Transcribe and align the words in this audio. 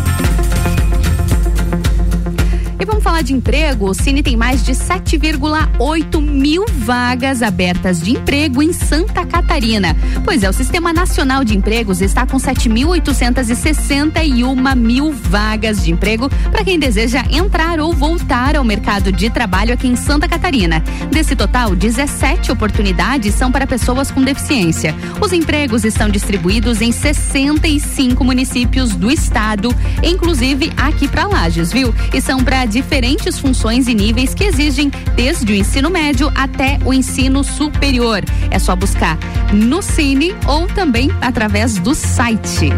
E 2.79 2.85
vamos 2.85 3.05
falar 3.05 3.23
de 3.23 3.33
emprego. 3.33 3.89
O 3.89 3.95
Cine 3.95 4.23
tem 4.23 4.37
mais 4.37 4.63
de 4.65 4.73
7,8 4.73 6.21
mil 6.21 6.67
vagas 6.69 7.43
abertas 7.43 8.01
de 8.01 8.13
emprego 8.13 8.63
em 8.63 8.73
Santa 8.73 9.25
Catarina. 9.25 9.97
Pois 10.25 10.43
é, 10.43 10.51
o 10.51 10.53
Sistema 10.53 10.93
Nacional 10.93 11.45
de 11.45 11.57
Empregos 11.57 12.01
está 12.01 12.27
com 12.27 12.37
7.861 12.37 14.75
mil 14.75 15.13
vagas 15.13 15.85
de 15.85 15.93
emprego 15.93 16.29
para 16.51 16.65
quem 16.65 16.77
deseja 16.79 17.23
entrar 17.31 17.79
ou 17.79 17.93
voltar 17.93 18.57
ao 18.57 18.65
mercado 18.65 19.13
de 19.13 19.29
trabalho 19.31 19.75
aqui 19.75 19.87
em 19.87 19.97
Santa 19.97 20.27
Catarina. 20.29 20.83
Desse 21.11 21.37
total, 21.37 21.77
17 21.77 22.51
oportunidades 22.51 23.35
são 23.35 23.53
para 23.53 23.67
pessoas 23.67 24.11
com 24.11 24.23
deficiência. 24.23 24.95
Os 25.21 25.31
empregos 25.33 25.85
estão 25.85 26.09
distribuídos 26.09 26.81
em 26.81 26.91
65 26.91 28.25
municípios 28.25 28.97
do 28.97 29.11
estado, 29.11 29.69
inclusive 30.03 30.73
aqui 30.77 31.07
para 31.07 31.27
Lages, 31.27 31.71
viu? 31.73 31.95
E 32.13 32.21
são 32.21 32.43
para 32.43 32.64
diferentes 32.67 33.39
funções 33.39 33.87
e 33.89 33.95
níveis 33.95 34.35
que 34.35 34.45
exigem 34.45 34.91
desde 35.15 35.53
o 35.53 35.55
ensino 35.55 35.91
médio 35.91 36.31
até 36.35 36.79
o 36.85 36.93
ensino 36.93 37.43
superior. 37.45 38.23
É 38.51 38.59
só 38.59 38.75
buscar 38.75 39.19
no 39.53 39.83
Cine 39.83 40.35
ou 40.47 40.67
também 40.67 41.11
através 41.21 41.79
do 41.79 41.95
site. 41.95 42.71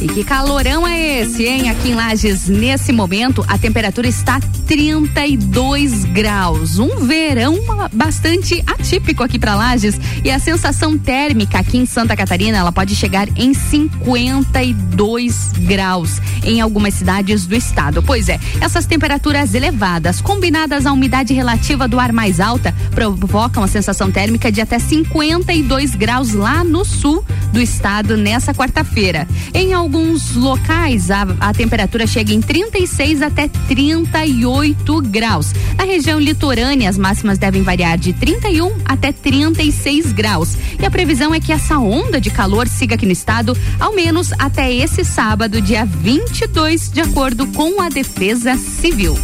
E 0.00 0.08
que 0.08 0.24
calorão 0.24 0.88
é 0.88 1.20
esse, 1.20 1.44
hein? 1.44 1.68
Aqui 1.68 1.90
em 1.90 1.94
Lages, 1.94 2.48
nesse 2.48 2.90
momento, 2.90 3.44
a 3.46 3.58
temperatura 3.58 4.08
está 4.08 4.40
32 4.66 6.06
graus. 6.06 6.78
Um 6.78 7.04
verão 7.04 7.58
bastante 7.92 8.64
atípico 8.66 9.22
aqui 9.22 9.38
para 9.38 9.54
Lages. 9.54 10.00
E 10.24 10.30
a 10.30 10.38
sensação 10.38 10.96
térmica 10.96 11.58
aqui 11.58 11.76
em 11.76 11.84
Santa 11.84 12.16
Catarina, 12.16 12.56
ela 12.56 12.72
pode 12.72 12.96
chegar 12.96 13.28
em 13.36 13.52
52 13.52 15.52
graus 15.66 16.18
em 16.44 16.62
algumas 16.62 16.94
cidades 16.94 17.44
do 17.44 17.54
estado. 17.54 18.02
Pois 18.02 18.30
é, 18.30 18.40
essas 18.58 18.86
temperaturas 18.86 19.52
elevadas, 19.52 20.22
combinadas 20.22 20.86
à 20.86 20.92
umidade 20.92 21.34
relativa 21.34 21.86
do 21.86 22.00
ar 22.00 22.10
mais 22.10 22.40
alta, 22.40 22.74
provocam 22.94 23.62
a 23.62 23.68
sensação 23.68 24.10
térmica 24.10 24.50
de 24.50 24.62
até 24.62 24.78
52 24.78 25.94
graus 25.94 26.32
lá 26.32 26.64
no 26.64 26.86
sul 26.86 27.22
do 27.52 27.60
estado 27.60 28.16
nessa 28.16 28.54
quarta-feira. 28.54 29.28
Em 29.52 29.74
alguns 29.74 29.89
locais, 30.34 31.10
a, 31.10 31.22
a 31.40 31.52
temperatura 31.52 32.06
chega 32.06 32.32
em 32.32 32.40
36 32.40 33.22
até 33.22 33.48
38 33.48 35.02
graus. 35.02 35.52
Na 35.76 35.84
região 35.84 36.18
litorânea, 36.18 36.88
as 36.88 36.98
máximas 36.98 37.38
devem 37.38 37.62
variar 37.62 37.98
de 37.98 38.12
31 38.12 38.72
até 38.84 39.12
36 39.12 40.12
graus. 40.12 40.56
E 40.78 40.84
a 40.84 40.90
previsão 40.90 41.34
é 41.34 41.40
que 41.40 41.52
essa 41.52 41.78
onda 41.78 42.20
de 42.20 42.30
calor 42.30 42.68
siga 42.68 42.94
aqui 42.94 43.06
no 43.06 43.12
estado 43.12 43.56
ao 43.78 43.94
menos 43.94 44.32
até 44.38 44.72
esse 44.72 45.04
sábado, 45.04 45.60
dia 45.60 45.84
22, 45.84 46.90
de 46.90 47.00
acordo 47.00 47.46
com 47.48 47.80
a 47.80 47.88
Defesa 47.88 48.56
Civil. 48.56 49.16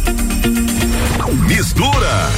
Mistura. 1.47 2.29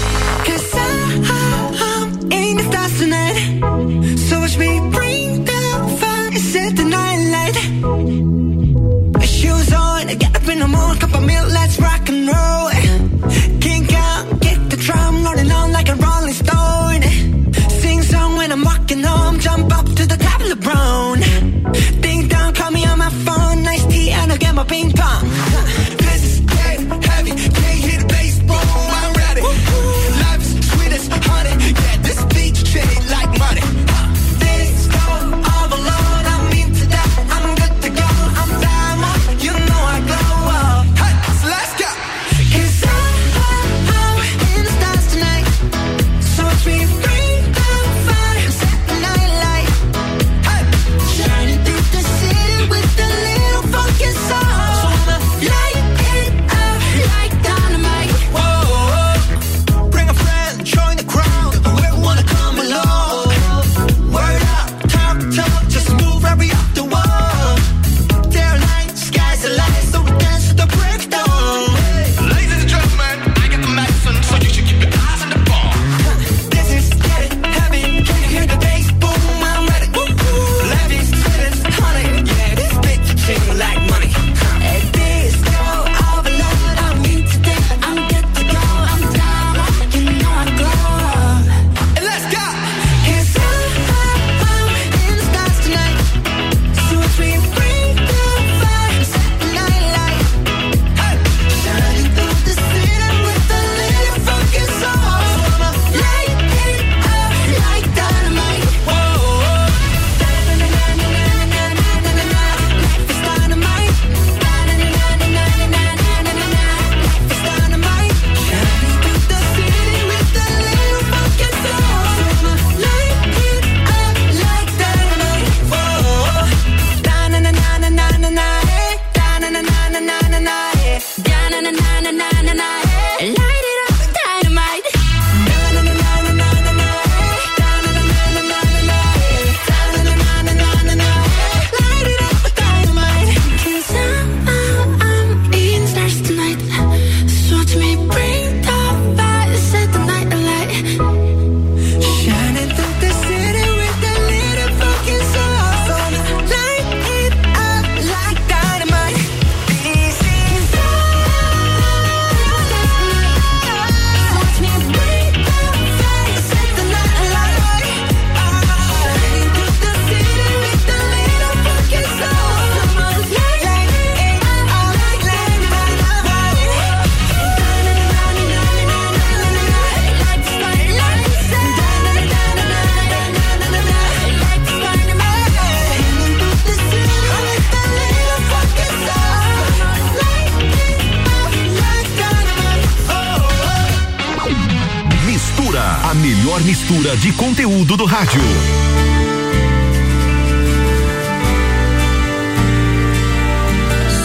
Conteúdo 197.90 197.98
do 197.98 198.06
rádio. 198.06 198.42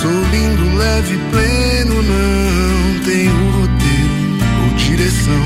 Sou 0.03 0.11
lindo, 0.31 0.77
leve, 0.77 1.19
pleno, 1.31 2.03
não 2.03 3.01
tenho 3.05 3.51
roteiro 3.53 4.65
ou 4.65 4.75
direção. 4.77 5.43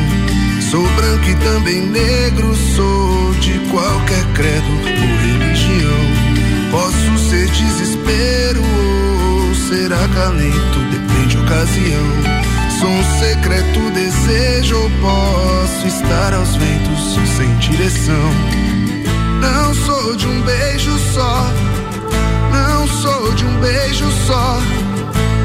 Sou 0.68 0.82
branco 0.96 1.30
e 1.30 1.34
também 1.36 1.86
negro, 1.86 2.54
sou 2.74 3.34
de 3.34 3.58
qualquer 3.70 4.24
credo 4.34 4.66
ou 4.66 5.40
religião. 5.40 6.70
Posso 6.70 7.30
ser 7.30 7.46
desespero 7.46 8.62
ou 8.62 9.54
ser 9.54 9.92
acalento, 9.92 10.78
depende 10.90 11.36
da 11.36 11.42
ocasião. 11.42 12.57
Sou 12.78 12.88
um 12.88 13.02
secreto 13.18 13.90
desejo 13.90 14.76
ou 14.76 14.90
posso 15.00 15.84
estar 15.88 16.32
aos 16.32 16.54
ventos 16.54 17.18
sem 17.36 17.52
direção. 17.56 18.30
Não 19.40 19.74
sou 19.74 20.14
de 20.14 20.24
um 20.28 20.40
beijo 20.42 20.96
só, 21.12 21.52
não 22.52 22.86
sou 22.86 23.34
de 23.34 23.44
um 23.44 23.60
beijo 23.60 24.04
só, 24.28 24.60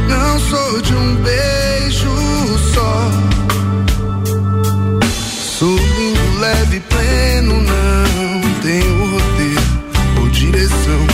não 0.07 0.39
sou 0.41 0.81
de 0.81 0.93
um 0.93 1.15
beijo 1.23 2.11
só. 2.71 3.11
Sou 5.57 5.75
lindo, 5.75 6.39
leve, 6.39 6.81
pleno, 6.81 7.55
não 7.63 8.61
tenho 8.61 9.11
roteiro 9.11 10.21
ou 10.21 10.29
direção. 10.29 11.07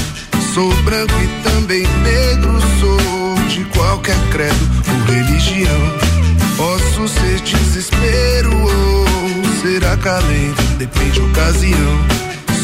Sou 0.53 0.69
branco 0.83 1.13
e 1.23 1.49
também 1.49 1.87
negro, 2.03 2.59
sou 2.81 3.35
de 3.47 3.63
qualquer 3.65 4.17
credo 4.31 4.69
ou 4.85 5.15
religião. 5.15 5.98
Acalento, 10.09 10.63
depende 10.77 11.21
ocasião. 11.21 12.07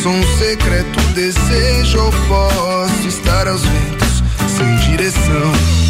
Sou 0.02 0.12
um 0.12 0.38
secreto 0.38 1.00
desejo 1.14 2.12
posso 2.28 3.08
estar 3.08 3.48
aos 3.48 3.62
ventos 3.62 4.24
sem 4.58 4.76
direção. 4.90 5.85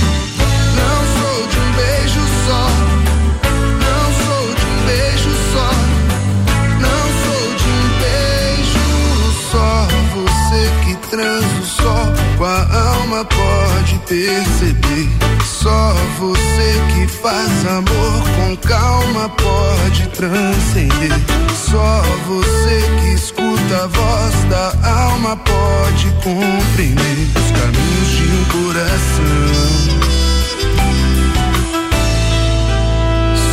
Alma 13.16 13.26
pode 13.26 13.98
perceber. 14.08 15.10
Só 15.46 15.94
você 16.20 16.74
que 16.94 17.08
faz 17.08 17.66
amor 17.68 18.24
com 18.36 18.58
calma 18.68 19.30
pode 19.30 20.08
transcender. 20.10 21.12
Só 21.54 22.02
você 22.28 22.82
que 23.00 23.14
escuta 23.14 23.84
a 23.84 23.88
voz 23.88 24.36
da 24.50 24.90
alma 24.90 25.38
pode 25.38 26.12
compreender 26.24 27.30
os 27.36 27.52
caminhos 27.52 28.10
de 28.18 28.24
um 28.24 28.44
coração. 28.52 29.56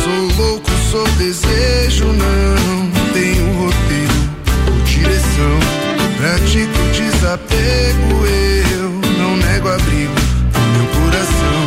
Sou 0.03 0.45
louco, 0.45 0.71
sou 0.91 1.07
desejo, 1.17 2.05
não 2.05 3.13
tenho 3.13 3.45
roteiro 3.59 4.13
ou 4.67 4.81
direção. 4.81 5.59
Pratico 6.17 6.79
desapego, 6.93 8.25
eu 8.25 9.02
abrigo 9.93 10.13
meu 10.73 10.87
coração. 11.01 11.59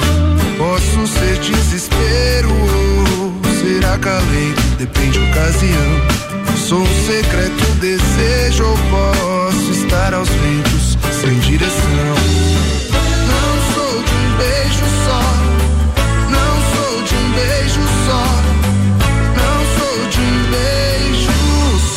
Posso 0.59 1.07
ser 1.07 1.39
desespero 1.39 2.51
ou 2.51 3.55
ser 3.55 3.85
acalento, 3.87 4.63
depende 4.79 5.19
da 5.19 5.27
ocasião. 5.31 6.27
Sou 6.57 6.81
um 6.81 7.07
secreto 7.07 7.65
desejo 7.81 8.65
ou 8.65 8.77
posso 8.91 9.71
estar 9.71 10.13
aos 10.15 10.29
ventos 10.29 10.99
sem 11.21 11.39
direção. 11.41 12.17
Não 13.29 13.75
sou 13.75 14.03
de 14.03 14.15
um 14.15 14.37
beijo 14.37 14.85
só, 15.05 15.23
não 16.31 16.55
sou 16.75 17.03
de 17.05 17.15
um 17.15 17.33
beijo 17.33 17.81
só, 18.07 18.27
não 19.37 19.59
sou 19.79 20.09
de 20.09 20.21
um 20.21 20.51
beijo 20.51 21.33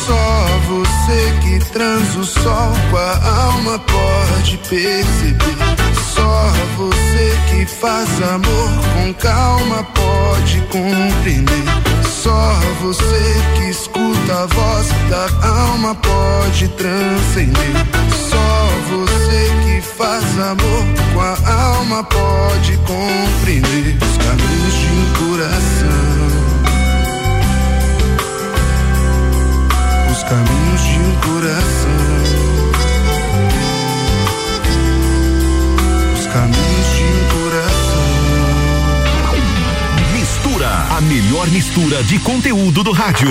só. 0.06 0.30
Você 0.68 1.20
que 1.42 1.72
transa 1.72 2.18
o 2.20 2.24
sol 2.24 2.72
com 2.90 2.96
a 2.96 3.42
alma 3.42 3.78
pode 3.80 4.56
perceber. 4.68 5.79
Que 7.60 7.66
faz 7.66 8.08
amor 8.22 8.70
com 8.94 9.12
calma 9.12 9.84
pode 9.84 10.62
compreender. 10.68 11.64
Só 12.08 12.58
você 12.80 13.34
que 13.54 13.68
escuta 13.68 14.32
a 14.32 14.46
voz 14.46 14.88
da 15.10 15.28
alma 15.46 15.94
pode 15.94 16.68
transcender. 16.68 17.72
Só 18.30 18.68
você 18.88 19.52
que 19.62 19.82
faz 19.82 20.24
amor 20.38 20.86
com 21.12 21.20
a 21.20 21.52
alma 21.52 22.02
pode 22.04 22.78
compreender 22.78 23.98
os 24.04 24.16
caminhos 24.16 24.74
de 24.80 24.86
um 24.96 25.04
coração. 25.28 26.30
Os 30.10 30.22
caminhos 30.22 30.80
de 30.80 30.98
um 30.98 31.14
coração. 31.20 32.29
Melhor 41.02 41.48
mistura 41.50 42.02
de 42.04 42.18
conteúdo 42.18 42.82
do 42.82 42.92
rádio. 42.92 43.30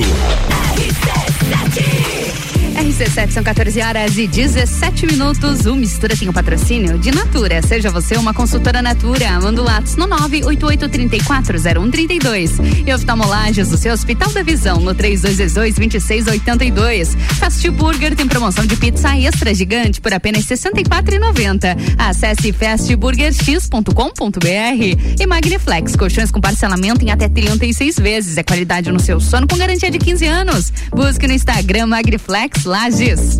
RC7 2.75 3.31
são 3.31 3.43
14 3.43 3.81
horas 3.81 4.17
e 4.17 4.27
17 4.27 5.07
minutos. 5.07 5.65
O 5.65 5.75
Mistura 5.75 6.15
tem 6.15 6.29
o 6.29 6.33
patrocínio 6.33 6.99
de 6.99 7.11
Natura. 7.11 7.61
Seja 7.61 7.89
você 7.89 8.15
uma 8.15 8.33
consultora 8.33 8.81
Natura. 8.81 9.39
Manda 9.41 9.61
Lattes 9.61 9.95
no 9.95 10.07
988340132. 10.07 12.87
E 12.87 12.93
oftalmolagens 12.93 13.69
do 13.69 13.77
seu 13.77 13.93
Hospital 13.93 14.31
da 14.31 14.43
Visão 14.43 14.81
no 14.81 14.93
3222-2682. 14.95 17.15
Fast 17.39 17.69
Burger 17.71 18.15
tem 18.15 18.27
promoção 18.27 18.65
de 18.65 18.75
pizza 18.75 19.17
extra 19.17 19.53
gigante 19.53 20.01
por 20.01 20.13
apenas 20.13 20.45
R$ 20.45 20.55
64,90. 20.55 21.77
Acesse 21.97 22.51
fastburgerx.com.br. 22.51 25.19
E 25.19 25.25
Magniflex, 25.25 25.95
colchões 25.95 26.29
com 26.31 26.39
parcelamento 26.39 27.03
em 27.03 27.09
até 27.11 27.27
36 27.27 27.95
vezes. 27.97 28.37
É 28.37 28.43
qualidade 28.43 28.91
no 28.91 28.99
seu 28.99 29.19
sono 29.19 29.47
com 29.47 29.57
garantia 29.57 29.89
de 29.89 29.97
15 29.97 30.25
anos. 30.25 30.71
Busque 30.91 31.27
no 31.27 31.33
Instagram 31.33 31.87
Magniflex 31.87 32.58
Lages. 32.65 33.39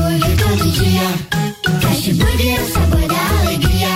burger 0.01 0.37
todo 0.37 0.71
dia. 0.71 1.07
Fast 1.81 2.13
Burger 2.13 2.55
é 2.55 2.61
o 2.61 2.67
sabor 2.71 3.07
da 3.07 3.39
alegria. 3.41 3.93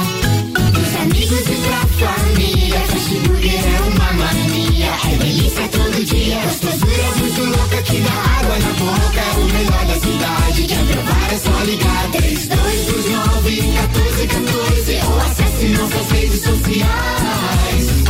Dos 0.74 0.96
amigos 1.02 1.42
e 1.42 1.58
pra 1.66 1.82
família. 2.00 2.80
Fast 2.80 3.20
Burger 3.20 3.60
é 3.66 3.82
uma 3.82 4.14
mania. 4.14 4.92
É 5.12 5.18
delícia 5.18 5.68
todo 5.70 6.06
dia. 6.06 6.40
Gostosura 6.44 7.08
muito 7.18 7.42
louca 7.58 7.82
que 7.82 7.98
dá 8.02 8.14
água 8.40 8.60
na 8.60 8.74
boca. 8.84 9.24
O 9.40 9.46
melhor 9.46 9.86
da 9.86 9.96
cidade. 9.96 10.64
Quer 10.64 10.86
provar 10.86 11.34
é 11.34 11.38
só 11.38 11.64
ligar. 11.64 12.12
3229 12.12 13.62
1414 13.62 15.00
ou 15.08 15.20
acesse 15.22 15.66
nossas 15.70 16.12
redes 16.12 16.42
sociais. 16.42 17.45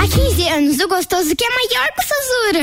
Há 0.05 0.07
15 0.07 0.47
anos, 0.49 0.79
o 0.79 0.87
gostoso 0.87 1.35
que 1.35 1.43
é 1.43 1.49
maior 1.49 1.87
que 1.91 1.99
o 1.99 2.07
Sazura. 2.07 2.61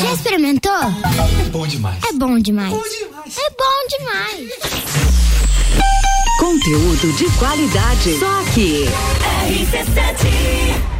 Já 0.00 0.12
experimentou? 0.12 0.72
É 0.72 1.48
bom 1.48 1.64
demais. 1.64 2.02
É 2.08 2.12
bom 2.12 2.40
demais. 2.40 2.72
Bom 2.72 2.82
demais. 2.82 3.38
É 3.38 3.50
bom 3.50 3.86
demais. 3.88 4.50
Conteúdo 6.40 7.12
de 7.16 7.30
qualidade. 7.38 8.18
Só 8.18 8.40
aqui. 8.40 8.84
RC7 9.46 10.99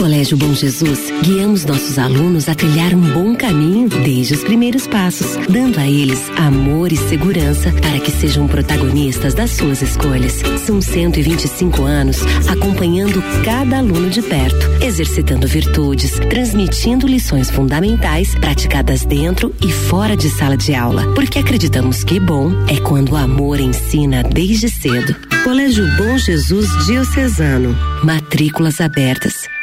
Colégio 0.00 0.34
Bom 0.34 0.54
Jesus, 0.54 1.12
guiamos 1.22 1.66
nossos 1.66 1.98
alunos 1.98 2.48
a 2.48 2.54
trilhar 2.54 2.94
um 2.94 3.02
bom 3.12 3.36
caminho 3.36 3.86
desde 3.86 4.32
os 4.32 4.42
primeiros 4.42 4.86
passos, 4.86 5.36
dando 5.46 5.78
a 5.78 5.86
eles 5.86 6.30
amor 6.38 6.90
e 6.90 6.96
segurança 6.96 7.70
para 7.70 8.00
que 8.00 8.10
sejam 8.10 8.48
protagonistas 8.48 9.34
das 9.34 9.50
suas 9.50 9.82
escolhas. 9.82 10.40
São 10.64 10.80
125 10.80 11.82
anos 11.82 12.16
acompanhando 12.48 13.22
cada 13.44 13.76
aluno 13.76 14.08
de 14.08 14.22
perto, 14.22 14.82
exercitando 14.82 15.46
virtudes, 15.46 16.12
transmitindo 16.30 17.06
lições 17.06 17.50
fundamentais 17.50 18.34
praticadas 18.36 19.04
dentro 19.04 19.54
e 19.62 19.70
fora 19.70 20.16
de 20.16 20.30
sala 20.30 20.56
de 20.56 20.74
aula, 20.74 21.12
porque 21.14 21.38
acreditamos 21.38 22.04
que 22.04 22.18
bom 22.18 22.52
é 22.70 22.80
quando 22.80 23.12
o 23.12 23.16
amor 23.16 23.60
ensina 23.60 24.22
desde 24.22 24.70
cedo. 24.70 25.14
Colégio 25.44 25.84
Bom 25.98 26.16
Jesus 26.16 26.86
Diocesano. 26.86 27.76
Matrículas 28.02 28.80
abertas. 28.80 29.59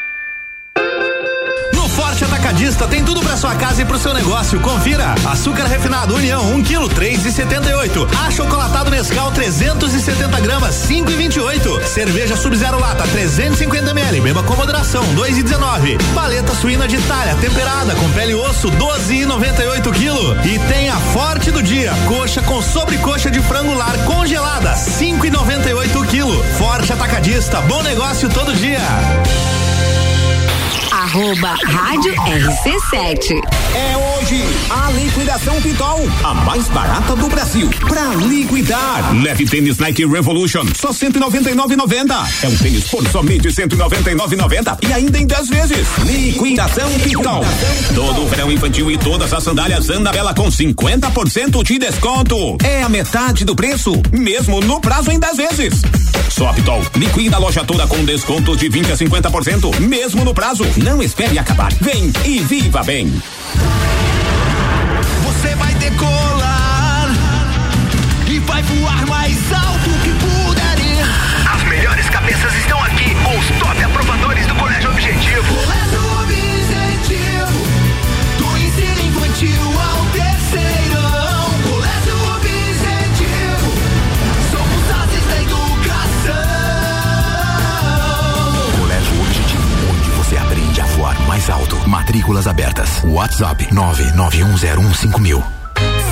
Atacadista 2.48 2.88
tem 2.88 3.04
tudo 3.04 3.20
para 3.20 3.36
sua 3.36 3.54
casa 3.56 3.82
e 3.82 3.86
pro 3.86 4.00
seu 4.00 4.14
negócio. 4.14 4.58
Confira: 4.62 5.14
açúcar 5.26 5.66
refinado 5.66 6.16
União 6.16 6.42
1 6.54 6.64
kg 6.64 6.88
3,78. 6.96 8.08
Achocolatado 8.26 8.90
Nescau 8.90 9.32
370 9.32 10.40
gramas 10.40 10.76
5,28. 10.88 11.84
Cerveja 11.84 12.38
Sub-Zero 12.38 12.80
Lata 12.80 13.06
350 13.06 13.92
ml. 13.92 14.22
Beba 14.22 14.44
com 14.44 14.56
moderação 14.56 15.04
2,19. 15.14 16.02
Paleta 16.16 16.56
suína 16.56 16.88
de 16.88 16.96
Itália 16.96 17.36
temperada 17.36 17.94
com 17.96 18.10
pele 18.12 18.32
e 18.32 18.36
osso 18.36 18.72
12,98 18.72 19.92
kg. 19.92 20.48
E 20.48 20.58
tem 20.72 20.90
a 20.90 20.96
Forte 20.96 21.52
do 21.52 21.62
dia: 21.62 21.92
coxa 22.08 22.42
com 22.42 22.62
sobrecoxa 22.62 23.30
de 23.30 23.42
frango 23.42 23.74
lar 23.74 23.98
congelada 24.06 24.72
5,98 24.72 26.08
kg. 26.08 26.58
Forte 26.58 26.94
Atacadista, 26.94 27.60
bom 27.60 27.84
negócio 27.84 28.30
todo 28.30 28.56
dia. 28.56 28.80
Arroba 31.08 31.56
Rádio 31.64 32.14
RC7. 32.16 33.42
É 33.74 33.98
hoje 33.98 34.44
a 34.70 34.92
liquidação 34.92 35.62
Pitol, 35.62 36.06
a 36.22 36.34
mais 36.34 36.68
barata 36.68 37.16
do 37.16 37.30
Brasil. 37.30 37.70
Pra 37.88 38.14
liquidar, 38.16 39.16
leve 39.24 39.46
tênis 39.46 39.78
Nike 39.78 40.06
Revolution, 40.06 40.66
só 40.76 40.90
199,90. 40.90 42.14
É 42.44 42.48
um 42.50 42.58
tênis 42.58 42.84
por 42.90 43.08
somente 43.08 43.48
199,90 43.48 44.80
e 44.86 44.92
ainda 44.92 45.18
em 45.18 45.26
10 45.26 45.48
vezes. 45.48 45.88
Liquidação 46.04 46.90
Pitol. 47.00 47.46
Todo 47.96 48.24
o 48.24 48.28
verão 48.28 48.52
infantil 48.52 48.92
e 48.92 48.98
todas 48.98 49.32
as 49.32 49.42
sandálias 49.42 49.90
Andabela 49.90 50.34
com 50.34 50.50
50% 50.50 51.64
de 51.64 51.80
desconto. 51.80 52.58
É 52.62 52.84
a 52.84 52.90
metade 52.90 53.46
do 53.46 53.56
preço, 53.56 53.94
mesmo 54.12 54.60
no 54.60 54.82
prazo 54.82 55.10
em 55.10 55.20
10 55.20 55.38
vezes. 55.38 55.82
Só 56.38 56.50
a 56.50 56.54
Pitol 56.54 56.84
liquida 56.96 57.38
a 57.38 57.40
loja 57.40 57.64
toda 57.64 57.88
com 57.88 58.06
desconto 58.06 58.56
de 58.56 58.70
20 58.70 58.92
a 58.92 58.96
50%, 58.96 59.80
mesmo 59.80 60.24
no 60.24 60.36
prazo. 60.36 60.64
Não 60.78 61.02
espere 61.02 61.40
acabar. 61.40 61.74
Vem 61.82 62.14
e 62.24 62.42
viva 62.42 62.84
bem. 62.84 63.12
Você 65.24 65.56
vai 65.56 65.74
decolar 65.74 67.10
e 68.28 68.38
vai 68.38 68.62
voar 68.62 69.08
mais 69.08 69.52
alto 69.52 69.67
Matrículas 92.18 92.48
abertas. 92.48 93.04
WhatsApp 93.04 93.68
991015000. 93.72 95.44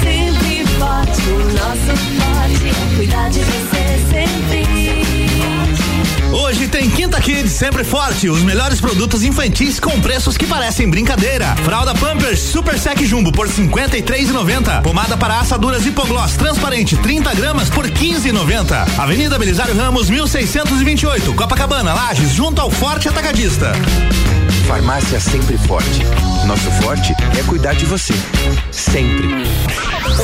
Sempre 0.04 0.64
forte, 0.78 1.22
o 1.32 1.40
nosso 1.52 1.98
forte 2.20 2.96
cuidar 2.96 3.30
de 3.32 3.40
você 3.40 4.06
sempre. 4.12 4.36
Hoje 6.32 6.68
tem 6.68 6.92
Quinta 6.92 7.20
Kids 7.20 7.54
sempre 7.54 7.84
forte, 7.84 8.30
os 8.30 8.44
melhores 8.44 8.80
produtos 8.80 9.24
infantis 9.24 9.80
com 9.80 10.00
preços 10.00 10.38
que 10.38 10.46
parecem 10.46 10.88
brincadeira. 10.88 11.56
Fralda 11.64 11.96
Pampers 11.96 12.40
Super 12.40 12.78
Sec 12.78 13.04
Jumbo 13.04 13.32
por 13.32 13.48
53,90. 13.50 14.84
Pomada 14.84 15.18
para 15.18 15.40
assaduras 15.40 15.88
Hipogloss 15.88 16.36
transparente 16.36 16.96
30 16.98 17.34
gramas 17.34 17.68
por 17.72 17.90
15,90. 17.90 19.00
Avenida 19.00 19.40
Belisário 19.40 19.76
Ramos 19.76 20.08
1628, 20.08 21.34
Copacabana, 21.34 21.96
Lages, 21.96 22.32
junto 22.32 22.62
ao 22.62 22.70
Forte 22.70 23.10
Atacadista. 23.10 23.72
Farmácia 24.68 25.20
Sempre 25.20 25.58
Forte. 25.60 26.02
Nosso 26.46 26.70
forte 26.82 27.14
é 27.38 27.44
cuidar 27.44 27.74
de 27.74 27.86
você. 27.86 28.14
Sempre. 28.72 29.28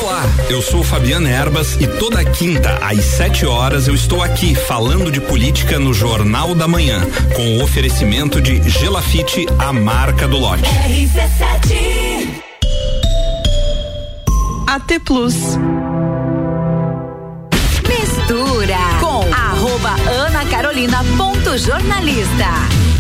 Olá, 0.02 0.24
eu 0.50 0.62
sou 0.62 0.84
Fabiana 0.84 1.30
Erbas 1.30 1.76
e 1.80 1.86
toda 1.86 2.24
quinta 2.26 2.80
às 2.82 3.04
7 3.04 3.46
horas 3.46 3.88
eu 3.88 3.94
estou 3.94 4.22
aqui 4.22 4.56
falando 4.56 5.12
de 5.12 5.22
política 5.22 5.78
no 5.78 5.94
Jornal 5.94 6.56
da 6.56 6.68
Manhã, 6.68 7.02
com 7.36 7.58
o 7.58 7.64
oferecimento 7.64 8.42
de 8.42 8.68
Gelafite, 8.68 9.46
a 9.60 9.72
marca 9.72 10.28
do 10.28 10.38
lote. 10.38 10.64
RC7. 10.64 12.42
AT 14.68 15.00
Plus. 15.06 15.36
Mistura 17.88 18.78
com 19.00 19.34
arroba 19.34 19.96
Ana 20.10 20.46
Carolina 20.46 21.04
ponto 21.18 21.58
jornalista. 21.58 22.91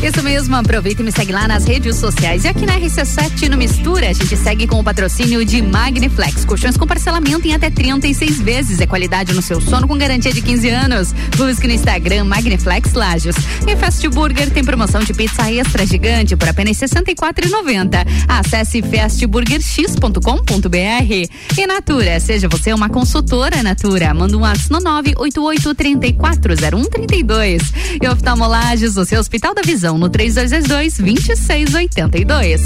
Isso 0.00 0.22
mesmo, 0.22 0.54
aproveita 0.54 1.02
e 1.02 1.04
me 1.04 1.10
segue 1.10 1.32
lá 1.32 1.48
nas 1.48 1.64
redes 1.64 1.96
sociais. 1.96 2.44
E 2.44 2.48
aqui 2.48 2.64
na 2.64 2.78
RC7 2.78 3.48
no 3.48 3.56
Mistura, 3.56 4.08
a 4.08 4.12
gente 4.12 4.36
segue 4.36 4.64
com 4.64 4.78
o 4.78 4.84
patrocínio 4.84 5.44
de 5.44 5.60
Magniflex. 5.60 6.44
Colchões 6.44 6.76
com 6.76 6.86
parcelamento 6.86 7.48
em 7.48 7.52
até 7.52 7.68
36 7.68 8.40
vezes. 8.40 8.80
É 8.80 8.86
qualidade 8.86 9.34
no 9.34 9.42
seu 9.42 9.60
sono 9.60 9.88
com 9.88 9.98
garantia 9.98 10.32
de 10.32 10.40
15 10.40 10.68
anos. 10.68 11.12
Busque 11.36 11.66
no 11.66 11.72
Instagram 11.72 12.22
Magniflex 12.24 12.92
Lages. 12.92 13.34
E 13.66 13.76
Fast 13.76 14.08
Burger 14.08 14.48
tem 14.50 14.64
promoção 14.64 15.00
de 15.00 15.12
pizza 15.12 15.50
extra 15.50 15.84
gigante 15.84 16.36
por 16.36 16.48
apenas 16.48 16.80
R$ 16.80 16.86
64,90. 16.86 18.06
Acesse 18.28 18.80
fastburgerx.com.br. 18.80 21.58
E 21.58 21.66
Natura, 21.66 22.20
seja 22.20 22.48
você 22.48 22.72
uma 22.72 22.88
consultora 22.88 23.64
Natura. 23.64 24.14
Manda 24.14 24.36
um 24.36 24.42
WhatsApp 24.42 24.70
no 24.70 24.78
988 24.78 25.74
340132. 25.74 27.62
E 28.00 28.06
oftalmolages, 28.06 28.96
o 28.96 29.04
seu 29.04 29.18
Hospital 29.18 29.54
da 29.54 29.62
Visão 29.62 29.87
Vazão 29.88 29.96
no 29.96 30.10
3222-2682. 30.10 32.60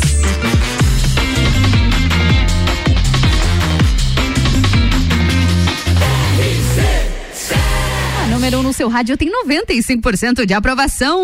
Número 8.30 8.56
1 8.56 8.60
um 8.60 8.62
no 8.64 8.72
seu 8.72 8.88
rádio 8.88 9.16
tem 9.16 9.30
95% 9.46 10.44
de 10.44 10.54
aprovação. 10.54 11.22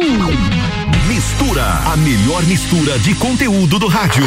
Mistura, 1.08 1.64
a 1.64 1.96
melhor 1.96 2.44
mistura 2.44 2.96
de 3.00 3.16
conteúdo 3.16 3.80
do 3.80 3.88
rádio. 3.88 4.22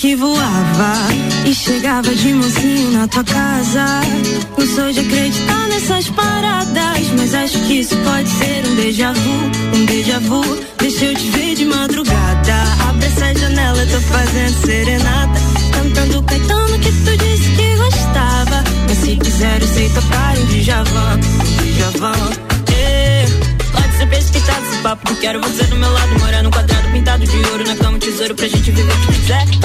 que 0.00 0.16
voava 0.16 0.94
e 1.44 1.54
chegava 1.54 2.14
de 2.14 2.32
mocinho 2.32 2.90
na 2.92 3.06
tua 3.06 3.22
casa. 3.22 4.00
Não 4.56 4.66
sou 4.66 4.90
de 4.90 5.00
acreditar 5.00 5.68
nessas 5.68 6.08
paradas, 6.08 7.06
mas 7.18 7.34
acho 7.34 7.58
que 7.66 7.80
isso 7.80 7.94
pode 7.98 8.28
ser 8.30 8.66
um 8.66 8.76
déjà 8.76 9.12
vu, 9.12 9.76
um 9.76 9.84
déjà 9.84 10.18
vu. 10.20 10.42
Deixa 10.78 11.04
eu 11.04 11.14
te 11.14 11.30
ver 11.32 11.54
de 11.54 11.66
madrugada. 11.66 12.54
Abre 12.88 13.06
essa 13.08 13.34
janela, 13.40 13.86
tô 13.86 14.00
fazendo 14.00 14.64
serenata. 14.64 15.40
Cantando 15.70 16.22
Caetano 16.22 16.78
que 16.78 16.92
tu 16.92 17.16
disse 17.18 17.50
que 17.50 17.76
gostava. 17.76 18.64
Mas 18.88 18.98
se 18.98 19.16
quiser, 19.16 19.60
eu 19.60 19.68
sei 19.68 19.88
tocar 19.90 20.38
um 20.38 20.46
Djavan, 20.46 21.20
um 21.60 21.72
Djavan 21.74 22.50
pesquisado 24.06 24.66
esse 24.66 24.82
papo. 24.82 25.14
Quero 25.16 25.40
você 25.40 25.64
do 25.64 25.76
meu 25.76 25.92
lado, 25.92 26.18
morar 26.18 26.42
num 26.42 26.50
quadrado, 26.50 26.88
pintado 26.90 27.24
de 27.24 27.36
ouro 27.50 27.64
na 27.64 27.76
cama, 27.76 27.98
tesouro 27.98 28.34
pra 28.34 28.48
gente 28.48 28.70
viver 28.70 28.92
o 28.92 29.00
que 29.06 29.12
quiser. 29.12 29.59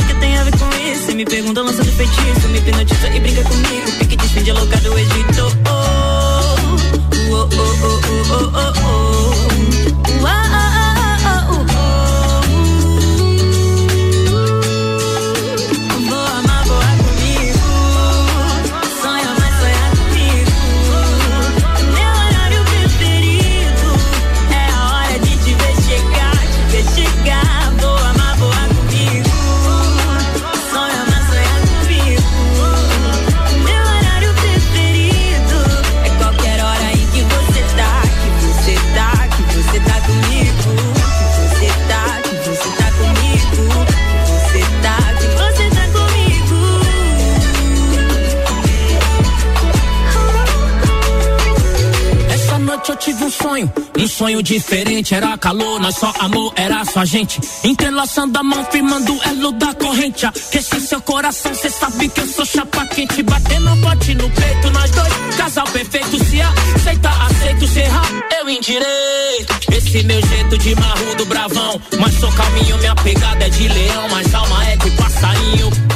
sonho 54.16 54.42
diferente. 54.42 55.14
Era 55.14 55.38
calor, 55.38 55.80
nós 55.80 55.96
só 55.96 56.14
amor, 56.20 56.54
era 56.56 56.86
só 56.86 57.04
gente. 57.04 57.40
Entrelaçando 57.64 58.40
a 58.40 58.44
mão, 58.44 58.64
firmando 58.72 59.14
o 59.14 59.24
elo 59.24 59.52
da 59.52 59.74
corrente. 59.74 60.26
Aquece 60.26 60.80
seu 60.80 61.02
coração, 61.02 61.54
cê 61.54 61.70
sabe 61.70 62.08
que 62.08 62.22
eu 62.22 62.28
sou 62.28 62.46
chapa 62.46 62.86
quente. 62.88 63.22
Batendo 63.24 63.70
a 63.70 63.76
bote 63.76 64.16
no 64.16 64.30
peito, 64.30 64.70
nós 64.72 64.92
dois, 64.92 65.36
casal 65.36 65.68
perfeito. 65.68 66.24
Se 66.24 66.42
aceita, 66.42 67.10
aceito, 67.10 67.68
se 67.68 67.80
errar, 67.80 68.10
eu 68.40 68.50
indireito. 68.50 69.54
Esse 69.76 70.04
meu 70.04 70.22
jeito 70.28 70.58
de 70.60 70.76
marrudo 70.76 71.26
bravão. 71.26 71.82
Mas 72.00 72.14
sou 72.16 72.32
caminho 72.32 72.78
minha 72.78 72.96
pegada 72.96 73.46
é 73.46 73.50
de 73.50 73.68
leão. 73.68 74.08
Mas 74.10 74.34
alma 74.34 74.66
é 74.66 74.78
do 74.78 74.92
passarinho 74.92 75.95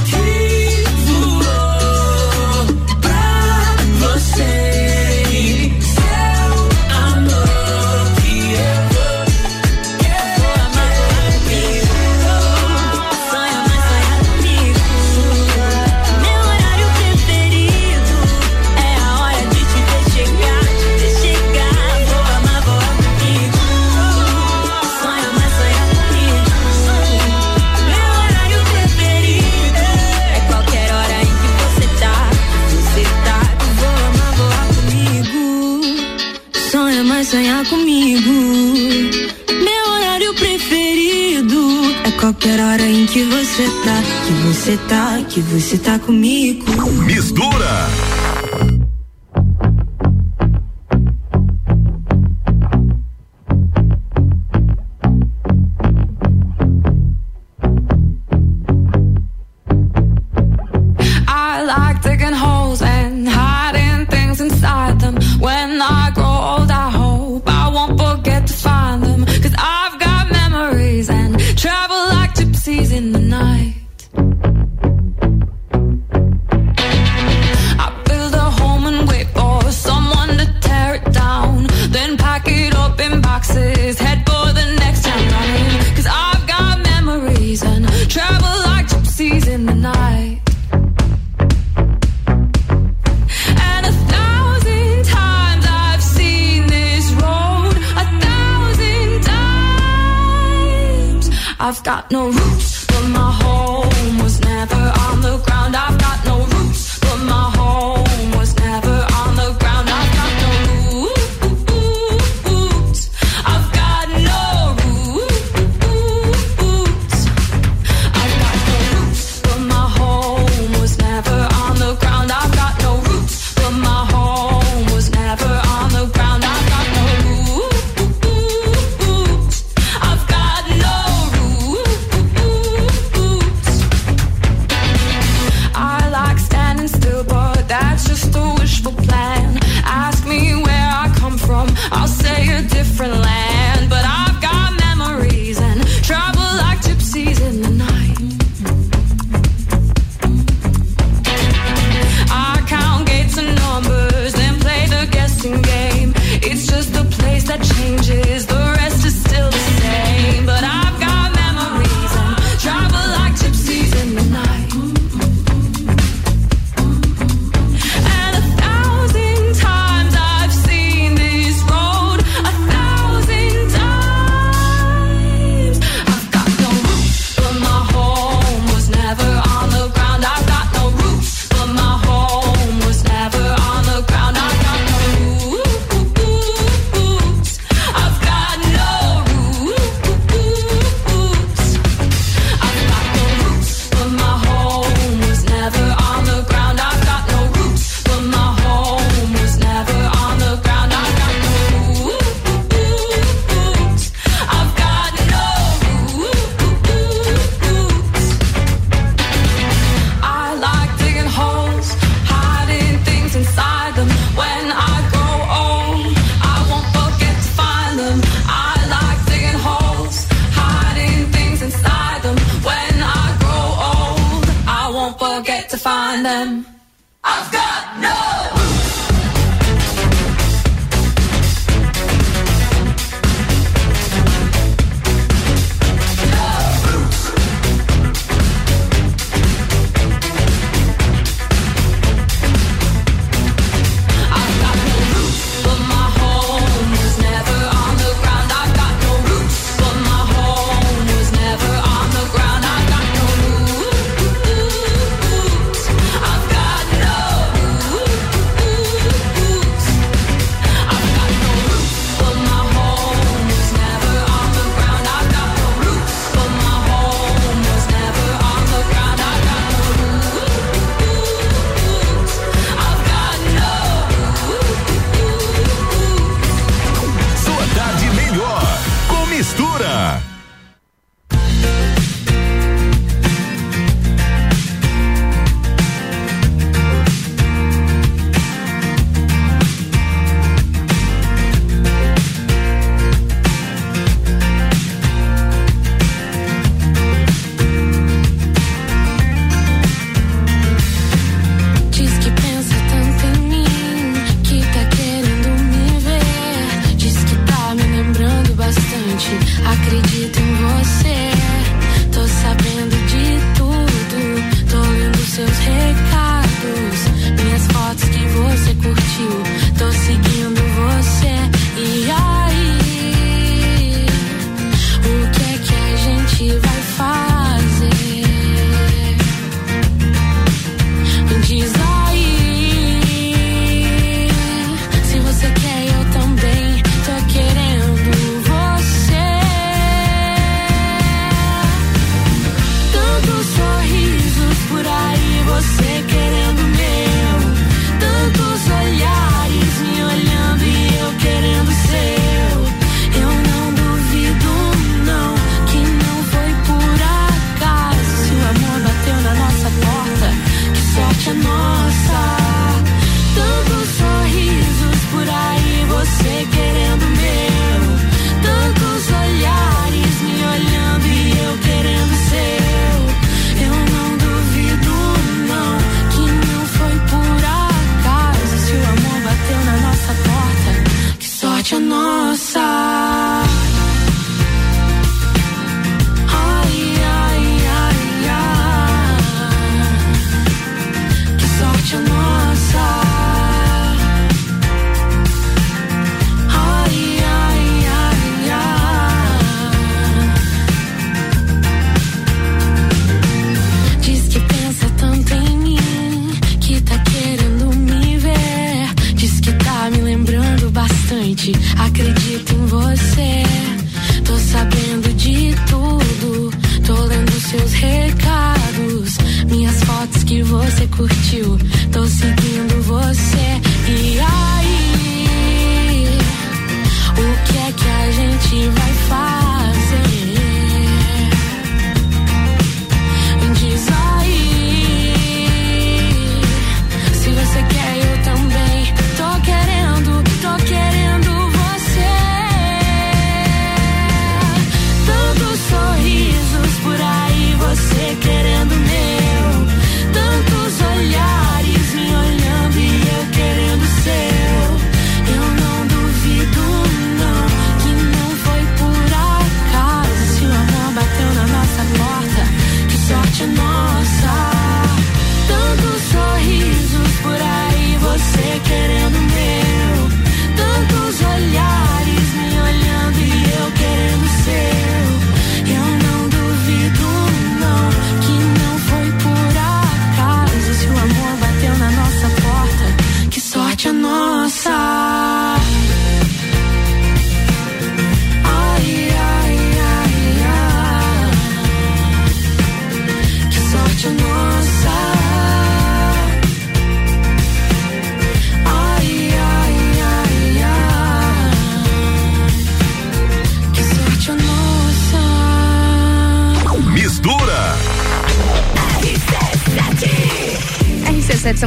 que 43.12 43.24
você 43.24 43.64
tá, 43.84 44.04
que 44.26 44.34
você 44.34 44.78
tá, 44.88 45.24
que 45.28 45.42
você 45.42 45.78
tá 45.80 45.98
comigo. 45.98 46.66
Mistura! 47.06 48.19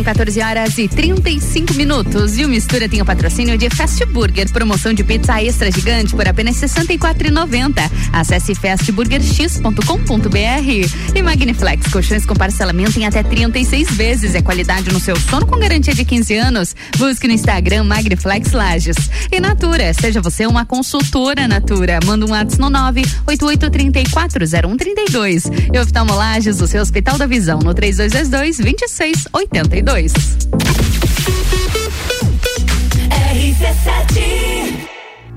São 0.02 0.12
14 0.14 0.40
horas 0.40 0.76
e 0.78 0.88
35 0.88 1.74
minutos. 1.74 2.36
E 2.36 2.44
o 2.44 2.48
Mistura 2.48 2.88
tem 2.88 3.00
o 3.00 3.04
patrocínio 3.04 3.56
de 3.56 3.70
Fast 3.70 4.04
Burger, 4.06 4.50
promoção 4.50 4.92
de 4.92 5.04
pizza 5.04 5.40
extra 5.40 5.70
gigante 5.70 6.12
por 6.14 6.26
apenas 6.26 6.60
R$ 6.60 6.66
64,90. 6.66 7.88
Acesse 8.12 8.52
fastburgerx.com.br. 8.54 11.14
E 11.14 11.22
Magniflex, 11.22 11.86
colchões 11.88 12.26
com 12.26 12.34
parcelamento 12.34 12.98
em 12.98 13.06
até 13.06 13.22
36 13.22 13.92
vezes. 13.92 14.34
É 14.34 14.42
qualidade 14.42 14.92
no 14.92 14.98
seu 14.98 15.14
sono 15.16 15.46
com 15.46 15.56
garantia 15.58 15.94
de 15.94 16.04
15 16.04 16.34
anos. 16.34 16.74
Busque 16.98 17.28
no 17.28 17.34
Instagram 17.34 17.84
Magniflex 17.84 18.50
Lages. 18.52 18.96
E 19.30 19.38
Natura, 19.40 19.94
seja 19.94 20.20
você 20.20 20.46
uma 20.46 20.66
consultora 20.66 21.46
Natura. 21.46 22.00
Manda 22.04 22.26
um 22.26 22.30
WhatsApp 22.30 22.60
no 22.60 22.68
988340132. 22.70 25.70
E 25.72 25.78
Oftalmolages, 25.78 26.60
o 26.60 26.66
seu 26.66 26.82
Hospital 26.82 27.16
da 27.16 27.26
Visão, 27.26 27.60
no 27.60 27.72
3222 27.72 28.58
2682. 28.58 29.91
RC7 29.92 30.32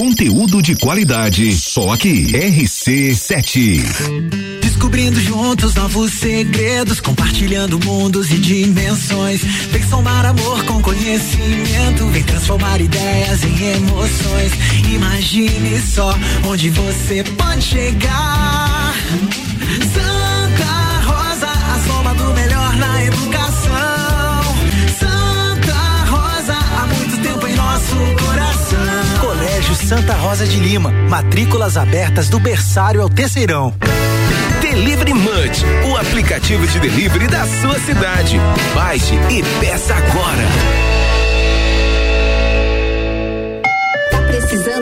Conteúdo 0.00 0.62
de 0.62 0.74
qualidade, 0.76 1.54
só 1.54 1.92
aqui. 1.92 2.32
RC7. 2.32 3.82
Descobrindo 4.62 5.20
juntos 5.20 5.74
novos 5.74 6.14
segredos, 6.14 7.00
compartilhando 7.00 7.78
mundos 7.84 8.30
e 8.30 8.38
dimensões. 8.38 9.42
Vem 9.70 9.82
somar 9.82 10.24
amor 10.24 10.64
com 10.64 10.80
conhecimento, 10.80 12.06
vem 12.06 12.22
transformar 12.22 12.80
ideias 12.80 13.44
em 13.44 13.62
emoções. 13.74 14.52
Imagine 14.90 15.78
só 15.82 16.18
onde 16.46 16.70
você 16.70 17.22
pode 17.36 17.62
chegar. 17.62 18.94
Santa 19.92 20.29
Santa 29.90 30.14
Rosa 30.14 30.46
de 30.46 30.60
Lima. 30.60 30.92
Matrículas 31.08 31.76
abertas 31.76 32.28
do 32.28 32.38
berçário 32.38 33.02
ao 33.02 33.10
terceirão. 33.10 33.74
Delivery 34.60 35.12
Munch, 35.12 35.64
o 35.90 35.96
aplicativo 35.96 36.64
de 36.64 36.78
delivery 36.78 37.26
da 37.26 37.44
sua 37.44 37.76
cidade. 37.80 38.38
Baixe 38.72 39.16
e 39.16 39.42
peça 39.58 39.92
agora. 39.92 40.89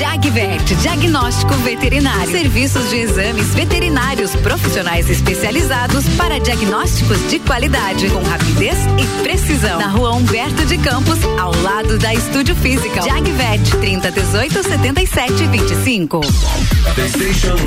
Jagvet, 0.00 0.64
diagnóstico 0.76 1.52
veterinário. 1.56 2.30
Serviços 2.30 2.88
de 2.88 3.00
exames 3.00 3.48
veterinários 3.54 4.34
profissionais 4.36 5.10
especializados 5.10 6.08
para 6.16 6.40
diagnósticos 6.40 7.18
de 7.28 7.38
qualidade, 7.40 8.08
com 8.08 8.22
rapidez 8.22 8.78
e 8.98 9.22
precisão. 9.22 9.78
Na 9.78 9.88
rua 9.88 10.12
Humberto 10.12 10.64
de 10.64 10.78
Campos, 10.78 11.18
ao 11.38 11.54
lado 11.60 11.98
da 11.98 12.14
Estúdio 12.14 12.56
Física. 12.56 13.02
Jagvet, 13.02 13.76
30 13.78 14.10
18 14.10 14.62
77 14.62 15.46
25. 15.48 16.20
The 16.20 16.28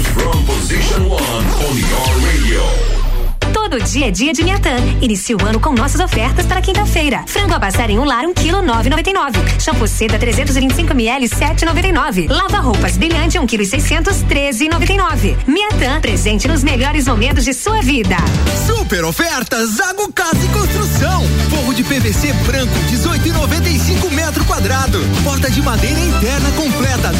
from 0.02 0.46
position 0.48 1.08
one 1.08 1.22
on 1.22 1.78
your 1.78 2.26
radio. 2.26 3.13
Todo 3.64 3.80
dia 3.80 4.10
é 4.10 4.12
dia 4.12 4.34
de 4.34 4.44
Miatã. 4.44 4.76
Inicie 5.02 5.34
o 5.34 5.46
ano 5.46 5.58
com 5.58 5.72
nossas 5.72 6.02
ofertas 6.02 6.46
para 6.46 6.62
quinta-feira. 6.62 7.24
Frango 7.26 7.54
a 7.54 7.60
passar 7.62 7.90
em 7.90 7.98
um 7.98 8.04
lar, 8.04 8.26
um 8.26 8.34
quilo, 8.34 8.62
nove 8.62 8.90
noventa 8.90 9.10
e 9.10 9.14
nove. 9.14 9.40
Shampoo 9.58 9.88
Seda 9.88 10.20
325 10.20 10.92
ml, 10.92 11.30
sete 11.30 11.64
noventa 11.64 11.88
e 11.88 11.94
nove. 11.94 12.28
Lava 12.28 12.60
roupas 12.60 12.98
brilhante, 12.98 13.40
um 13.40 13.48
quilo 13.48 13.64
e 13.64 13.66
seiscentos, 13.66 14.18
treze 14.24 14.68
noventa 14.68 14.92
e 14.92 14.98
nove. 14.98 15.38
Miatã, 15.48 16.02
presente 16.02 16.46
nos 16.46 16.62
melhores 16.62 17.08
momentos 17.08 17.46
de 17.46 17.54
sua 17.54 17.82
vida. 17.82 18.18
Super 18.68 19.06
ofertas 19.06 19.70
Zago 19.78 20.12
Casa 20.12 20.46
e 20.46 20.50
Construção. 20.50 21.24
Forro 21.50 21.74
de 21.74 21.86
PVC 21.86 22.34
branco, 22.46 22.74
18,95 22.92 24.12
metro 24.12 24.44
quadrado. 24.44 25.00
Porta 25.24 25.50
de 25.50 25.62
madeira 25.62 26.00
interna 26.00 26.52
completa, 26.52 27.14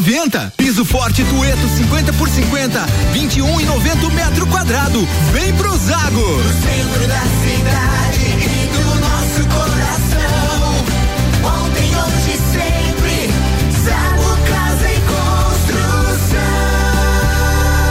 244,90. 0.00 0.52
Piso 0.56 0.84
forte 0.84 1.22
Tueto 1.24 1.68
50 1.68 2.12
por 2.14 2.28
50, 2.28 2.86
21,90 3.12 4.12
metro 4.12 4.46
quadrado. 4.46 5.06
Vem 5.32 5.52
pro 5.54 5.76
Zago. 5.76 6.20
No 6.20 6.52
centro 6.52 7.06
da 7.06 7.22
cidade 7.44 8.26
e 8.40 8.66
do 8.72 8.84
nosso 9.00 9.46
coração. 9.48 10.74
Ontem, 11.44 11.90
hoje, 11.94 12.38
sempre. 12.52 13.30
Zago 13.84 14.36
Casa 14.48 14.90
e 14.90 15.00
Construção. 15.12 16.38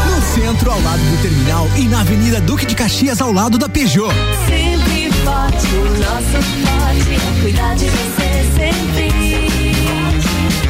No 0.09 0.21
centro, 0.35 0.71
ao 0.71 0.81
lado 0.81 1.01
do 1.01 1.21
terminal 1.21 1.69
e 1.77 1.87
na 1.87 2.01
Avenida 2.01 2.41
Duque 2.41 2.65
de 2.65 2.75
Caxias, 2.75 3.21
ao 3.21 3.31
lado 3.31 3.57
da 3.57 3.69
Peugeot. 3.69 4.13
Sempre 4.47 5.09
forte, 5.23 5.67
o 5.67 5.85
nosso 5.99 6.41
forte 6.65 7.15
é 7.15 7.41
cuidar 7.41 7.75
de 7.75 7.85
você 7.85 8.45
sempre. 8.57 9.22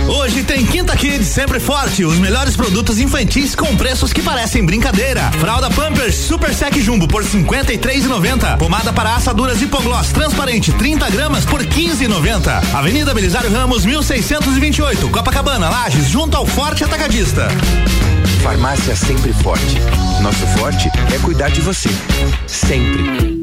Hoje 0.08 0.44
tem 0.44 0.66
Quinta 0.66 0.96
Kids, 0.96 1.28
sempre 1.28 1.60
forte. 1.60 2.04
Os 2.04 2.18
melhores 2.20 2.56
produtos 2.56 3.00
infantis 3.00 3.56
com 3.56 3.76
preços 3.76 4.12
que 4.12 4.22
parecem 4.22 4.66
brincadeira. 4.66 5.32
Fralda 5.40 5.70
Pampers 5.70 6.16
Super 6.16 6.54
Sec 6.54 6.76
Jumbo 6.80 7.08
por 7.08 7.24
53,90. 7.24 8.58
Pomada 8.58 8.92
para 8.92 9.16
assaduras 9.16 9.62
Hipogloss 9.62 10.12
transparente 10.12 10.72
30 10.74 11.10
gramas 11.10 11.46
por 11.46 11.64
15,90. 11.64 12.74
Avenida 12.74 13.14
Belisário 13.14 13.52
Ramos 13.52 13.86
1628, 13.86 15.10
Copacabana, 15.10 15.70
Lages, 15.70 16.10
junto 16.10 16.36
ao 16.36 16.46
Forte 16.46 16.84
Atacadista. 16.84 17.48
Farmácia 18.42 18.96
Sempre 18.96 19.32
Forte. 19.34 19.80
Nosso 20.22 20.46
forte 20.58 20.90
é 21.14 21.20
cuidar 21.20 21.50
de 21.50 21.62
você. 21.62 21.90
Sempre. 22.46 23.43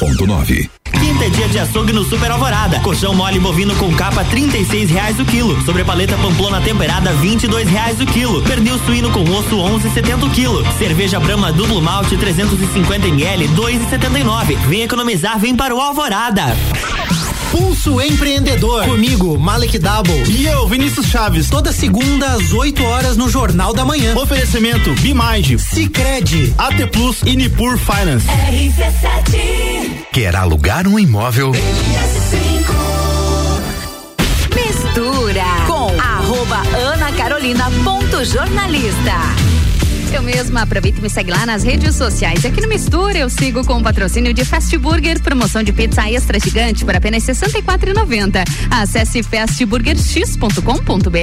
104.9. 0.00 0.70
Quinta 0.98 1.24
é 1.24 1.28
dia 1.28 1.48
de 1.48 1.58
açougue 1.58 1.92
no 1.92 2.04
Super 2.04 2.30
Alvorada. 2.30 2.80
Colchão 2.80 3.14
mole 3.14 3.38
bovino 3.38 3.76
com 3.76 3.94
capa 3.94 4.24
trinta 4.24 4.56
e 4.56 4.64
reais 4.86 5.20
o 5.20 5.24
quilo. 5.26 5.60
Sobre 5.62 5.84
paleta 5.84 6.16
pamplona 6.16 6.60
temperada 6.60 7.12
vinte 7.14 7.44
e 7.44 7.64
reais 7.64 8.00
o 8.00 8.06
quilo. 8.06 8.42
Pernil 8.42 8.78
suíno 8.86 9.10
com 9.10 9.22
osso 9.30 9.58
onze 9.58 9.90
setenta 9.90 10.24
o 10.24 10.30
quilo. 10.30 10.64
Cerveja 10.78 11.20
Brahma 11.20 11.52
duplo 11.52 11.82
malte 11.82 12.16
350 12.16 13.08
ml 13.08 13.48
dois 13.48 13.80
e 13.82 13.90
setenta 13.90 14.18
e 14.18 14.24
nove. 14.24 14.54
Vem 14.68 14.82
economizar, 14.82 15.38
vem 15.38 15.54
para 15.54 15.74
o 15.74 15.80
Alvorada. 15.80 16.56
Pulso 17.50 18.00
Empreendedor. 18.00 18.84
Comigo, 18.84 19.38
Malek 19.38 19.78
Double. 19.78 20.22
E 20.28 20.46
eu, 20.46 20.68
Vinícius 20.68 21.06
Chaves. 21.06 21.48
Toda 21.48 21.72
segunda 21.72 22.26
às 22.32 22.52
8 22.52 22.82
horas 22.84 23.16
no 23.16 23.28
Jornal 23.28 23.74
da 23.74 23.84
Manhã. 23.84 24.16
Oferecimento 24.16 24.92
Bimind, 25.00 25.58
Cicred, 25.58 26.54
AT 26.56 26.86
Plus 26.92 27.22
e 27.24 27.34
Nipur 27.34 27.76
Finance. 27.76 28.26
RC7. 28.26 30.06
Quer 30.12 30.36
alugar 30.36 30.86
um 30.86 30.98
imóvel? 30.98 31.52
Mistura 34.54 35.44
com 35.66 36.00
arroba 36.00 36.62
Ana 36.76 37.12
Carolina 37.12 37.70
ponto 37.82 38.24
jornalista. 38.24 39.39
Eu 40.12 40.22
mesma 40.22 40.62
aproveito 40.62 40.98
e 40.98 41.02
me 41.02 41.08
segue 41.08 41.30
lá 41.30 41.46
nas 41.46 41.62
redes 41.62 41.94
sociais. 41.94 42.44
Aqui 42.44 42.60
no 42.60 42.66
Mistura 42.68 43.16
eu 43.18 43.30
sigo 43.30 43.64
com 43.64 43.78
o 43.78 43.82
patrocínio 43.82 44.34
de 44.34 44.44
Fast 44.44 44.76
Burger, 44.76 45.22
promoção 45.22 45.62
de 45.62 45.72
pizza 45.72 46.10
extra 46.10 46.40
gigante 46.40 46.84
por 46.84 46.96
apenas 46.96 47.24
R$ 47.26 47.32
64,90. 47.32 48.44
Acesse 48.70 49.22
fastburgerx.com.br 49.22 51.18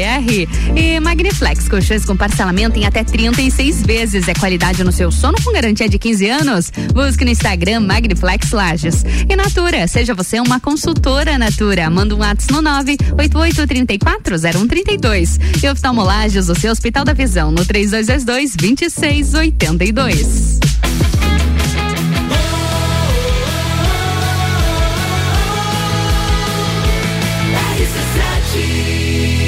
e 0.76 1.00
Magniflex, 1.02 1.68
colchões 1.68 2.06
com 2.06 2.16
parcelamento 2.16 2.80
em 2.80 2.86
até 2.86 3.04
36 3.04 3.84
vezes. 3.84 4.26
É 4.28 4.34
qualidade 4.34 4.84
no 4.84 4.92
seu 4.92 5.12
sono 5.12 5.38
com 5.44 5.52
garantia 5.52 5.88
de 5.90 6.00
15 6.00 6.30
anos. 6.30 6.72
Busque 6.94 7.26
no 7.26 7.32
Instagram 7.32 7.82
Magniflex 7.82 8.52
Lages. 8.52 9.04
E 9.30 9.36
Natura, 9.36 9.86
seja 9.88 10.14
você 10.14 10.40
uma 10.40 10.62
consultora 10.62 11.38
Natura. 11.38 11.90
Manda 11.90 12.16
um 12.16 12.20
WhatsApp 12.20 12.54
no 12.54 12.64
988340132. 12.64 15.62
E 15.62 15.70
oftalmolages, 15.70 16.48
o 16.48 16.56
seu 16.56 16.72
Hospital 16.72 17.04
da 17.04 17.12
Visão, 17.14 17.52
no 17.52 17.66
3222 17.66 18.56
2682. 18.78 20.60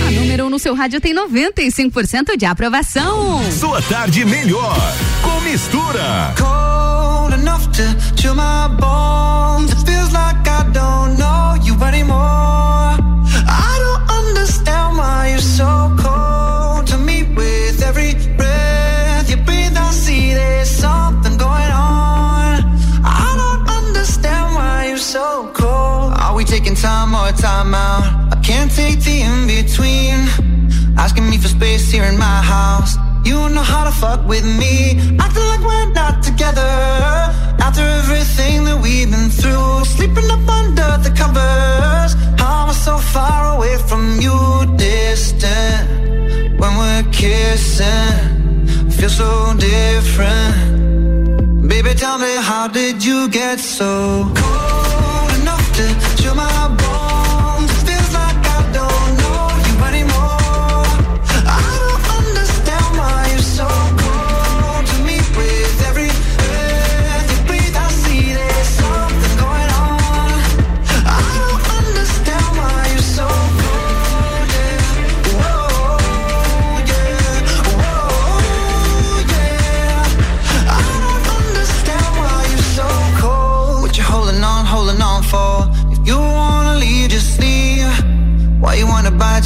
A 0.07 0.11
número 0.11 0.43
1 0.45 0.47
um 0.47 0.49
no 0.49 0.57
seu 0.57 0.73
rádio 0.73 0.99
tem 0.99 1.13
95% 1.13 2.35
de 2.35 2.45
aprovação. 2.45 3.39
Sua 3.51 3.79
tarde 3.83 4.25
melhor 4.25 4.75
com 5.21 5.39
mistura. 5.41 6.33
cold 6.35 7.33
enough 7.39 7.67
to 7.71 7.83
chill 8.19 8.33
my 8.33 8.67
bones. 8.79 9.71
It 9.71 9.85
feels 9.85 10.11
like 10.11 10.47
I 10.47 10.63
don't 10.73 11.19
know 11.19 11.55
you 11.63 11.75
anymore. 11.83 12.97
I 13.47 13.77
don't 13.83 14.09
understand 14.11 14.97
why 14.97 15.29
you're 15.29 15.39
so 15.39 15.98
time 26.81 27.13
or 27.13 27.31
time 27.33 27.73
out? 27.73 28.33
I 28.33 28.39
can't 28.41 28.71
take 28.71 29.01
the 29.01 29.21
in 29.21 29.47
between. 29.47 30.15
Asking 30.97 31.29
me 31.29 31.37
for 31.37 31.49
space 31.49 31.91
here 31.91 32.05
in 32.05 32.17
my 32.17 32.41
house. 32.41 32.95
You 33.25 33.49
know 33.49 33.61
how 33.61 33.83
to 33.83 33.91
fuck 33.91 34.25
with 34.27 34.45
me. 34.45 34.97
Acting 35.19 35.43
like 35.51 35.59
we're 35.69 35.91
not 35.91 36.23
together. 36.23 36.71
After 37.65 37.81
everything 37.81 38.63
that 38.65 38.79
we've 38.81 39.09
been 39.11 39.29
through. 39.29 39.83
Sleeping 39.85 40.29
up 40.31 40.47
under 40.47 40.91
the 41.03 41.11
covers. 41.21 42.13
How 42.39 42.63
am 42.63 42.69
I 42.69 42.73
so 42.73 42.97
far 42.97 43.55
away 43.55 43.77
from 43.89 44.19
you? 44.21 44.37
Distant. 44.77 45.89
When 46.59 46.77
we're 46.77 47.03
kissing. 47.11 48.89
Feel 48.91 49.09
so 49.09 49.53
different. 49.57 51.67
Baby, 51.67 51.93
tell 51.93 52.17
me, 52.17 52.35
how 52.37 52.67
did 52.67 53.03
you 53.03 53.27
get 53.29 53.59
so 53.59 54.31
cold 54.35 55.31
enough 55.41 55.65
to 55.77 55.85
chill 56.21 56.35
my 56.35 56.58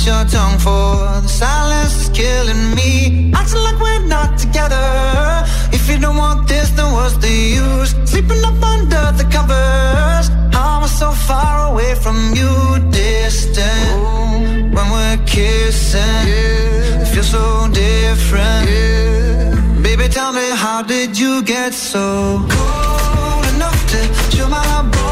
bite 0.03 0.11
your 0.11 0.25
tongue 0.25 0.57
for? 0.59 1.21
The 1.21 1.27
silence 1.27 1.95
is 2.01 2.09
killing 2.09 2.75
me. 2.75 3.31
Acting 3.33 3.61
like 3.61 3.79
we're 3.79 4.07
not 4.07 4.37
together. 4.37 5.45
If 5.71 5.89
you 5.89 5.97
don't 5.99 6.17
want 6.17 6.47
this, 6.47 6.69
then 6.71 6.91
what's 6.93 7.17
the 7.17 7.29
use? 7.29 7.95
Sleeping 8.09 8.43
up 8.43 8.61
under 8.63 9.11
the 9.17 9.25
covers. 9.31 10.29
How 10.53 10.77
am 10.77 10.83
I 10.83 10.87
so 10.87 11.11
far 11.11 11.71
away 11.71 11.95
from 11.95 12.33
you? 12.35 12.51
Distant. 12.91 14.73
When 14.73 14.91
we're 14.91 15.19
kissing, 15.25 16.27
it 17.01 17.07
feels 17.07 17.29
so 17.29 17.67
different. 17.71 18.65
Baby, 19.83 20.07
tell 20.09 20.33
me, 20.33 20.49
how 20.55 20.81
did 20.83 21.17
you 21.17 21.43
get 21.43 21.73
so 21.73 22.45
cold 22.49 23.45
enough 23.55 23.79
to 23.91 23.99
chill 24.35 24.49
my 24.49 25.02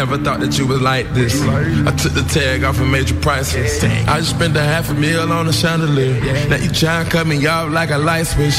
Never 0.00 0.16
thought 0.16 0.40
that 0.40 0.56
you 0.56 0.66
was 0.66 0.80
like 0.80 1.12
this. 1.12 1.42
I 1.42 1.94
took 1.94 2.14
the 2.14 2.22
tag 2.22 2.64
off 2.64 2.80
and 2.80 2.90
made 2.90 3.10
you. 3.10 3.20
I 3.22 3.42
just 3.42 4.30
spent 4.30 4.56
a 4.56 4.62
half 4.62 4.88
a 4.88 4.94
meal 4.94 5.30
on 5.30 5.46
a 5.46 5.52
chandelier. 5.52 6.18
Now 6.48 6.56
you 6.56 6.70
try 6.70 7.02
and 7.02 7.10
cut 7.10 7.26
me 7.26 7.46
off 7.46 7.70
like 7.70 7.90
a 7.90 7.98
light 7.98 8.22
switch. 8.22 8.56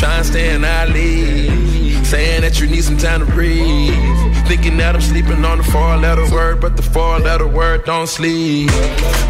Try 0.00 0.16
and 0.16 0.24
stay 0.24 0.54
in 0.54 0.64
our 0.64 0.86
league. 0.86 2.02
Saying 2.06 2.40
that 2.40 2.58
you 2.60 2.66
need 2.66 2.82
some 2.82 2.96
time 2.96 3.20
to 3.20 3.30
breathe. 3.30 3.92
Thinking 4.48 4.78
that 4.78 4.94
I'm 4.94 5.02
sleeping 5.02 5.44
on 5.44 5.58
the 5.58 5.64
four 5.64 5.98
letter 5.98 6.24
word, 6.32 6.62
but 6.62 6.78
the 6.78 6.82
four 6.82 7.18
letter 7.18 7.46
word 7.46 7.84
don't 7.84 8.06
sleep. 8.06 8.70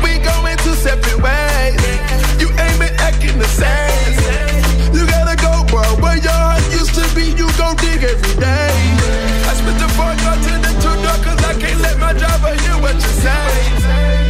We 0.05 0.19
going 0.23 0.57
two 0.59 0.75
separate 0.79 1.19
ways. 1.19 1.83
You 2.39 2.47
ain't 2.63 2.79
been 2.79 2.95
acting 3.03 3.37
the 3.41 3.51
same. 3.59 4.95
You 4.95 5.05
gotta 5.05 5.35
go, 5.35 5.67
bro. 5.67 5.83
Where 5.99 6.17
your 6.17 6.31
heart 6.31 6.63
used 6.71 6.95
to 6.95 7.03
be, 7.17 7.35
you 7.35 7.51
gon' 7.59 7.75
dig 7.75 8.05
every 8.05 8.39
day. 8.39 8.71
I 9.51 9.55
spent 9.59 9.81
the 9.83 9.89
four 9.99 10.15
to 10.15 10.53
the 10.63 10.78
cause 11.25 11.43
I 11.45 11.55
can't 11.61 11.81
let 11.81 11.99
my 11.99 12.13
driver 12.13 12.55
hear 12.63 12.77
what 12.83 12.95
you 12.95 13.01
say. 13.01 14.28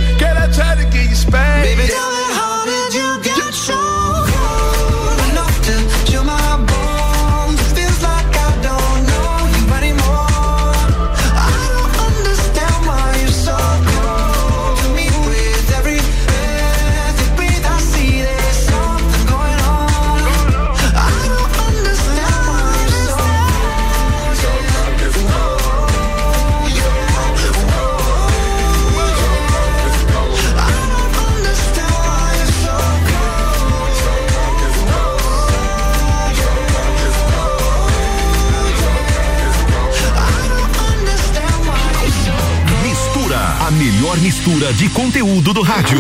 Mistura 44.39 44.73
de 44.73 44.89
conteúdo 44.91 45.53
do 45.53 45.63
rádio. 45.63 45.99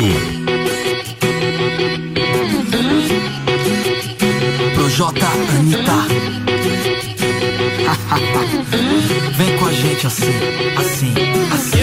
Projota 4.74 5.26
Anitta. 5.58 5.98
Vem 9.36 9.58
com 9.58 9.66
a 9.66 9.72
gente 9.72 10.06
assim, 10.06 10.30
assim, 10.76 11.12
assim. 11.52 11.82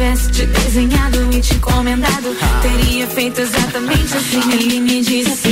Tivesse 0.00 0.30
te 0.30 0.46
desenhado 0.46 1.30
e 1.30 1.40
te 1.42 1.54
encomendado, 1.54 2.34
teria 2.62 3.06
feito 3.06 3.38
exatamente 3.38 4.16
assim. 4.16 4.52
Ele 4.52 4.80
me 4.80 5.02
disse 5.02 5.48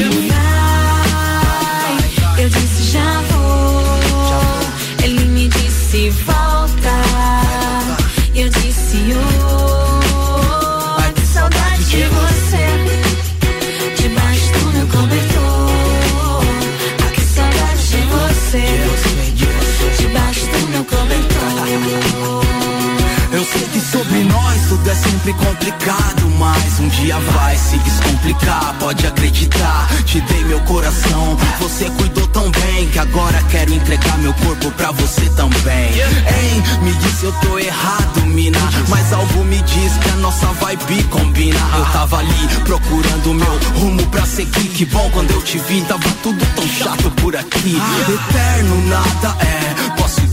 sempre 25.29 25.35
complicado, 25.35 26.31
mas 26.39 26.81
um 26.81 26.89
dia 26.89 27.19
vai 27.19 27.57
se 27.57 27.77
descomplicar, 27.79 28.75
pode 28.79 29.07
acreditar. 29.07 29.89
Te 30.05 30.21
dei 30.23 30.45
meu 30.45 30.61
coração, 30.61 31.37
você 31.61 31.91
cuidou 31.91 32.27
tão 32.29 32.51
bem 32.51 32.89
que 32.89 32.99
agora 32.99 33.43
quero 33.51 33.75
entregar 33.75 34.17
meu 34.19 34.33
corpo 34.35 34.71
pra 34.73 34.91
você 34.93 35.29
também. 35.31 35.93
Hein, 35.93 36.63
me 36.83 36.93
disse 36.95 37.25
eu 37.25 37.33
tô 37.41 37.59
errado, 37.59 38.27
mina, 38.27 38.59
mas 38.89 39.13
algo 39.13 39.45
me 39.45 39.61
diz 39.63 39.93
que 39.99 40.09
a 40.11 40.17
nossa 40.17 40.47
vibe 40.47 41.03
combina. 41.05 41.59
Eu 41.77 41.85
tava 41.87 42.19
ali 42.19 42.49
procurando 42.65 43.35
meu 43.35 43.59
rumo 43.81 44.07
pra 44.07 44.25
seguir, 44.25 44.69
que 44.69 44.87
bom 44.87 45.11
quando 45.13 45.31
eu 45.31 45.43
te 45.43 45.59
vi, 45.59 45.83
tava 45.83 46.09
tudo 46.23 46.45
tão 46.55 46.69
chato 46.69 47.11
por 47.23 47.37
aqui. 47.37 47.77
Eterno 48.09 48.87
nada 48.87 49.37
é, 49.45 49.75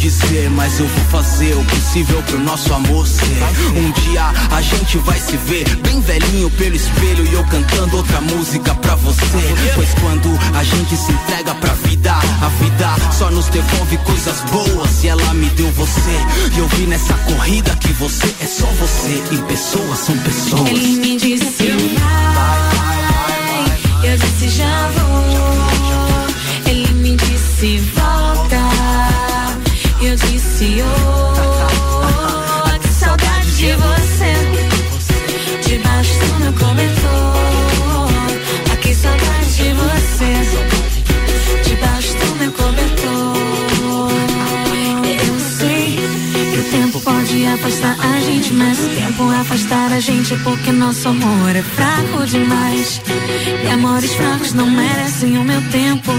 dizer, 0.09 0.51
mas 0.51 0.79
eu 0.79 0.87
vou 0.87 1.05
fazer 1.05 1.55
o 1.55 1.65
possível 1.65 2.21
pro 2.23 2.37
nosso 2.39 2.71
amor 2.71 3.07
ser. 3.07 3.25
Um 3.75 3.91
dia 3.91 4.31
a 4.51 4.61
gente 4.61 4.99
vai 4.99 5.19
se 5.19 5.35
ver 5.35 5.65
bem 5.77 5.99
velhinho 5.99 6.47
pelo 6.51 6.75
espelho 6.75 7.25
e 7.25 7.33
eu 7.33 7.43
cantando 7.45 7.97
outra 7.97 8.21
música 8.21 8.75
pra 8.75 8.93
você. 8.97 9.23
Pois 9.73 9.91
quando 9.95 10.29
a 10.55 10.63
gente 10.63 10.95
se 10.95 11.11
entrega 11.11 11.55
pra 11.55 11.73
vida, 11.73 12.13
a 12.13 12.49
vida 12.63 12.95
só 13.17 13.31
nos 13.31 13.47
devolve 13.47 13.97
coisas 13.97 14.41
boas 14.51 15.03
e 15.03 15.07
ela 15.07 15.33
me 15.33 15.49
deu 15.51 15.71
você. 15.71 16.17
E 16.55 16.59
eu 16.59 16.67
vi 16.67 16.85
nessa 16.85 17.15
corrida 17.15 17.75
que 17.77 17.91
você 17.93 18.27
é 18.41 18.45
só 18.45 18.67
você 18.67 19.23
e 19.31 19.37
pessoas 19.47 19.97
são 19.97 20.15
pessoas. 20.19 20.69
Ele 20.69 20.99
me 20.99 21.17
disse 21.17 21.71
vai, 22.35 24.11
eu 24.11 24.17
disse 24.17 24.49
já 24.49 24.87
vou. 24.89 25.15
Ele 26.67 26.91
me 26.93 27.15
disse 27.15 27.79
volta, 27.95 28.04
que 32.81 32.89
saudade 32.89 33.51
de 33.57 33.71
você. 33.73 34.33
Debaixo 35.65 36.19
do 36.19 36.39
meu 36.39 36.53
cobertor, 36.53 38.09
que 38.81 38.93
saudade 38.93 39.55
de 39.55 39.73
você. 39.73 40.33
Debaixo 41.63 42.13
do 42.17 42.35
meu 42.35 42.51
cobertor, 42.51 43.37
eu 45.25 45.39
sei 45.39 45.99
que 46.51 46.59
o 46.59 46.63
tempo 46.71 46.99
pode 47.01 47.45
afastar 47.47 47.97
a 47.99 48.19
gente, 48.19 48.53
mas 48.53 48.79
o 48.79 48.89
tempo 48.89 49.31
afastar 49.31 49.93
a 49.93 49.99
gente 49.99 50.33
é 50.33 50.37
porque 50.37 50.71
nosso 50.71 51.07
amor 51.07 51.55
é 51.55 51.63
fraco 51.63 52.25
demais. 52.25 53.01
E 53.63 53.67
amores 53.69 54.13
fracos 54.13 54.53
não 54.53 54.69
merecem 54.69 55.37
o 55.37 55.43
meu 55.43 55.61
tempo. 55.71 56.11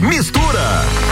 Mistura. 0.00 1.11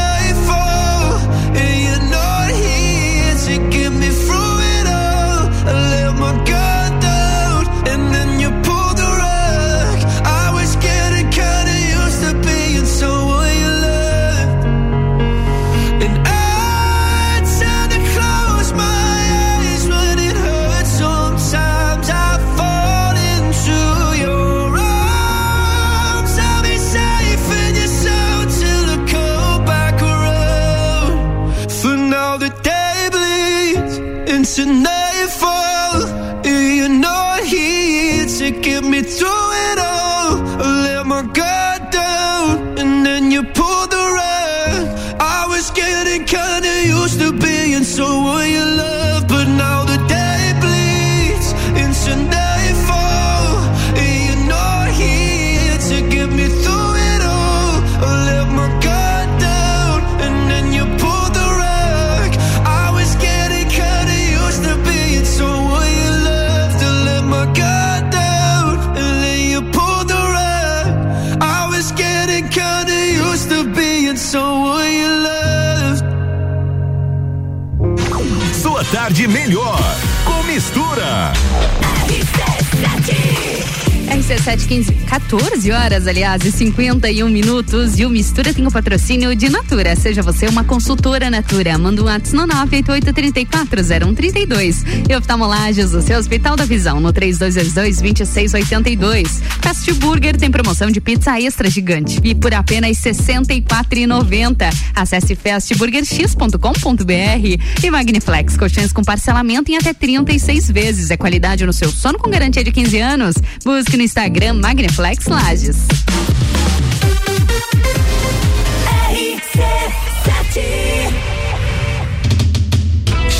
RC7 84.31 84.65
15, 84.65 84.93
14 85.09 85.71
horas, 85.71 86.07
aliás, 86.07 86.45
e 86.45 86.51
51 86.53 87.27
minutos. 87.27 87.99
E 87.99 88.05
o 88.05 88.09
Mistura 88.09 88.53
tem 88.53 88.65
o 88.65 88.71
patrocínio 88.71 89.35
de 89.35 89.49
Natura. 89.49 89.93
Seja 89.93 90.21
você 90.21 90.47
uma 90.47 90.63
consultora 90.63 91.29
Natura. 91.29 91.77
Manda 91.77 92.01
um 92.01 92.05
WhatsApp 92.05 92.37
no 92.37 92.47
988340132. 92.47 95.09
E 95.09 95.15
oftalmolagens 95.15 95.91
do 95.91 96.01
seu 96.01 96.17
Hospital 96.17 96.55
da 96.55 96.63
Visão 96.63 97.01
no 97.01 97.11
3222-2682. 97.11 99.41
Fast 99.61 99.91
Burger 99.95 100.37
tem 100.37 100.49
promoção 100.49 100.89
de 100.89 101.01
pizza 101.01 101.37
extra 101.37 101.69
gigante. 101.69 102.17
E 102.23 102.33
por 102.33 102.53
apenas 102.53 103.03
R$ 103.03 103.11
64,90. 103.11 104.73
Acesse 104.95 105.35
fastburgerx.com.br. 105.35 107.83
E 107.83 107.91
Magniflex, 107.91 108.55
colchões 108.55 108.93
com 108.93 109.03
parcelamento 109.03 109.69
em 109.69 109.75
até 109.75 109.93
36 109.93 110.71
vezes. 110.71 111.11
É 111.11 111.17
qualidade 111.17 111.65
no 111.65 111.73
seu 111.73 111.91
sono 111.91 112.17
com 112.17 112.29
garantia 112.29 112.63
de 112.63 112.71
15 112.71 112.97
anos. 112.97 113.35
Busque 113.65 113.97
no 113.97 114.03
Instagram 114.03 114.20
Magniflex 114.53 115.25
Lages. 115.25 115.87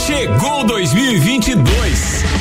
Chegou 0.08 0.64
2022. 0.66 2.41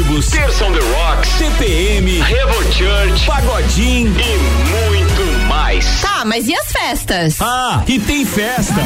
Terça 0.01 0.65
on 0.65 0.73
the 0.73 0.79
Rocks, 0.79 1.29
CPM, 1.37 2.19
Revo 2.21 2.63
Church, 2.73 3.23
Pagodim 3.25 4.07
e 4.07 4.37
muito 4.69 5.47
mais. 5.47 6.01
Tá, 6.01 6.25
mas 6.25 6.47
e 6.47 6.55
as 6.55 6.71
festas? 6.71 7.37
Ah, 7.39 7.83
e 7.87 7.99
tem 7.99 8.25
festa. 8.25 8.81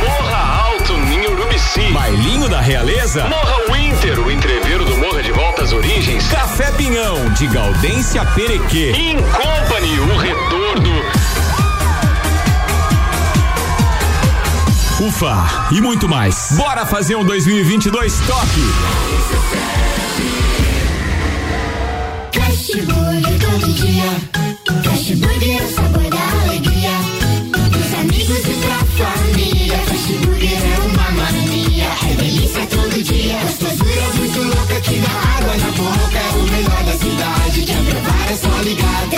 Morra 0.00 0.70
Alto 0.70 0.96
Ninho 0.96 1.32
Urubici. 1.32 1.92
Bailinho 1.92 2.48
da 2.48 2.60
Realeza. 2.60 3.28
Morra 3.28 3.72
Winter, 3.72 4.18
o 4.18 4.30
entreveiro 4.30 4.84
do 4.86 4.96
Morra 4.96 5.22
de 5.22 5.30
Volta 5.30 5.62
às 5.62 5.72
Origens. 5.72 6.26
Café 6.28 6.70
Pinhão, 6.72 7.28
de 7.34 7.46
Gaudência 7.46 8.24
Perequê. 8.34 8.92
In 8.96 9.18
Company, 9.18 10.00
o 10.00 10.16
retorno. 10.16 11.02
Ufa, 15.00 15.68
e 15.70 15.80
muito 15.80 16.08
mais. 16.08 16.54
Bora 16.56 16.84
fazer 16.86 17.14
um 17.14 17.24
2022 17.24 18.18
top. 18.20 19.77
Fast 22.78 22.92
Burger 22.92 23.38
todo 23.40 23.72
dia. 23.74 24.04
É 25.48 25.64
o 25.64 25.74
sabor 25.74 26.10
da 26.10 26.42
alegria. 26.42 26.94
Dos 27.72 27.94
amigos 27.94 28.38
e 28.38 28.54
pra 28.64 28.78
família. 29.04 29.78
Fast 29.78 30.12
Burger 30.12 30.52
é 30.52 30.78
uma 30.86 31.10
mania. 31.10 31.88
É 32.08 32.14
delícia 32.14 32.66
todo 32.66 33.02
dia. 33.02 33.38
Gostosura 33.40 34.14
muito 34.14 34.42
louca 34.42 34.80
que 34.80 35.00
dá 35.00 35.37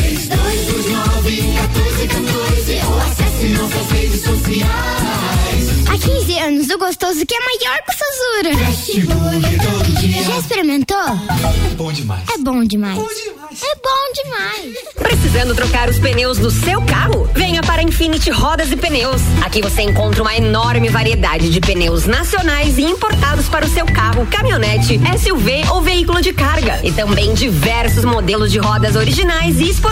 3, 0.01 0.29
ou 2.89 2.99
acesse 3.01 3.49
nossas 3.49 3.91
redes 3.91 4.23
sociais. 4.23 4.71
Há 5.89 5.99
15 5.99 6.39
anos, 6.39 6.71
o 6.71 6.79
gostoso 6.79 7.27
que 7.27 7.35
é 7.35 7.39
maior 7.41 7.79
que 7.83 7.93
o 7.93 7.97
Sazura. 7.99 8.53
Já 10.25 10.39
experimentou? 10.39 10.97
É 10.97 11.75
bom 11.75 11.93
demais. 11.93 12.23
É 12.35 12.39
bom 12.39 12.65
demais. 12.65 12.99
É 12.99 13.01
bom 13.01 13.09
demais. 13.09 13.63
É 13.63 13.75
bom 13.77 14.13
demais. 14.23 14.77
Precisando 14.95 15.55
trocar 15.55 15.89
os 15.89 15.99
pneus 15.99 16.39
do 16.39 16.51
seu 16.51 16.81
carro? 16.83 17.29
Venha 17.35 17.63
para 17.63 17.83
Infinity 17.83 18.31
Rodas 18.31 18.71
e 18.71 18.77
Pneus. 18.77 19.21
Aqui 19.45 19.61
você 19.61 19.83
encontra 19.83 20.23
uma 20.23 20.35
enorme 20.37 20.89
variedade 20.89 21.51
de 21.51 21.61
pneus 21.61 22.07
nacionais 22.07 22.79
e 22.79 22.83
importados 22.83 23.49
para 23.49 23.67
o 23.67 23.69
seu 23.69 23.85
carro, 23.87 24.27
caminhonete, 24.27 25.01
SUV 25.19 25.65
ou 25.71 25.83
veículo 25.83 26.23
de 26.23 26.33
carga. 26.33 26.81
E 26.83 26.93
também 26.93 27.35
diversos 27.35 28.05
modelos 28.05 28.51
de 28.51 28.59
rodas 28.59 28.97
originais 28.97 29.59
e 29.61 29.69
esportivas 29.69 29.90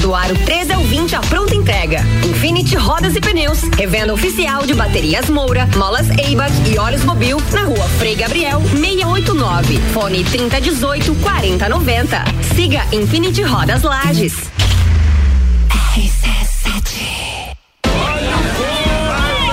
do 0.00 0.14
aro 0.14 0.34
13 0.46 0.72
ao 0.72 0.82
20 0.82 1.16
à 1.16 1.20
pronta 1.20 1.54
entrega. 1.54 2.00
Infinity 2.24 2.76
Rodas 2.76 3.14
e 3.14 3.20
Pneus, 3.20 3.62
revenda 3.76 4.14
oficial 4.14 4.64
de 4.64 4.72
baterias 4.74 5.28
Moura, 5.28 5.68
molas 5.76 6.08
Eibach 6.10 6.52
e 6.70 6.78
óleos 6.78 7.04
Mobil 7.04 7.36
na 7.52 7.62
rua 7.64 7.84
Frei 7.98 8.14
Gabriel 8.14 8.60
689. 8.60 9.78
Fone 9.92 10.24
3018 10.24 11.14
4090. 11.14 12.24
Siga 12.54 12.86
Infinity 12.92 13.42
Rodas 13.42 13.82
Lages. 13.82 14.34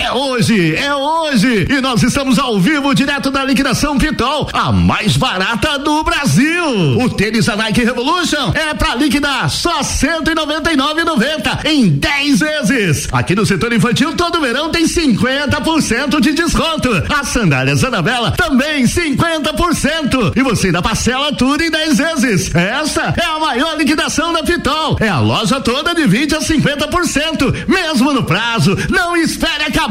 É 0.00 0.12
hoje, 0.12 0.74
é 0.76 0.94
hoje! 0.94 1.66
E 1.68 1.78
nós 1.82 2.02
estamos 2.02 2.38
ao 2.38 2.58
vivo, 2.58 2.94
direto 2.94 3.30
da 3.30 3.44
liquidação 3.44 3.98
Pitol, 3.98 4.48
a 4.50 4.72
mais 4.72 5.14
barata 5.14 5.78
do 5.78 6.02
Brasil. 6.02 6.64
O 6.98 7.10
tênis 7.10 7.44
da 7.44 7.54
Nike 7.54 7.84
Revolution 7.84 8.50
é 8.54 8.72
pra 8.72 8.94
liquidar 8.94 9.50
só 9.50 9.76
R$ 9.76 9.84
199,90 9.84 11.66
em 11.66 11.90
10 11.90 12.38
vezes. 12.38 13.08
Aqui 13.12 13.34
no 13.34 13.44
setor 13.44 13.74
infantil, 13.74 14.16
todo 14.16 14.40
verão 14.40 14.70
tem 14.70 14.86
50% 14.86 16.18
de 16.18 16.32
desconto. 16.32 16.88
As 17.14 17.28
sandálias 17.28 17.84
Anabela 17.84 18.30
também 18.32 18.84
50%. 18.84 20.32
E 20.34 20.42
você 20.42 20.68
ainda 20.68 20.80
parcela 20.80 21.30
tudo 21.34 21.62
em 21.62 21.70
10 21.70 21.98
vezes. 21.98 22.54
Essa 22.54 23.14
é 23.20 23.24
a 23.24 23.38
maior 23.38 23.76
liquidação 23.76 24.32
da 24.32 24.42
Pitol. 24.42 24.96
É 24.98 25.10
a 25.10 25.20
loja 25.20 25.60
toda 25.60 25.94
de 25.94 26.06
20 26.06 26.36
a 26.36 26.40
50%, 26.40 27.68
mesmo 27.68 28.14
no 28.14 28.24
prazo. 28.24 28.74
Não 28.88 29.14
espere 29.14 29.64
acabar. 29.64 29.89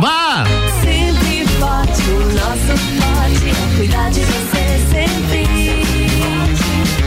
Sempre 0.81 1.45
forte, 1.59 2.01
o 2.09 2.19
nosso 2.33 2.77
forte 2.77 3.49
é 3.49 3.75
cuidar 3.75 4.09
de 4.09 4.21
você 4.21 4.79
sempre. 4.89 5.49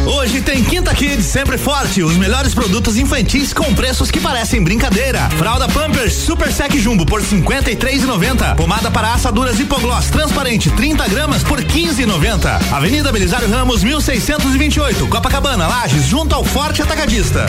Hoje 0.05 0.43
tem 0.43 0.63
Quinta 0.63 0.95
Kids, 0.95 1.25
sempre 1.25 1.57
forte. 1.57 2.03
Os 2.03 2.19
melhores 2.19 2.53
produtos 2.55 2.99
infantis 2.99 3.55
com 3.55 3.73
preços 3.73 4.11
que 4.11 4.21
parecem 4.21 4.63
brincadeira. 4.63 5.21
Fralda 5.39 5.67
Pampers 5.69 6.13
Super 6.13 6.53
Sec 6.53 6.77
Jumbo 6.77 7.07
por 7.07 7.23
53,90. 7.23 8.57
Pomada 8.57 8.91
para 8.91 9.15
assaduras 9.15 9.59
Hipogloss 9.59 10.11
transparente 10.11 10.71
30 10.71 11.09
gramas 11.09 11.43
por 11.43 11.63
15,90. 11.63 12.73
Avenida 12.73 13.11
Belisário 13.11 13.51
Ramos 13.51 13.83
1628, 13.83 15.09
Copacabana, 15.09 15.67
Lages, 15.67 16.05
junto 16.05 16.35
ao 16.35 16.45
Forte 16.45 16.83
Atacadista. 16.83 17.47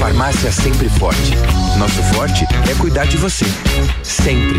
Farmácia 0.00 0.50
Sempre 0.50 0.88
Forte. 0.88 1.32
Nosso 1.76 2.02
forte 2.14 2.46
é 2.70 2.74
cuidar 2.76 3.04
de 3.04 3.18
você. 3.18 3.44
Sempre. 4.02 4.58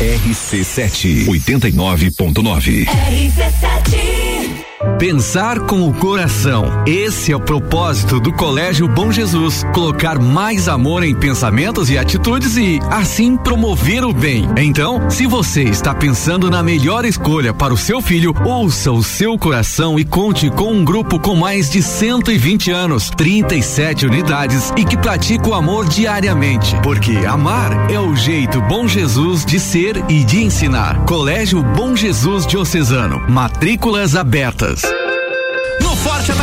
RC7 0.00 1.26
89.9. 1.28 2.86
RC7 2.88 4.31
Pensar 5.02 5.58
com 5.58 5.88
o 5.88 5.92
coração. 5.92 6.84
Esse 6.86 7.32
é 7.32 7.36
o 7.36 7.40
propósito 7.40 8.20
do 8.20 8.32
Colégio 8.32 8.86
Bom 8.86 9.10
Jesus. 9.10 9.64
Colocar 9.74 10.20
mais 10.20 10.68
amor 10.68 11.02
em 11.02 11.12
pensamentos 11.12 11.90
e 11.90 11.98
atitudes 11.98 12.56
e, 12.56 12.78
assim, 12.88 13.36
promover 13.36 14.04
o 14.04 14.12
bem. 14.12 14.48
Então, 14.56 15.10
se 15.10 15.26
você 15.26 15.64
está 15.64 15.92
pensando 15.92 16.48
na 16.48 16.62
melhor 16.62 17.04
escolha 17.04 17.52
para 17.52 17.74
o 17.74 17.76
seu 17.76 18.00
filho, 18.00 18.32
ouça 18.44 18.92
o 18.92 19.02
seu 19.02 19.36
coração 19.36 19.98
e 19.98 20.04
conte 20.04 20.48
com 20.50 20.72
um 20.72 20.84
grupo 20.84 21.18
com 21.18 21.34
mais 21.34 21.68
de 21.68 21.82
120 21.82 22.70
anos, 22.70 23.10
37 23.10 24.06
unidades 24.06 24.72
e 24.76 24.84
que 24.84 24.96
pratica 24.96 25.48
o 25.48 25.54
amor 25.54 25.88
diariamente. 25.88 26.76
Porque 26.80 27.16
amar 27.26 27.90
é 27.90 27.98
o 27.98 28.14
jeito 28.14 28.60
Bom 28.62 28.86
Jesus 28.86 29.44
de 29.44 29.58
ser 29.58 29.96
e 30.08 30.22
de 30.22 30.44
ensinar. 30.44 31.04
Colégio 31.06 31.60
Bom 31.60 31.96
Jesus 31.96 32.46
Diocesano. 32.46 33.20
Matrículas 33.28 34.14
abertas. 34.14 34.91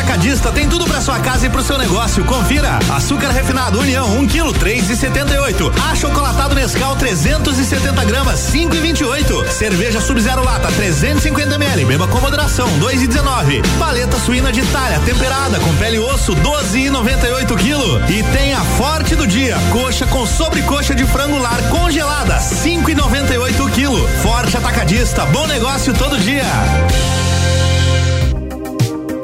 Atacadista 0.09 0.51
tem 0.51 0.67
tudo 0.67 0.85
para 0.85 1.01
sua 1.01 1.19
casa 1.19 1.45
e 1.45 1.51
pro 1.51 1.61
seu 1.61 1.77
negócio. 1.77 2.25
Confira: 2.25 2.79
açúcar 2.89 3.29
refinado 3.29 3.79
União 3.79 4.17
1 4.17 4.27
kg 4.27 4.59
3,78. 4.59 5.71
Achocolatado 5.91 6.55
Nescau 6.55 6.95
370 6.95 8.05
gramas 8.05 8.39
5,28. 8.51 9.47
Cerveja 9.51 10.01
Sub-Zero 10.01 10.43
Lata 10.43 10.71
350 10.71 11.53
ml. 11.53 11.85
Beba 11.85 12.07
com 12.07 12.19
moderação 12.19 12.67
2,19. 12.79 13.61
Paleta 13.77 14.17
suína 14.17 14.51
de 14.51 14.63
talha 14.71 14.99
temperada 15.01 15.59
com 15.59 15.75
pele 15.75 15.97
e 15.97 15.99
osso 15.99 16.35
12,98 16.37 17.45
kg. 17.55 18.11
E 18.11 18.23
tem 18.35 18.55
a 18.55 18.61
Forte 18.61 19.15
do 19.15 19.27
dia: 19.27 19.59
coxa 19.71 20.07
com 20.07 20.25
sobrecoxa 20.25 20.95
de 20.95 21.05
frango 21.05 21.37
lar 21.37 21.61
congelada 21.69 22.39
5,98 22.39 23.69
kg. 23.69 24.21
Forte 24.23 24.57
Atacadista, 24.57 25.23
bom 25.27 25.45
negócio 25.45 25.93
todo 25.93 26.17
dia. 26.17 26.45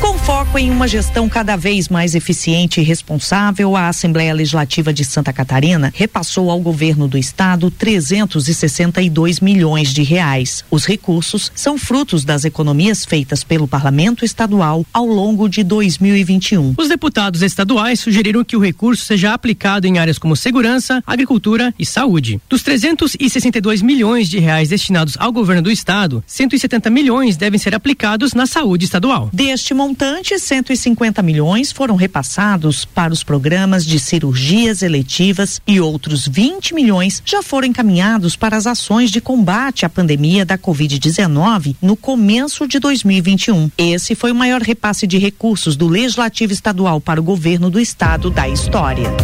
Com 0.00 0.18
foco 0.18 0.58
em 0.58 0.70
uma 0.70 0.86
gestão 0.86 1.28
cada 1.28 1.56
vez 1.56 1.88
mais 1.88 2.14
eficiente 2.14 2.80
e 2.80 2.84
responsável, 2.84 3.76
a 3.76 3.88
Assembleia 3.88 4.34
Legislativa 4.34 4.92
de 4.92 5.04
Santa 5.04 5.32
Catarina 5.32 5.92
repassou 5.94 6.50
ao 6.50 6.60
governo 6.60 7.08
do 7.08 7.16
estado 7.16 7.70
362 7.70 9.40
milhões 9.40 9.94
de 9.94 10.02
reais. 10.02 10.64
Os 10.70 10.84
recursos 10.84 11.50
são 11.54 11.78
frutos 11.78 12.24
das 12.24 12.44
economias 12.44 13.04
feitas 13.04 13.44
pelo 13.44 13.68
Parlamento 13.68 14.24
Estadual 14.24 14.84
ao 14.92 15.06
longo 15.06 15.48
de 15.48 15.62
2021. 15.62 16.74
Os 16.76 16.88
deputados 16.88 17.40
estaduais 17.42 18.00
sugeriram 18.00 18.44
que 18.44 18.56
o 18.56 18.60
recurso 18.60 19.04
seja 19.04 19.32
aplicado 19.32 19.86
em 19.86 19.98
áreas 19.98 20.18
como 20.18 20.36
segurança, 20.36 21.02
agricultura 21.06 21.72
e 21.78 21.86
saúde. 21.86 22.40
Dos 22.48 22.62
362 22.62 23.80
milhões 23.82 24.28
de 24.28 24.38
reais 24.38 24.68
destinados 24.68 25.16
ao 25.18 25.32
governo 25.32 25.62
do 25.62 25.70
estado, 25.70 26.22
170 26.26 26.90
milhões 26.90 27.36
devem 27.36 27.58
ser 27.58 27.74
aplicados 27.74 28.34
na 28.34 28.46
saúde 28.46 28.84
estadual. 28.84 29.30
Deste 29.62 29.74
montante, 29.74 30.36
150 30.36 31.22
milhões 31.22 31.70
foram 31.70 31.94
repassados 31.94 32.84
para 32.84 33.12
os 33.12 33.22
programas 33.22 33.86
de 33.86 33.96
cirurgias 34.00 34.82
eletivas 34.82 35.62
e 35.64 35.78
outros 35.78 36.26
20 36.26 36.74
milhões 36.74 37.22
já 37.24 37.44
foram 37.44 37.68
encaminhados 37.68 38.34
para 38.34 38.56
as 38.56 38.66
ações 38.66 39.08
de 39.08 39.20
combate 39.20 39.86
à 39.86 39.88
pandemia 39.88 40.44
da 40.44 40.58
Covid-19 40.58 41.76
no 41.80 41.94
começo 41.94 42.66
de 42.66 42.80
2021. 42.80 43.70
Esse 43.78 44.16
foi 44.16 44.32
o 44.32 44.34
maior 44.34 44.60
repasse 44.60 45.06
de 45.06 45.16
recursos 45.16 45.76
do 45.76 45.86
Legislativo 45.86 46.52
Estadual 46.52 47.00
para 47.00 47.20
o 47.20 47.24
governo 47.24 47.70
do 47.70 47.78
estado 47.78 48.30
da 48.30 48.48
história. 48.48 49.14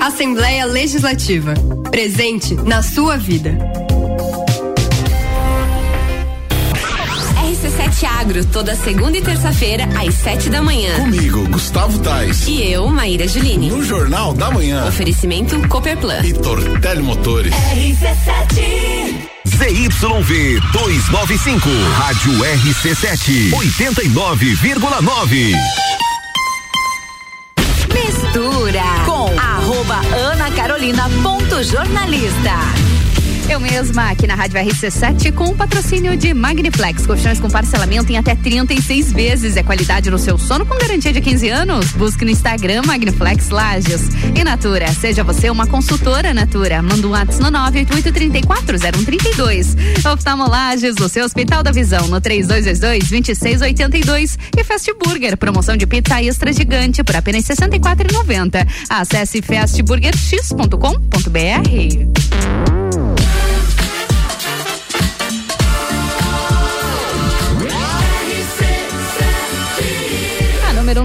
Assembleia 0.00 0.64
Legislativa. 0.64 1.54
Presente 1.90 2.54
na 2.54 2.84
sua 2.84 3.16
vida. 3.16 3.58
Agro, 8.26 8.44
toda 8.46 8.74
segunda 8.74 9.16
e 9.16 9.22
terça-feira, 9.22 9.84
às 9.96 10.12
sete 10.12 10.50
da 10.50 10.60
manhã. 10.60 10.96
Comigo, 10.96 11.48
Gustavo 11.48 11.96
Tais. 12.00 12.48
E 12.48 12.72
eu, 12.72 12.88
Maíra 12.88 13.28
Juline. 13.28 13.70
No 13.70 13.84
Jornal 13.84 14.34
da 14.34 14.50
Manhã. 14.50 14.84
Oferecimento 14.84 15.56
Cooperplan. 15.68 16.24
E 16.24 16.32
Tortelli 16.32 17.02
Motores. 17.02 17.54
RC7 17.54 19.28
ZYV 19.46 20.60
295, 20.72 21.70
Rádio 21.98 22.32
RC7, 22.32 23.52
89,9. 23.52 25.54
Mistura 27.94 28.82
com 29.04 29.30
arroba 29.38 30.00
Ana 30.32 30.50
Carolina 30.50 31.08
ponto 31.22 31.62
jornalista. 31.62 32.95
Eu 33.48 33.60
mesma, 33.60 34.10
aqui 34.10 34.26
na 34.26 34.34
Rádio 34.34 34.58
RC7, 34.58 35.32
com 35.32 35.44
o 35.44 35.54
patrocínio 35.54 36.16
de 36.16 36.34
Magniflex. 36.34 37.06
Colchões 37.06 37.38
com 37.38 37.48
parcelamento 37.48 38.10
em 38.10 38.18
até 38.18 38.34
36 38.34 39.12
vezes. 39.12 39.56
É 39.56 39.62
qualidade 39.62 40.10
no 40.10 40.18
seu 40.18 40.36
sono 40.36 40.66
com 40.66 40.76
garantia 40.76 41.12
de 41.12 41.20
15 41.20 41.48
anos. 41.48 41.92
Busque 41.92 42.24
no 42.24 42.32
Instagram 42.32 42.82
Magniflex 42.84 43.50
Lages. 43.50 44.08
E 44.34 44.42
Natura, 44.42 44.88
seja 44.88 45.22
você 45.22 45.48
uma 45.48 45.64
consultora 45.64 46.34
Natura. 46.34 46.82
Manda 46.82 47.06
um 47.06 47.10
WhatsApp 47.10 47.40
no 47.40 47.52
988340132. 47.56 49.76
Oftalmolages, 50.12 50.96
o 51.00 51.08
seu 51.08 51.24
Hospital 51.24 51.62
da 51.62 51.70
Visão, 51.70 52.08
no 52.08 52.20
3222-2682. 52.20 54.36
E 54.58 54.64
Fast 54.64 54.92
Burger, 54.94 55.36
promoção 55.36 55.76
de 55.76 55.86
pizza 55.86 56.20
extra 56.20 56.52
gigante 56.52 57.04
por 57.04 57.14
apenas 57.14 57.48
R$ 57.48 57.54
64,90. 57.54 58.66
Acesse 58.88 59.40
fastburgerx.com.br. 59.40 62.35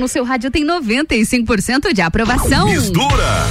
no 0.01 0.07
seu 0.07 0.23
rádio 0.23 0.49
tem 0.49 0.65
95% 0.65 1.93
de 1.93 2.01
aprovação. 2.01 2.67
Mistura. 2.67 3.45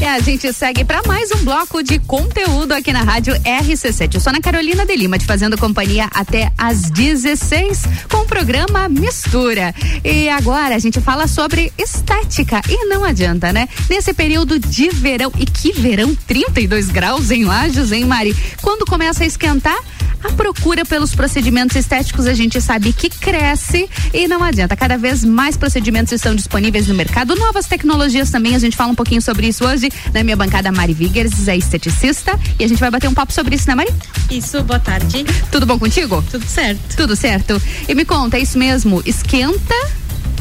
E 0.00 0.04
a 0.06 0.18
gente 0.20 0.50
segue 0.54 0.82
para 0.82 1.02
mais 1.06 1.30
um 1.32 1.44
bloco 1.44 1.82
de 1.82 1.98
conteúdo 1.98 2.72
aqui 2.72 2.90
na 2.90 3.02
rádio 3.02 3.34
RC7. 3.42 4.14
Eu 4.14 4.20
sou 4.20 4.30
Ana 4.30 4.40
Carolina 4.40 4.86
de 4.86 4.96
Lima, 4.96 5.18
te 5.18 5.26
fazendo 5.26 5.58
companhia 5.58 6.08
até 6.14 6.50
às 6.56 6.90
16 6.90 7.82
com 8.10 8.22
o 8.22 8.24
programa 8.24 8.88
Mistura. 8.88 9.74
E 10.02 10.30
agora 10.30 10.74
a 10.74 10.78
gente 10.78 10.98
fala 11.02 11.26
sobre 11.26 11.70
estética. 11.76 12.62
E 12.66 12.86
não 12.86 13.04
adianta, 13.04 13.52
né? 13.52 13.68
Nesse 13.90 14.14
período 14.14 14.58
de 14.58 14.88
verão, 14.88 15.30
e 15.38 15.44
que 15.44 15.72
verão, 15.72 16.16
32 16.26 16.88
graus 16.88 17.30
em 17.30 17.44
Lages, 17.44 17.92
hein, 17.92 18.06
Mari? 18.06 18.34
Quando 18.62 18.86
começa 18.86 19.24
a 19.24 19.26
esquentar, 19.26 19.78
a 20.22 20.32
procura 20.32 20.84
pelos 20.84 21.14
procedimentos 21.14 21.76
estéticos 21.76 22.26
a 22.26 22.34
gente 22.34 22.60
sabe 22.60 22.92
que 22.92 23.08
cresce 23.08 23.88
e 24.12 24.28
não 24.28 24.42
adianta. 24.42 24.76
Cada 24.76 24.96
vez 24.96 25.24
mais 25.24 25.56
procedimentos 25.56 26.12
estão 26.12 26.34
disponíveis 26.34 26.86
no 26.86 26.94
mercado, 26.94 27.34
novas 27.36 27.66
tecnologias 27.66 28.30
também. 28.30 28.54
A 28.54 28.58
gente 28.58 28.76
fala 28.76 28.92
um 28.92 28.94
pouquinho 28.94 29.22
sobre 29.22 29.48
isso 29.48 29.64
hoje 29.66 29.88
na 30.12 30.22
minha 30.22 30.36
bancada. 30.36 30.70
Mari 30.70 30.94
Vigers 30.94 31.48
é 31.48 31.56
esteticista 31.56 32.38
e 32.58 32.64
a 32.64 32.68
gente 32.68 32.78
vai 32.78 32.90
bater 32.90 33.08
um 33.08 33.14
papo 33.14 33.32
sobre 33.32 33.56
isso, 33.56 33.68
né, 33.68 33.74
Mari? 33.74 33.92
Isso, 34.30 34.62
boa 34.62 34.78
tarde. 34.78 35.24
Tudo 35.50 35.66
bom 35.66 35.78
contigo? 35.78 36.22
Tudo 36.30 36.46
certo. 36.46 36.96
Tudo 36.96 37.16
certo. 37.16 37.60
E 37.88 37.94
me 37.94 38.04
conta, 38.04 38.36
é 38.36 38.40
isso 38.40 38.58
mesmo? 38.58 39.02
Esquenta 39.04 39.74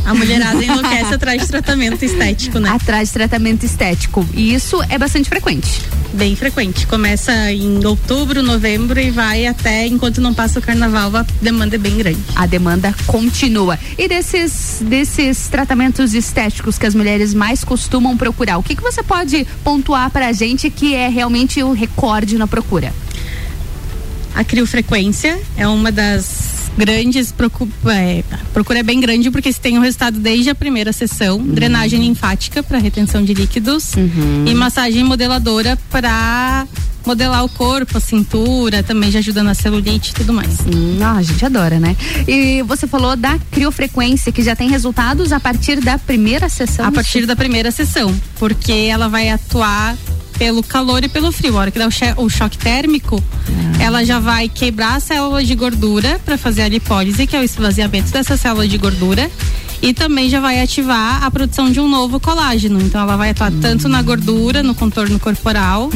a 0.06 0.14
mulherada 0.14 0.64
enlouquece 0.64 1.14
atrás 1.16 1.42
de 1.42 1.48
tratamento 1.48 2.04
estético, 2.04 2.60
né? 2.60 2.70
Atrás 2.70 3.10
de 3.10 3.14
tratamento 3.14 3.66
estético. 3.66 4.28
E 4.34 4.54
isso 4.54 4.82
é 4.90 4.98
bastante 4.98 5.30
frequente. 5.30 5.82
Bem 6.14 6.36
frequente. 6.36 6.88
Começa 6.88 7.52
em 7.52 7.86
outubro, 7.86 8.42
novembro 8.42 9.00
e 9.00 9.12
vai 9.12 9.46
até 9.46 9.86
enquanto 9.86 10.20
não 10.20 10.34
passa 10.34 10.60
o 10.60 10.62
carnaval, 10.62 11.16
a 11.16 11.26
demanda 11.42 11.76
é 11.76 11.78
bem 11.78 11.98
grande. 11.98 12.20
A 12.36 12.46
demanda 12.46 12.94
continua. 13.06 13.78
E 13.98 14.08
desses, 14.08 14.82
desses 14.82 15.48
tratamentos 15.48 16.14
estéticos 16.14 16.78
que 16.78 16.86
as 16.86 16.96
mulheres 16.96 17.34
mais 17.34 17.64
costumam 17.64 18.18
procurar, 18.18 18.58
o 18.58 18.64
que, 18.64 18.76
que 18.76 18.82
você 18.82 19.04
pode 19.04 19.46
pontuar 19.64 20.10
pra 20.10 20.32
gente 20.32 20.70
que 20.70 20.96
é 20.96 21.08
realmente 21.08 21.62
o 21.62 21.74
recorde 21.74 22.38
na 22.38 22.48
procura? 22.48 22.94
A 24.34 24.44
criofrequência 24.44 25.40
é 25.58 25.68
uma 25.68 25.92
das 25.92 26.59
grandes 26.78 27.32
procura, 27.32 27.72
é, 27.94 28.24
procura 28.54 28.80
é 28.80 28.84
bem 28.84 29.00
grande 29.00 29.30
porque 29.32 29.52
se 29.52 29.60
tem 29.60 29.78
o 29.78 29.82
resultado 29.82 30.20
desde 30.20 30.50
a 30.50 30.56
primeira 30.56 30.94
sessão, 30.94 31.38
uhum. 31.38 31.48
drenagem 31.48 32.00
linfática 32.00 32.64
para 32.64 32.78
retenção 32.78 33.24
de 33.24 33.34
líquidos 33.34 33.94
uhum. 33.96 34.46
e 34.48 34.54
massagem 34.54 35.04
modeladora 35.04 35.78
para 35.90 36.68
modelar 37.06 37.44
o 37.44 37.50
corpo, 37.50 37.98
a 37.98 38.02
cintura, 38.02 38.84
também 38.84 39.10
já 39.10 39.20
ajuda 39.20 39.42
na 39.42 39.54
celulite 39.54 40.12
e 40.12 40.14
tudo 40.14 40.34
mais. 40.34 40.60
Hum, 40.62 41.00
ah, 41.02 41.14
a 41.14 41.22
gente 41.24 41.44
adora, 41.44 41.80
né? 41.80 41.96
E 42.28 42.62
você 42.64 42.86
falou 42.86 43.16
da 43.16 43.40
criofrequência, 43.52 44.32
que 44.32 44.44
já 44.44 44.56
tem 44.56 44.70
resultados 44.70 45.32
a 45.32 45.40
partir 45.40 45.80
da 45.80 45.98
primeira 45.98 46.50
sessão? 46.50 46.86
A 46.86 46.92
partir 46.92 47.26
da 47.26 47.36
primeira 47.36 47.72
sessão, 47.72 48.14
porque 48.38 48.72
ela 48.72 49.08
vai 49.08 49.30
atuar 49.30 49.98
pelo 50.40 50.64
calor 50.64 51.04
e 51.04 51.10
pelo 51.10 51.32
frio. 51.32 51.58
A 51.58 51.62
hora 51.62 51.72
que 51.72 51.78
dá 51.78 51.86
o, 51.88 51.92
che- 51.92 52.14
o 52.18 52.30
choque 52.30 52.58
térmico, 52.58 53.22
Ah. 53.78 53.84
ela 53.84 54.06
já 54.06 54.20
vai 54.20 54.48
quebrar 54.50 54.96
a 54.96 55.00
célula 55.00 55.44
de 55.44 55.54
gordura 55.54 56.20
para 56.26 56.38
fazer 56.38 56.62
a 56.64 56.70
lipólise, 56.70 57.28
que 57.28 57.36
é 57.36 57.40
o 57.40 57.44
esvaziamento 57.44 58.10
dessa 58.12 58.38
célula 58.38 58.68
de 58.68 58.78
gordura. 58.78 59.30
E 59.82 59.94
também 59.94 60.30
já 60.30 60.42
vai 60.42 60.60
ativar 60.62 61.24
a 61.24 61.32
produção 61.32 61.72
de 61.72 61.80
um 61.80 61.88
novo 61.88 62.20
colágeno. 62.20 62.82
Então 62.82 63.00
ela 63.00 63.16
vai 63.16 63.30
atuar 63.30 63.50
tanto 63.62 63.88
na 63.88 64.02
gordura, 64.02 64.62
no 64.62 64.76
contorno 64.76 65.18
corporal, 65.18 65.90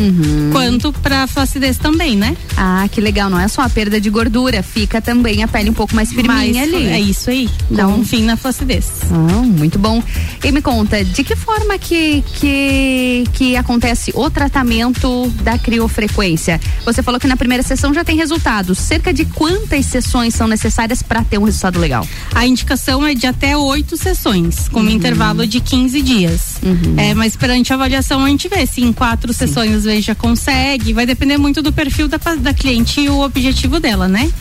quanto 0.53 0.93
para 0.93 1.27
flacidez 1.27 1.77
também, 1.77 2.15
né? 2.15 2.37
Ah, 2.55 2.87
que 2.89 3.01
legal. 3.01 3.29
Não 3.29 3.37
é 3.37 3.45
só 3.49 3.61
a 3.61 3.67
perda 3.67 3.99
de 3.99 4.09
gordura, 4.09 4.63
fica 4.63 5.01
também 5.01 5.43
a 5.43 5.49
pele 5.49 5.69
um 5.69 5.73
pouco 5.73 5.93
mais 5.93 6.13
firminha 6.13 6.33
Mais- 6.61 6.73
ali. 6.73 6.85
É 6.87 6.99
isso 7.01 7.29
aí. 7.29 7.49
Dá 7.69 7.85
um 7.85 8.05
fim 8.05 8.23
na 8.23 8.37
flacidez. 8.37 8.89
Ah, 9.11 9.41
muito 9.41 9.77
bom. 9.77 10.01
E 10.41 10.49
me 10.49 10.61
conta, 10.61 11.03
de 11.03 11.21
que 11.21 11.35
forma 11.35 11.77
que, 11.77 12.23
que, 12.39 13.25
que 13.33 13.57
acontece 13.57 14.13
o 14.15 14.29
tratamento 14.33 15.29
da 15.41 15.57
criofrequência? 15.57 16.59
Você 16.85 17.01
falou 17.01 17.19
que 17.19 17.27
na 17.27 17.37
primeira 17.37 17.63
sessão 17.63 17.93
já 17.93 18.03
tem 18.03 18.17
resultados. 18.17 18.77
Cerca 18.77 19.13
de 19.13 19.25
quantas 19.25 19.85
sessões 19.85 20.33
são 20.33 20.47
necessárias 20.47 21.01
para 21.01 21.23
ter 21.23 21.37
um 21.37 21.43
resultado 21.43 21.79
legal? 21.79 22.07
A 22.33 22.45
indicação 22.45 23.05
é 23.05 23.13
de 23.13 23.27
até 23.27 23.55
oito 23.55 23.95
sessões, 23.95 24.67
com 24.67 24.81
um 24.81 24.89
intervalo 24.89 25.47
de 25.47 25.61
15 25.61 26.01
dias. 26.01 26.55
É, 26.97 27.13
mas 27.13 27.35
perante 27.35 27.71
a 27.71 27.75
avaliação 27.75 28.23
a 28.25 28.27
gente 28.27 28.49
vê 28.49 28.65
se 28.65 28.81
em 28.81 28.91
quatro 28.91 29.31
sessões 29.31 29.71
às 29.73 29.83
vezes 29.83 30.05
já 30.05 30.15
consegue. 30.15 30.93
Vai 30.93 31.05
depender 31.05 31.37
muito 31.37 31.61
do 31.61 31.71
perfil 31.71 32.07
da, 32.07 32.17
da 32.17 32.53
cliente 32.53 33.01
e 33.01 33.09
o 33.09 33.19
objetivo 33.19 33.79
dela, 33.79 34.07
né? 34.07 34.31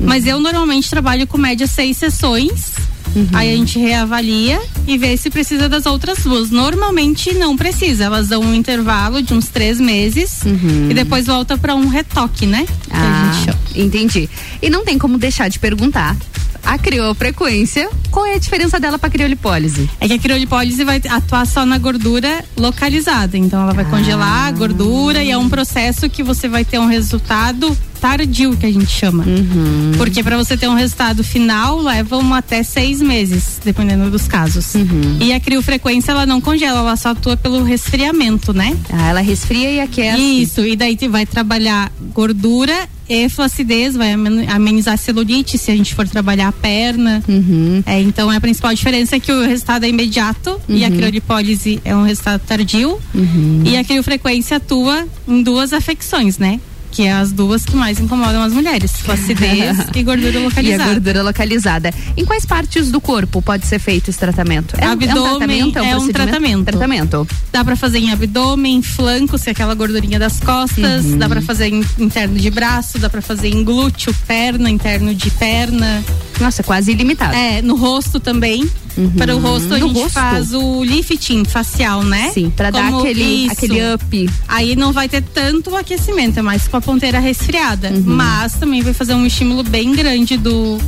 Mas 0.00 0.26
eu 0.26 0.40
normalmente 0.40 0.88
trabalho 0.88 1.26
com 1.26 1.36
média 1.38 1.66
seis 1.66 1.96
sessões. 1.96 2.74
Aí 3.32 3.52
a 3.52 3.56
gente 3.56 3.76
reavalia 3.76 4.60
e 4.86 4.96
vê 4.96 5.16
se 5.16 5.30
precisa 5.30 5.68
das 5.68 5.84
outras 5.84 6.18
duas. 6.22 6.50
Normalmente 6.50 7.34
não 7.34 7.56
precisa, 7.56 8.04
elas 8.04 8.28
dão 8.28 8.40
um 8.40 8.54
intervalo 8.54 9.20
de 9.20 9.34
uns 9.34 9.48
três 9.48 9.80
meses 9.80 10.42
e 10.88 10.94
depois 10.94 11.26
volta 11.26 11.58
para 11.58 11.74
um 11.74 11.88
retoque, 11.88 12.46
né? 12.46 12.64
A 12.90 13.32
Ah, 13.48 13.54
entendi. 13.74 14.28
E 14.62 14.70
não 14.70 14.84
tem 14.84 14.96
como 14.96 15.18
deixar 15.18 15.48
de 15.48 15.58
perguntar. 15.58 16.16
A 16.62 16.76
criofrequência, 16.78 17.88
qual 18.10 18.26
é 18.26 18.34
a 18.34 18.38
diferença 18.38 18.78
dela 18.78 18.98
para 18.98 19.08
criolipólise? 19.10 19.88
É 19.98 20.06
que 20.06 20.12
a 20.12 20.18
criolipólise 20.18 20.84
vai 20.84 21.00
atuar 21.08 21.46
só 21.46 21.64
na 21.66 21.78
gordura 21.78 22.44
localizada. 22.56 23.36
Então 23.36 23.62
ela 23.62 23.72
vai 23.72 23.86
congelar 23.86 24.46
a 24.46 24.50
gordura 24.52 25.24
e 25.24 25.30
é 25.30 25.38
um 25.38 25.48
processo 25.48 26.08
que 26.08 26.22
você 26.22 26.48
vai 26.48 26.64
ter 26.64 26.78
um 26.78 26.86
resultado 26.86 27.76
tardio, 28.00 28.56
que 28.56 28.66
a 28.66 28.72
gente 28.72 28.86
chama. 28.90 29.24
Porque 29.96 30.22
para 30.22 30.36
você 30.36 30.56
ter 30.56 30.68
um 30.68 30.74
resultado 30.74 31.22
final, 31.22 31.78
leva 31.80 32.20
até 32.36 32.62
seis 32.62 33.00
meses, 33.00 33.60
dependendo 33.64 34.10
dos 34.10 34.26
casos. 34.26 34.72
E 35.20 35.32
a 35.32 35.40
criofrequência, 35.40 36.12
ela 36.12 36.24
não 36.26 36.40
congela, 36.40 36.78
ela 36.80 36.96
só 36.96 37.10
atua 37.10 37.36
pelo 37.36 37.62
resfriamento, 37.62 38.52
né? 38.52 38.76
Ah, 38.90 39.08
ela 39.08 39.20
resfria 39.20 39.70
e 39.70 39.80
aquece. 39.80 40.20
Isso, 40.42 40.64
e 40.64 40.74
daí 40.76 40.96
vai 41.08 41.26
trabalhar 41.26 41.90
gordura 42.14 42.88
e 43.08 43.28
flacidez, 43.28 43.96
vai 43.96 44.12
amen- 44.12 44.46
amenizar 44.48 44.94
a 44.94 44.96
celulite 44.96 45.58
se 45.58 45.70
a 45.70 45.76
gente 45.76 45.94
for 45.94 46.06
trabalhar 46.08 46.48
a 46.48 46.52
perna. 46.52 47.22
É, 47.86 48.00
então 48.00 48.30
a 48.30 48.40
principal 48.40 48.72
diferença 48.74 49.16
é 49.16 49.20
que 49.20 49.32
o 49.32 49.44
resultado 49.44 49.84
é 49.84 49.88
imediato 49.88 50.60
e 50.68 50.84
a 50.84 50.88
Uhum. 50.88 50.96
criolipólise 50.96 51.80
é 51.84 51.94
um 51.96 52.02
resultado 52.04 52.40
tardio. 52.46 52.98
E 53.64 53.76
a 53.76 53.82
criofrequência 53.84 54.56
atua 54.58 55.06
em 55.26 55.42
duas 55.42 55.72
afecções, 55.72 56.38
né? 56.38 56.60
Que 56.90 57.04
é 57.04 57.12
as 57.12 57.30
duas 57.30 57.64
que 57.64 57.76
mais 57.76 58.00
incomodam 58.00 58.42
as 58.42 58.52
mulheres: 58.52 58.92
flacidez 59.00 59.76
e 59.94 60.02
gordura 60.02 60.32
E 60.32 60.36
a 60.36 60.40
localizada. 60.40 60.90
gordura 60.92 61.22
localizada. 61.22 61.94
Em 62.16 62.24
quais 62.24 62.44
partes 62.44 62.90
do 62.90 63.00
corpo 63.00 63.40
pode 63.40 63.64
ser 63.66 63.78
feito 63.78 64.10
esse 64.10 64.18
tratamento? 64.18 64.74
É, 64.76 64.80
um- 64.80 64.84
é 64.84 64.88
um 64.88 64.92
Abdômen 64.92 65.22
tratamento? 65.38 65.78
é 65.78 65.82
um 65.82 65.90
procedimento? 65.90 66.12
tratamento. 66.12 66.64
Tratamento. 66.64 67.28
Dá 67.52 67.64
pra 67.64 67.76
fazer 67.76 67.98
em 67.98 68.10
abdômen, 68.10 68.82
flanco, 68.82 69.38
se 69.38 69.48
é 69.48 69.52
aquela 69.52 69.74
gordurinha 69.74 70.18
das 70.18 70.40
costas, 70.40 71.04
Uhum. 71.06 71.18
dá 71.18 71.28
pra 71.28 71.40
fazer 71.40 71.68
em 71.68 71.84
interno 71.98 72.36
de 72.38 72.50
braço, 72.50 72.98
dá 72.98 73.08
pra 73.08 73.22
fazer 73.22 73.48
em 73.48 73.62
glúteo, 73.62 74.14
perna, 74.26 74.68
interno 74.68 75.14
de 75.14 75.30
perna. 75.30 76.02
Nossa, 76.40 76.62
quase 76.62 76.90
ilimitado. 76.92 77.34
É, 77.34 77.60
no 77.62 77.76
rosto 77.76 78.18
também. 78.18 78.68
Para 79.16 79.34
o 79.36 79.38
rosto 79.38 79.72
a 79.74 79.78
No 79.78 79.88
gente 79.88 79.96
rosto? 79.98 80.10
faz 80.12 80.52
o 80.52 80.82
lifting 80.84 81.44
facial, 81.44 82.02
né? 82.02 82.30
Sim, 82.34 82.50
pra 82.50 82.70
dar 82.70 82.88
aquele, 82.88 83.22
isso. 83.22 83.52
aquele 83.52 83.94
up. 83.94 84.30
Aí 84.48 84.74
não 84.76 84.92
vai 84.92 85.08
ter 85.08 85.22
tanto 85.22 85.74
aquecimento, 85.76 86.38
é 86.38 86.42
mais 86.42 86.66
com 86.66 86.76
a 86.76 86.80
ponteira 86.80 87.18
resfriada. 87.18 87.90
Uhum. 87.90 88.02
Mas 88.04 88.54
também 88.54 88.82
vai 88.82 88.92
fazer 88.92 89.14
um 89.14 89.24
estímulo 89.24 89.62
bem 89.62 89.92
grande 89.92 90.36
do, 90.36 90.78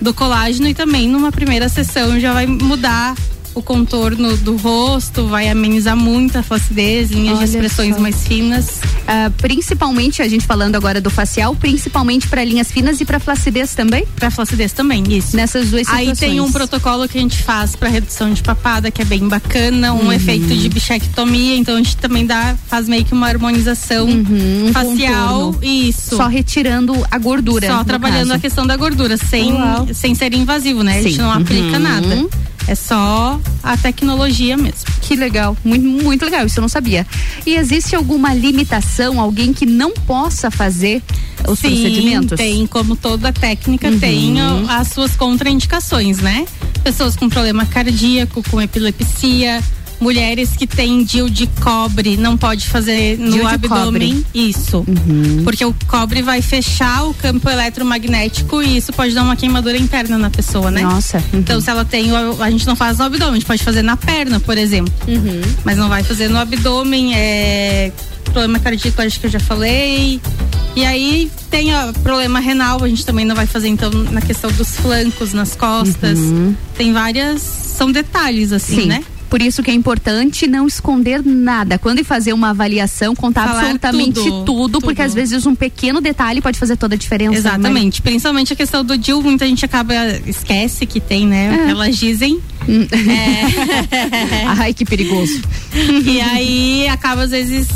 do 0.00 0.14
colágeno 0.14 0.68
e 0.68 0.74
também 0.74 1.06
numa 1.08 1.30
primeira 1.30 1.68
sessão 1.68 2.18
já 2.18 2.32
vai 2.32 2.46
mudar 2.46 3.14
o 3.54 3.62
contorno 3.62 4.36
do 4.38 4.56
rosto, 4.56 5.26
vai 5.26 5.48
amenizar 5.48 5.96
muito 5.96 6.36
a 6.38 6.42
flacidez, 6.42 7.10
linhas 7.10 7.38
Olha 7.38 7.46
de 7.46 7.52
expressões 7.52 7.94
só. 7.96 8.00
mais 8.00 8.26
finas. 8.26 8.80
Ah, 9.06 9.30
principalmente, 9.38 10.22
a 10.22 10.28
gente 10.28 10.46
falando 10.46 10.76
agora 10.76 11.00
do 11.00 11.10
facial, 11.10 11.54
principalmente 11.56 12.28
para 12.28 12.44
linhas 12.44 12.70
finas 12.70 13.00
e 13.00 13.04
para 13.04 13.18
flacidez 13.18 13.74
também? 13.74 14.04
Para 14.16 14.30
flacidez 14.30 14.72
também, 14.72 15.02
isso. 15.08 15.36
Nessas 15.36 15.70
duas 15.70 15.88
Aí 15.88 16.06
situações. 16.06 16.18
tem 16.18 16.40
um 16.40 16.50
protocolo 16.52 17.08
que 17.08 17.18
a 17.18 17.20
gente 17.20 17.42
faz 17.42 17.74
para 17.74 17.88
redução 17.88 18.32
de 18.32 18.42
papada, 18.42 18.90
que 18.90 19.02
é 19.02 19.04
bem 19.04 19.26
bacana, 19.28 19.92
um 19.92 20.04
Uhum. 20.04 20.12
efeito 20.12 20.46
de 20.54 20.68
bichectomia, 20.68 21.56
então 21.56 21.74
a 21.74 21.78
gente 21.78 21.96
também 21.96 22.24
dá, 22.24 22.56
faz 22.68 22.88
meio 22.88 23.04
que 23.04 23.12
uma 23.12 23.26
harmonização 23.26 24.08
um 24.08 24.72
facial. 24.72 25.52
contorno. 25.52 25.58
Isso. 25.64 26.16
Só 26.16 26.26
retirando 26.28 26.94
a 27.10 27.18
gordura. 27.18 27.66
Só 27.66 27.84
trabalhando 27.84 28.28
caso. 28.28 28.32
a 28.34 28.38
questão 28.38 28.66
da 28.66 28.76
gordura, 28.76 29.16
sem, 29.16 29.52
Uau. 29.52 29.88
sem 29.92 30.14
ser 30.14 30.32
invasivo, 30.34 30.82
né? 30.82 30.98
A 30.98 31.02
gente 31.02 31.14
Sim. 31.16 31.22
não 31.22 31.32
aplica 31.32 31.76
Uhum. 31.76 31.82
nada. 31.82 32.26
É 32.70 32.74
só 32.76 33.40
a 33.64 33.76
tecnologia 33.76 34.56
mesmo. 34.56 34.84
Que 35.02 35.16
legal, 35.16 35.56
muito, 35.64 35.84
muito 35.84 36.24
legal, 36.24 36.46
isso 36.46 36.60
eu 36.60 36.62
não 36.62 36.68
sabia. 36.68 37.04
E 37.44 37.56
existe 37.56 37.96
alguma 37.96 38.32
limitação, 38.32 39.20
alguém 39.20 39.52
que 39.52 39.66
não 39.66 39.90
possa 39.92 40.52
fazer 40.52 41.02
os 41.48 41.58
Sim, 41.58 41.70
procedimentos? 41.70 42.36
tem, 42.38 42.64
como 42.68 42.94
toda 42.94 43.32
técnica, 43.32 43.88
Uhum. 43.88 43.98
tem 43.98 44.34
as 44.68 44.86
suas 44.86 45.16
contraindicações, 45.16 46.18
né? 46.18 46.46
Pessoas 46.84 47.16
com 47.16 47.28
problema 47.28 47.66
cardíaco, 47.66 48.40
com 48.48 48.60
epilepsia, 48.60 49.60
mulheres 50.00 50.50
que 50.56 50.66
têm 50.66 51.04
DIL 51.04 51.28
de 51.28 51.46
cobre, 51.62 52.16
não 52.16 52.36
pode 52.36 52.68
fazer 52.68 53.18
no 53.18 53.46
abdômen. 53.46 54.24
Isso. 54.34 54.84
Porque 55.44 55.64
o 55.64 55.74
cobre 55.86 56.22
vai 56.22 56.40
fechar 56.40 57.04
o 57.04 57.14
campo 57.14 57.48
eletromagnético 57.48 58.62
e 58.62 58.78
isso 58.78 58.92
pode 58.92 59.14
dar 59.14 59.22
uma 59.22 59.36
queimadura 59.36 59.76
interna 59.76 60.16
na 60.16 60.30
pessoa, 60.30 60.70
né? 60.70 60.82
Nossa. 60.82 61.18
uhum. 61.18 61.40
Então, 61.40 61.60
se 61.60 61.68
ela 61.70 61.84
tem, 61.84 62.10
a 62.40 62.50
gente 62.50 62.66
não 62.66 62.74
faz 62.76 62.98
no 62.98 63.04
abdômen, 63.04 63.32
a 63.32 63.34
gente 63.34 63.46
pode 63.46 63.62
fazer 63.62 63.82
na 63.82 63.96
perna, 63.96 64.40
por 64.40 64.56
exemplo. 64.56 64.92
Uhum. 65.06 65.40
Mas 65.64 65.76
não 65.76 65.88
vai 65.88 66.02
fazer 66.02 66.28
no 66.28 66.38
abdômen, 66.38 67.14
é 67.14 67.92
problema 68.24 68.58
cardíaco, 68.58 69.02
acho 69.02 69.18
que 69.20 69.26
eu 69.26 69.30
já 69.30 69.40
falei. 69.40 70.20
E 70.76 70.84
aí 70.84 71.30
tem 71.50 71.74
ó, 71.74 71.92
problema 71.92 72.38
renal, 72.38 72.82
a 72.82 72.88
gente 72.88 73.04
também 73.04 73.24
não 73.24 73.34
vai 73.34 73.46
fazer 73.46 73.68
então 73.68 73.90
na 73.90 74.20
questão 74.20 74.50
dos 74.52 74.76
flancos, 74.76 75.32
nas 75.32 75.56
costas. 75.56 76.18
Tem 76.76 76.92
várias, 76.92 77.42
são 77.42 77.90
detalhes 77.90 78.52
assim, 78.52 78.76
Uhum. 78.76 78.82
Sim. 78.82 78.88
né? 78.88 79.04
Por 79.30 79.40
isso 79.40 79.62
que 79.62 79.70
é 79.70 79.74
importante 79.74 80.46
não 80.48 80.66
esconder 80.66 81.24
nada. 81.24 81.78
Quando 81.78 82.04
fazer 82.04 82.32
uma 82.32 82.50
avaliação, 82.50 83.14
contar 83.14 83.46
Falar 83.46 83.60
absolutamente 83.60 84.14
tudo, 84.14 84.44
tudo, 84.44 84.80
porque 84.80 85.00
tudo. 85.02 85.06
às 85.06 85.14
vezes 85.14 85.46
um 85.46 85.54
pequeno 85.54 86.00
detalhe 86.00 86.40
pode 86.40 86.58
fazer 86.58 86.76
toda 86.76 86.96
a 86.96 86.98
diferença. 86.98 87.30
né? 87.32 87.38
Exatamente. 87.38 88.02
Principalmente 88.02 88.52
a 88.52 88.56
questão 88.56 88.84
do 88.84 88.98
DIL, 88.98 89.22
muita 89.22 89.46
gente 89.46 89.64
acaba, 89.64 89.94
esquece 90.26 90.84
que 90.84 90.98
tem, 91.00 91.26
né? 91.26 91.66
É. 91.66 91.70
Elas 91.70 91.96
dizem. 91.96 92.40
É. 92.68 94.44
Ai, 94.58 94.74
que 94.74 94.84
perigoso. 94.84 95.40
e 96.04 96.20
aí 96.20 96.88
acaba 96.88 97.22
às 97.22 97.30
vezes 97.30 97.68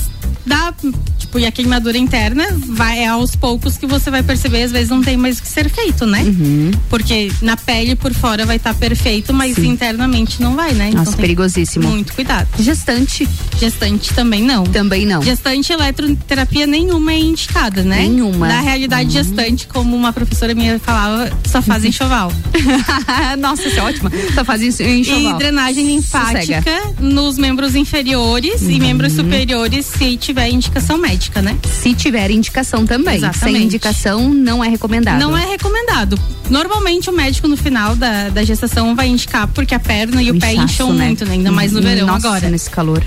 dá 0.47 0.72
tipo 1.18 1.38
e 1.38 1.47
a 1.47 1.51
queimadura 1.53 1.97
interna 1.99 2.45
vai 2.68 3.01
é 3.01 3.07
aos 3.09 3.34
poucos 3.34 3.76
que 3.76 3.86
você 3.86 4.11
vai 4.11 4.22
perceber 4.22 4.62
às 4.62 4.70
vezes 4.72 4.90
não 4.90 5.03
tem 5.03 5.16
mais 5.16 5.38
o 5.38 5.42
que 5.42 5.49
ser 5.49 5.68
feito 5.68 6.07
né 6.07 6.22
Uhum. 6.22 6.70
porque 6.88 7.30
na 7.42 7.57
pele 7.57 7.97
por 7.97 8.12
fora 8.14 8.45
vai 8.47 8.57
estar 8.57 8.74
perfeito 8.74 9.32
mas 9.32 9.59
internamente 9.59 10.40
não 10.42 10.55
vai 10.55 10.72
né 10.72 10.90
Nossa, 10.95 11.12
tem 11.12 11.20
perigosíssimo. 11.20 11.88
muito 11.88 12.12
cuidado 12.12 12.49
Gestante 12.59 13.28
gestante 13.59 14.12
também 14.14 14.42
não 14.42 14.64
também 14.64 15.07
não 15.07 15.22
gestante 15.22 15.72
eletroterapia 15.72 16.66
nenhuma 16.66 17.12
é 17.12 17.18
indicada 17.18 17.82
né 17.82 18.03
Nenhuma. 18.03 18.47
na 18.49 18.61
realidade 18.61 19.11
gestante 19.11 19.66
como 19.66 19.97
uma 19.97 20.12
professora 20.12 20.55
minha 20.55 20.78
falava 20.78 21.30
só 21.47 21.61
faz 21.62 21.84
enxoval 21.86 22.32
Nossa, 23.38 23.66
isso 23.68 23.78
é 23.78 23.82
ótimo. 23.82 24.11
Só 24.34 24.45
faz 24.45 24.61
isso 24.62 24.82
em 24.82 24.99
e 24.99 25.01
enxoval. 25.01 25.38
drenagem 25.38 25.86
linfática 25.86 26.40
Sossega. 26.62 26.95
nos 27.01 27.36
membros 27.38 27.74
inferiores 27.74 28.62
e 28.62 28.78
membros 28.80 29.12
superiores 29.12 29.86
se 29.86 30.16
tiver 30.16 30.34
indicação 30.49 30.99
médica, 30.99 31.41
né? 31.41 31.57
Se 31.64 31.95
tiver 31.95 32.30
indicação 32.30 32.87
também. 32.87 33.16
Exatamente. 33.16 33.57
Sem 33.57 33.64
indicação, 33.64 34.28
não 34.28 34.62
é 34.62 34.68
recomendado. 34.68 35.20
Não 35.20 35.37
é 35.37 35.47
recomendado. 35.47 36.18
Normalmente 36.51 37.09
o 37.09 37.12
médico 37.12 37.49
no 37.49 37.57
final 37.57 37.97
da, 37.97 38.28
da 38.28 38.45
gestação 38.45 38.95
vai 38.95 39.09
indicar 39.09 39.49
porque 39.49 39.74
a 39.74 39.80
perna 39.80 40.22
e 40.22 40.30
o, 40.30 40.39
pé 40.39 40.53
inchaço, 40.53 40.64
incham 40.72 40.93
né? 40.93 41.07
muito, 41.07 41.24
né? 41.24 41.32
Ainda 41.32 41.53
mais 41.53 41.72
no 41.72 41.80
verão 41.80 42.07
Nossa, 42.07 42.28
agora. 42.28 42.49
nesse 42.51 42.70
calor. 42.70 43.03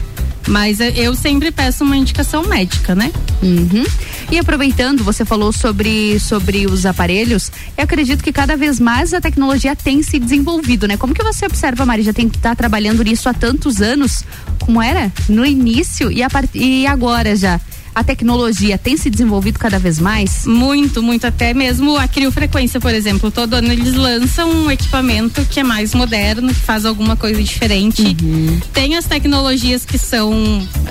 Mas 0.47 0.79
eh, 0.79 0.93
eu 0.95 1.13
sempre 1.13 1.51
peço 1.51 1.83
uma 1.83 1.97
indicação 1.97 2.43
médica, 2.43 2.95
né? 2.95 3.11
Uhum. 3.43 3.83
E 4.31 4.39
aproveitando, 4.39 5.03
você 5.03 5.23
falou 5.25 5.51
sobre, 5.51 6.19
sobre 6.19 6.65
os 6.65 6.85
aparelhos, 6.85 7.51
eu 7.77 7.83
acredito 7.83 8.23
que 8.23 8.31
cada 8.31 8.55
vez 8.55 8.79
mais 8.79 9.13
a 9.13 9.21
tecnologia 9.21 9.75
tem 9.75 10.01
se 10.01 10.17
desenvolvido, 10.17 10.87
né? 10.87 10.97
Como 10.97 11.13
que 11.13 11.23
você 11.23 11.45
observa, 11.45 11.85
Mari, 11.85 12.03
já 12.03 12.13
tem 12.13 12.29
que 12.29 12.37
estar 12.37 12.55
trabalhando 12.55 13.03
nisso 13.03 13.27
há 13.29 13.33
tantos 13.33 13.81
anos, 13.81 14.23
como 14.59 14.81
era 14.81 15.11
no 15.29 15.45
início 15.45 16.11
e, 16.11 16.23
a 16.23 16.29
part... 16.29 16.49
e 16.55 16.87
agora 16.87 17.35
já? 17.35 17.59
A 17.97 18.03
tecnologia 18.03 18.77
tem 18.77 18.95
se 18.95 19.09
desenvolvido 19.09 19.57
cada 19.57 19.79
vez 19.79 19.97
mais? 19.97 20.45
Muito, 20.45 21.01
muito. 21.01 21.25
Até 21.25 21.51
mesmo 21.51 21.97
a 21.97 22.07
criofrequência, 22.07 22.79
por 22.79 22.93
exemplo. 22.93 23.31
Todo 23.31 23.55
ano 23.55 23.71
eles 23.71 23.95
lançam 23.95 24.51
um 24.51 24.69
equipamento 24.69 25.43
que 25.45 25.61
é 25.61 25.63
mais 25.63 25.95
moderno, 25.95 26.49
que 26.49 26.59
faz 26.59 26.85
alguma 26.85 27.15
coisa 27.15 27.41
diferente. 27.41 28.15
Uhum. 28.21 28.59
Tem 28.71 28.95
as 28.95 29.05
tecnologias 29.05 29.83
que 29.83 29.97
são 29.97 30.31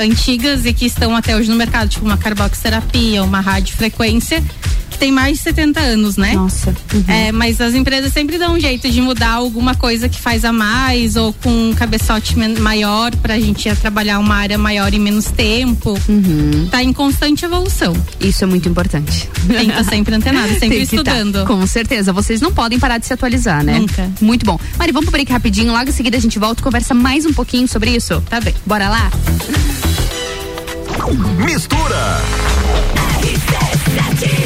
antigas 0.00 0.66
e 0.66 0.72
que 0.72 0.84
estão 0.84 1.14
até 1.14 1.36
hoje 1.36 1.48
no 1.48 1.54
mercado, 1.54 1.88
tipo 1.88 2.04
uma 2.04 2.16
carboxterapia, 2.16 3.22
uma 3.22 3.38
radiofrequência, 3.38 4.42
tem 4.96 5.12
mais 5.12 5.38
de 5.38 5.42
70 5.44 5.80
anos, 5.80 6.16
né? 6.16 6.34
Nossa. 6.34 6.74
É, 7.08 7.32
mas 7.32 7.60
as 7.60 7.74
empresas 7.74 8.12
sempre 8.12 8.38
dão 8.38 8.54
um 8.54 8.60
jeito 8.60 8.88
de 8.90 9.00
mudar 9.00 9.32
alguma 9.32 9.74
coisa 9.74 10.08
que 10.08 10.20
faz 10.20 10.44
a 10.44 10.52
mais 10.52 11.16
ou 11.16 11.32
com 11.32 11.70
um 11.70 11.74
cabeçote 11.74 12.36
maior 12.60 13.14
pra 13.16 13.38
gente 13.38 13.68
ir 13.68 13.76
trabalhar 13.76 14.18
uma 14.18 14.34
área 14.34 14.58
maior 14.58 14.92
em 14.92 14.98
menos 14.98 15.26
tempo. 15.26 15.98
Tá 16.70 16.82
em 16.82 16.92
constante 16.92 17.44
evolução. 17.44 17.94
Isso 18.20 18.44
é 18.44 18.46
muito 18.46 18.68
importante. 18.68 19.28
Tem 19.46 19.66
que 19.66 19.70
estar 19.70 19.84
sempre 19.84 20.14
antenado, 20.14 20.48
sempre 20.58 20.78
Tem 20.78 20.86
que 20.86 20.96
tá. 20.96 20.96
estudando. 20.96 21.46
Com 21.46 21.66
certeza. 21.66 22.12
Vocês 22.12 22.40
não 22.40 22.52
podem 22.52 22.78
parar 22.78 22.98
de 22.98 23.06
se 23.06 23.12
atualizar, 23.12 23.62
né? 23.62 23.78
Nunca. 23.78 24.10
Muito 24.20 24.44
bom. 24.44 24.58
Mari, 24.78 24.92
vamos 24.92 25.06
pro 25.06 25.12
break 25.12 25.30
rapidinho. 25.32 25.72
Logo 25.72 25.88
em 25.88 25.92
seguida 25.92 26.16
a 26.16 26.20
gente 26.20 26.38
volta 26.38 26.60
e 26.60 26.64
conversa 26.64 26.94
mais 26.94 27.24
um 27.26 27.32
pouquinho 27.32 27.68
sobre 27.68 27.90
isso. 27.90 28.20
Tá 28.28 28.40
bem. 28.40 28.54
Bora 28.64 28.88
lá? 28.88 29.10
Mistura. 31.38 32.20
RC7 33.20 34.45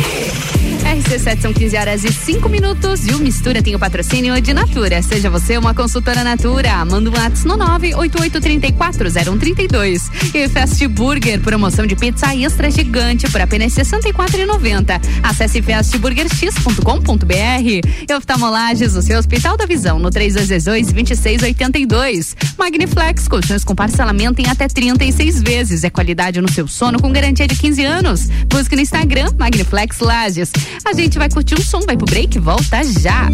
são 1.18 1.52
15 1.52 1.76
horas 1.76 2.04
e 2.04 2.12
5 2.12 2.48
minutos 2.48 3.04
e 3.04 3.11
o 3.11 3.18
Mistura 3.18 3.61
tem 3.61 3.74
o 3.74 3.80
patrocínio 3.80 4.40
de 4.40 4.54
Natura. 4.54 5.02
Seja 5.02 5.28
você 5.28 5.58
uma 5.58 5.74
consultora 5.74 6.22
Natura. 6.22 6.84
Manda 6.84 7.11
um 7.11 7.12
WhatsApp 7.12 7.48
no 7.48 7.58
988340132. 7.58 10.02
E 10.32 10.48
Fast 10.48 10.86
Burger, 10.86 11.40
promoção 11.40 11.84
de 11.84 11.96
pizza 11.96 12.32
extra 12.36 12.70
gigante 12.70 13.28
por 13.28 13.40
apenas 13.40 13.76
R$ 13.76 13.82
64,90. 13.82 15.00
Acesse 15.20 15.61
fastburgerx.com.br. 15.61 18.14
Oftalmolages, 18.16 18.94
o 18.94 19.02
seu 19.02 19.18
Hospital 19.18 19.56
da 19.56 19.66
Visão, 19.66 19.98
no 19.98 20.11
3222-2682. 20.11 22.36
Magniflex, 22.56 23.26
colchões 23.26 23.64
com 23.64 23.74
parcelamento 23.74 24.40
em 24.40 24.46
até 24.48 24.68
36 24.68 25.42
vezes. 25.42 25.82
É 25.82 25.90
qualidade 25.90 26.40
no 26.40 26.48
seu 26.48 26.68
sono 26.68 27.02
com 27.02 27.11
garantia 27.11 27.48
de 27.48 27.56
15 27.56 27.84
anos. 27.84 28.28
Busque 28.48 28.76
no 28.76 28.82
Instagram 28.82 29.32
Magniflex 29.36 29.98
Lages. 29.98 30.52
A 30.84 30.99
gente 31.03 31.18
vai 31.18 31.30
curtir 31.30 31.55
um 31.55 31.62
som, 31.62 31.80
vai 31.80 31.96
pro 31.96 32.05
break 32.07 32.38
volta 32.38 32.82
já. 33.01 33.28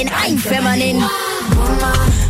Feminine, 0.00 0.08
I'm 0.14 0.36
feminine. 0.38 0.98
Let 0.98 2.29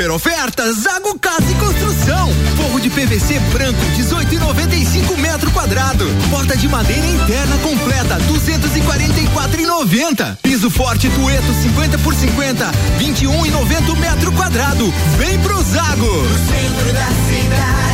Super 0.00 0.12
ofertas 0.12 0.76
Zago 0.76 1.18
Casa 1.18 1.44
e 1.50 1.54
Construção. 1.56 2.32
Forro 2.56 2.80
de 2.80 2.88
PVC 2.88 3.38
branco 3.52 3.78
18,95 3.98 5.18
metro 5.18 5.50
quadrado. 5.50 6.06
Porta 6.30 6.56
de 6.56 6.66
madeira 6.68 7.06
interna 7.06 7.58
completa 7.58 8.16
244,90. 8.20 10.38
Piso 10.42 10.70
forte 10.70 11.10
Tueto 11.10 11.52
50 11.52 11.98
por 11.98 12.14
50 12.14 12.72
21,90 12.98 13.98
metro 13.98 14.32
quadrado. 14.32 14.90
Vem 15.18 15.38
pro 15.40 15.62
Zago. 15.64 16.06
No 16.06 16.48
centro 16.48 16.94
da 16.94 17.08
cidade 17.28 17.89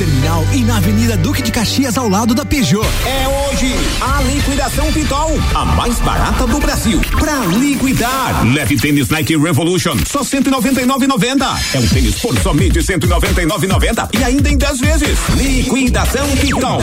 terminal 0.00 0.42
e 0.54 0.64
na 0.64 0.78
Avenida 0.78 1.14
Duque 1.14 1.42
de 1.42 1.52
Caxias, 1.52 1.98
ao 1.98 2.08
lado 2.08 2.34
da 2.34 2.42
Peugeot. 2.42 2.88
É 3.04 3.28
hoje 3.28 3.74
liquidação 4.60 4.92
Pitol, 4.92 5.30
a 5.54 5.64
mais 5.64 5.98
barata 6.00 6.46
do 6.46 6.58
Brasil. 6.58 7.00
Pra 7.18 7.46
liquidar, 7.46 8.44
leve 8.52 8.76
tênis 8.76 9.08
Nike 9.08 9.34
Revolution, 9.34 9.96
só 10.06 10.20
199,90. 10.20 11.46
É 11.72 11.78
um 11.78 11.88
tênis 11.88 12.16
por 12.16 12.38
somente 12.40 12.78
199,90 12.80 14.10
e 14.12 14.22
ainda 14.22 14.50
em 14.50 14.58
10 14.58 14.80
vezes. 14.80 15.18
Liquidação 15.34 16.28
Pitol. 16.36 16.82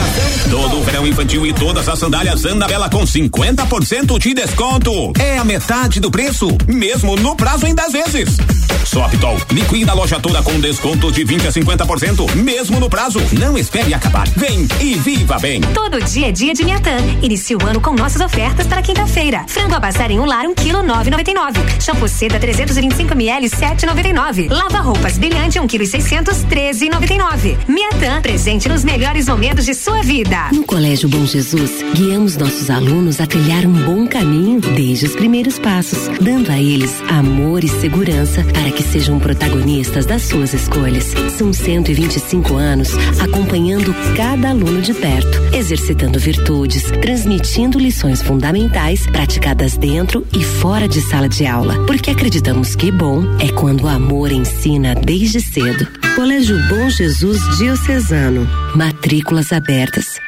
Todo 0.50 0.78
o 0.78 0.82
verão 0.82 1.06
infantil 1.06 1.46
e 1.46 1.52
todas 1.52 1.88
as 1.88 2.00
sandálias 2.00 2.44
Anabela 2.44 2.90
com 2.90 3.04
50% 3.04 4.18
de 4.18 4.34
desconto. 4.34 5.12
É 5.16 5.38
a 5.38 5.44
metade 5.44 6.00
do 6.00 6.10
preço, 6.10 6.48
mesmo 6.66 7.14
no 7.14 7.36
prazo 7.36 7.64
em 7.64 7.76
10 7.76 7.92
vezes. 7.92 8.36
Só 8.84 9.04
a 9.04 9.08
Pitol 9.08 9.36
liquida 9.52 9.92
a 9.92 9.94
loja 9.94 10.18
toda 10.18 10.42
com 10.42 10.58
desconto 10.58 11.12
de 11.12 11.22
20 11.22 11.46
a 11.46 11.52
50%, 11.52 12.34
mesmo 12.34 12.80
no 12.80 12.90
prazo. 12.90 13.20
Não 13.38 13.56
espere 13.56 13.94
acabar. 13.94 14.26
Vem 14.30 14.66
e 14.80 14.94
viva 14.96 15.38
bem. 15.38 15.60
Todo 15.60 16.02
dia 16.02 16.30
é 16.30 16.32
dia 16.32 16.52
de 16.52 16.64
Miatã. 16.64 16.96
Inicie 17.22 17.54
o 17.54 17.67
ano 17.68 17.80
com 17.82 17.92
nossas 17.92 18.22
ofertas 18.22 18.66
para 18.66 18.80
quinta-feira. 18.80 19.44
Frango 19.46 19.74
a 19.74 19.80
passar 19.80 20.10
em 20.10 20.18
um 20.18 20.24
lar, 20.24 20.46
um 20.46 20.54
quilo 20.54 20.82
nove 20.82 21.10
noventa 21.10 21.30
e 21.30 21.34
nove. 21.34 21.60
Shampoo 21.78 22.08
seda 22.08 22.38
325 22.38 23.12
ml, 23.12 23.48
sete 23.50 23.84
noventa 23.84 24.08
e 24.08 24.12
nove. 24.12 24.48
Lava 24.48 24.78
roupas 24.78 25.18
brilhante, 25.18 25.60
um 25.60 25.66
quilo 25.66 25.84
e 25.84 25.86
seiscentos, 25.86 26.42
treze 26.44 26.88
noventa 26.88 27.12
e 27.12 27.18
nove. 27.18 27.58
Miatã, 27.68 28.22
presente 28.22 28.68
nos 28.68 28.84
melhores 28.84 29.26
momentos 29.26 29.66
de 29.66 29.74
sua 29.74 30.02
vida. 30.02 30.48
No 30.50 30.64
Colégio 30.64 31.10
Bom 31.10 31.26
Jesus, 31.26 31.84
guiamos 31.94 32.38
nossos 32.38 32.70
alunos 32.70 33.20
a 33.20 33.26
trilhar 33.26 33.66
um 33.66 33.72
bom 33.72 34.06
caminho 34.06 34.60
desde 34.60 35.04
os 35.04 35.14
primeiros 35.14 35.58
passos, 35.58 36.08
dando 36.20 36.50
a 36.50 36.58
eles 36.58 37.02
amor 37.10 37.62
e 37.62 37.68
segurança 37.68 38.42
para 38.44 38.70
que 38.70 38.82
sejam 38.82 39.18
protagonistas 39.18 40.06
das 40.06 40.22
suas 40.22 40.54
escolhas. 40.54 41.12
São 41.36 41.52
125 41.52 42.56
anos 42.56 42.92
acompanhando 43.20 43.94
cada 44.16 44.48
aluno 44.50 44.80
de 44.80 44.94
perto, 44.94 45.54
exercitando 45.54 46.18
virtudes, 46.18 46.84
transmitindo 47.02 47.57
lições 47.66 48.22
fundamentais 48.22 49.04
praticadas 49.06 49.76
dentro 49.76 50.24
e 50.32 50.44
fora 50.44 50.86
de 50.86 51.00
sala 51.00 51.28
de 51.28 51.44
aula, 51.44 51.74
porque 51.86 52.10
acreditamos 52.10 52.76
que 52.76 52.92
bom 52.92 53.24
é 53.40 53.50
quando 53.50 53.84
o 53.84 53.88
amor 53.88 54.30
ensina 54.30 54.94
desde 54.94 55.40
cedo. 55.40 55.88
Colégio 56.14 56.56
Bom 56.68 56.88
Jesus 56.88 57.40
Diocesano. 57.58 58.46
Matrículas 58.76 59.52
abertas. 59.52 60.27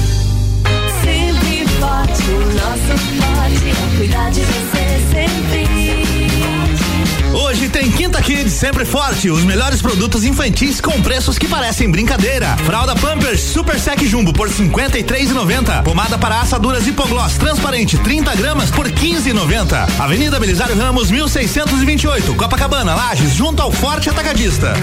Forte, 2.01 2.23
o 2.31 2.39
nosso 2.55 2.97
forte 3.21 3.69
é 3.69 3.97
cuidar 3.97 4.31
de 4.31 4.41
você 4.41 4.99
sempre. 5.11 5.67
Hoje 7.31 7.69
tem 7.69 7.91
Quinta 7.91 8.19
Kids, 8.23 8.53
sempre 8.53 8.85
forte. 8.85 9.29
Os 9.29 9.43
melhores 9.43 9.83
produtos 9.83 10.23
infantis 10.23 10.81
com 10.81 10.99
preços 11.03 11.37
que 11.37 11.47
parecem 11.47 11.91
brincadeira. 11.91 12.57
Fralda 12.65 12.95
Pampers 12.95 13.41
Super 13.41 13.79
Sec 13.79 14.01
Jumbo 14.03 14.33
por 14.33 14.49
53,90. 14.49 15.83
Pomada 15.83 16.17
para 16.17 16.41
assaduras 16.41 16.87
Hipogloss 16.87 17.37
transparente 17.37 17.99
30 17.99 18.35
gramas 18.35 18.71
por 18.71 18.89
15,90. 18.89 19.99
Avenida 19.99 20.39
Belisário 20.39 20.75
Ramos 20.75 21.11
1628, 21.11 22.33
Copacabana, 22.33 22.95
Lages, 22.95 23.35
junto 23.35 23.61
ao 23.61 23.71
Forte 23.71 24.09
Atacadista. 24.09 24.73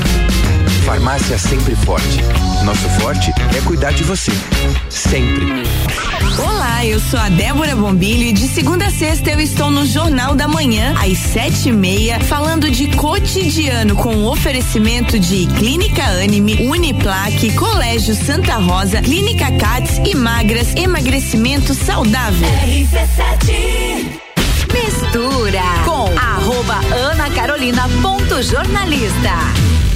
Farmácia 0.89 1.37
Sempre 1.37 1.77
Forte. 1.77 2.19
Nosso 2.65 2.89
forte 2.99 3.31
é 3.55 3.61
cuidar 3.61 3.93
de 3.93 4.03
você. 4.05 4.33
Sempre. 4.89 5.45
Olá, 6.39 6.87
eu 6.87 6.99
sou 6.99 7.21
a 7.21 7.29
Débora 7.29 7.77
Bombilho 7.77 8.23
e 8.23 8.33
de 8.33 8.49
segunda 8.49 8.87
a 8.87 8.91
sexta 8.91 9.33
eu 9.33 9.39
estou 9.39 9.71
no 9.71 9.85
Jornal 9.85 10.35
da 10.35 10.49
Manhã, 10.49 10.95
às 10.99 11.19
sete 11.19 11.69
e 11.69 11.73
meia, 11.73 12.19
falando 12.21 12.71
de 12.71 12.89
cotidiano 12.97 13.97
com 13.97 14.25
oferecimento 14.25 15.19
de 15.19 15.47
Clínica 15.59 16.05
Anime, 16.05 16.55
Uniplaque, 16.67 17.53
Colégio 17.53 18.15
Santa 18.15 18.55
Rosa, 18.55 19.03
Clínica 19.03 19.53
Cats 19.59 20.01
e 20.07 20.15
Magras, 20.15 20.75
emagrecimento 20.75 21.75
saudável. 21.75 22.49
RC7 22.65 24.19
Mistura 24.73 25.61
com 25.85 26.19
arroba 26.19 26.81
Ana 26.95 27.29
Carolina 27.31 27.87
ponto 28.01 28.43
jornalista. 28.43 29.88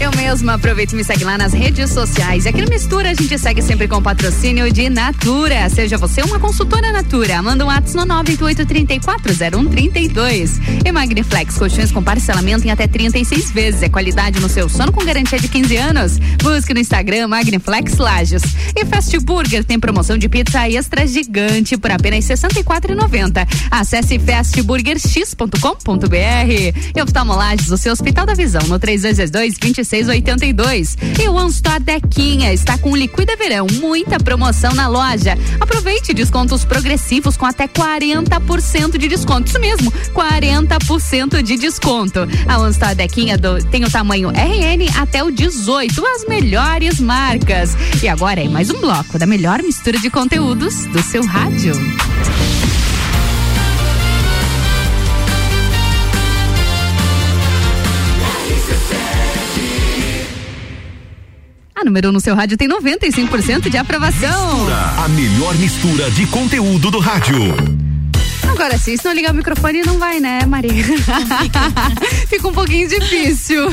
Eu 0.00 0.12
mesma 0.12 0.54
aproveito 0.54 0.92
e 0.92 0.96
me 0.96 1.02
segue 1.02 1.24
lá 1.24 1.36
nas 1.36 1.52
redes 1.52 1.90
sociais. 1.90 2.46
Aqui 2.46 2.62
no 2.62 2.68
Mistura 2.68 3.10
a 3.10 3.14
gente 3.14 3.36
segue 3.36 3.60
sempre 3.60 3.88
com 3.88 4.00
patrocínio 4.00 4.72
de 4.72 4.88
Natura. 4.88 5.68
Seja 5.68 5.98
você 5.98 6.22
uma 6.22 6.38
consultora 6.38 6.92
Natura. 6.92 7.42
Manda 7.42 7.64
um 7.64 7.66
WhatsApp 7.66 8.06
no 8.06 8.14
988340132. 8.22 10.50
E 10.84 10.92
Magniflex, 10.92 11.58
colchões 11.58 11.90
com 11.90 12.00
parcelamento 12.00 12.64
em 12.64 12.70
até 12.70 12.86
36 12.86 13.50
vezes. 13.50 13.82
É 13.82 13.88
qualidade 13.88 14.38
no 14.38 14.48
seu 14.48 14.68
sono 14.68 14.92
com 14.92 15.04
garantia 15.04 15.40
de 15.40 15.48
15 15.48 15.76
anos. 15.76 16.18
Busque 16.40 16.72
no 16.72 16.78
Instagram 16.78 17.26
Magniflex 17.26 17.96
Lages. 17.96 18.42
E 18.76 18.84
Fast 18.84 19.18
Burger 19.18 19.64
tem 19.64 19.80
promoção 19.80 20.16
de 20.16 20.28
pizza 20.28 20.68
extra 20.68 21.08
gigante 21.08 21.76
por 21.76 21.90
apenas 21.90 22.28
R$ 22.28 22.36
64,90. 22.36 23.48
Acesse 23.68 24.16
fastburgerx.com.br. 24.20 26.68
E 26.94 27.02
oftalmolages, 27.02 27.68
o 27.70 27.76
seu 27.76 27.92
Hospital 27.92 28.26
da 28.26 28.34
Visão, 28.34 28.62
no 28.68 28.78
3222 28.78 29.58
2682. 29.88 30.96
E 31.20 31.28
o 31.28 31.34
One 31.34 31.50
Store 31.50 31.82
Dequinha 31.82 32.52
está 32.52 32.76
com 32.76 32.94
Liquida 32.94 33.34
Verão, 33.36 33.66
muita 33.80 34.18
promoção 34.18 34.74
na 34.74 34.86
loja. 34.86 35.36
Aproveite 35.58 36.12
descontos 36.12 36.64
progressivos 36.64 37.36
com 37.36 37.46
até 37.46 37.66
40% 37.66 38.98
de 38.98 39.08
desconto. 39.08 39.48
Isso 39.48 39.58
mesmo, 39.58 39.90
40% 40.12 41.42
de 41.42 41.56
desconto. 41.56 42.20
A 42.46 42.58
One 42.58 42.70
Store 42.70 42.94
Dequinha 42.94 43.38
do, 43.38 43.62
tem 43.64 43.84
o 43.84 43.90
tamanho 43.90 44.30
RN 44.30 44.88
até 44.96 45.24
o 45.24 45.30
18, 45.30 46.04
as 46.06 46.26
melhores 46.26 47.00
marcas. 47.00 47.76
E 48.02 48.08
agora 48.08 48.42
é 48.42 48.48
mais 48.48 48.70
um 48.70 48.80
bloco 48.80 49.18
da 49.18 49.26
melhor 49.26 49.62
mistura 49.62 49.98
de 49.98 50.10
conteúdos 50.10 50.84
do 50.86 51.02
seu 51.02 51.24
rádio. 51.24 51.72
A 61.80 61.84
número 61.84 62.08
um 62.08 62.12
no 62.12 62.20
seu 62.20 62.34
rádio 62.34 62.56
tem 62.56 62.68
95% 62.68 63.70
de 63.70 63.76
aprovação. 63.76 64.56
Mistura, 64.56 65.04
a 65.04 65.08
melhor 65.10 65.54
mistura 65.58 66.10
de 66.10 66.26
conteúdo 66.26 66.90
do 66.90 66.98
rádio. 66.98 67.87
Agora 68.50 68.76
sim, 68.78 68.96
se 68.96 69.04
não 69.04 69.12
ligar 69.12 69.32
o 69.32 69.36
microfone 69.36 69.82
não 69.82 69.98
vai, 69.98 70.20
né, 70.20 70.44
Maria? 70.46 70.84
Fica 72.28 72.48
um 72.48 72.52
pouquinho 72.52 72.88
difícil. 72.88 73.68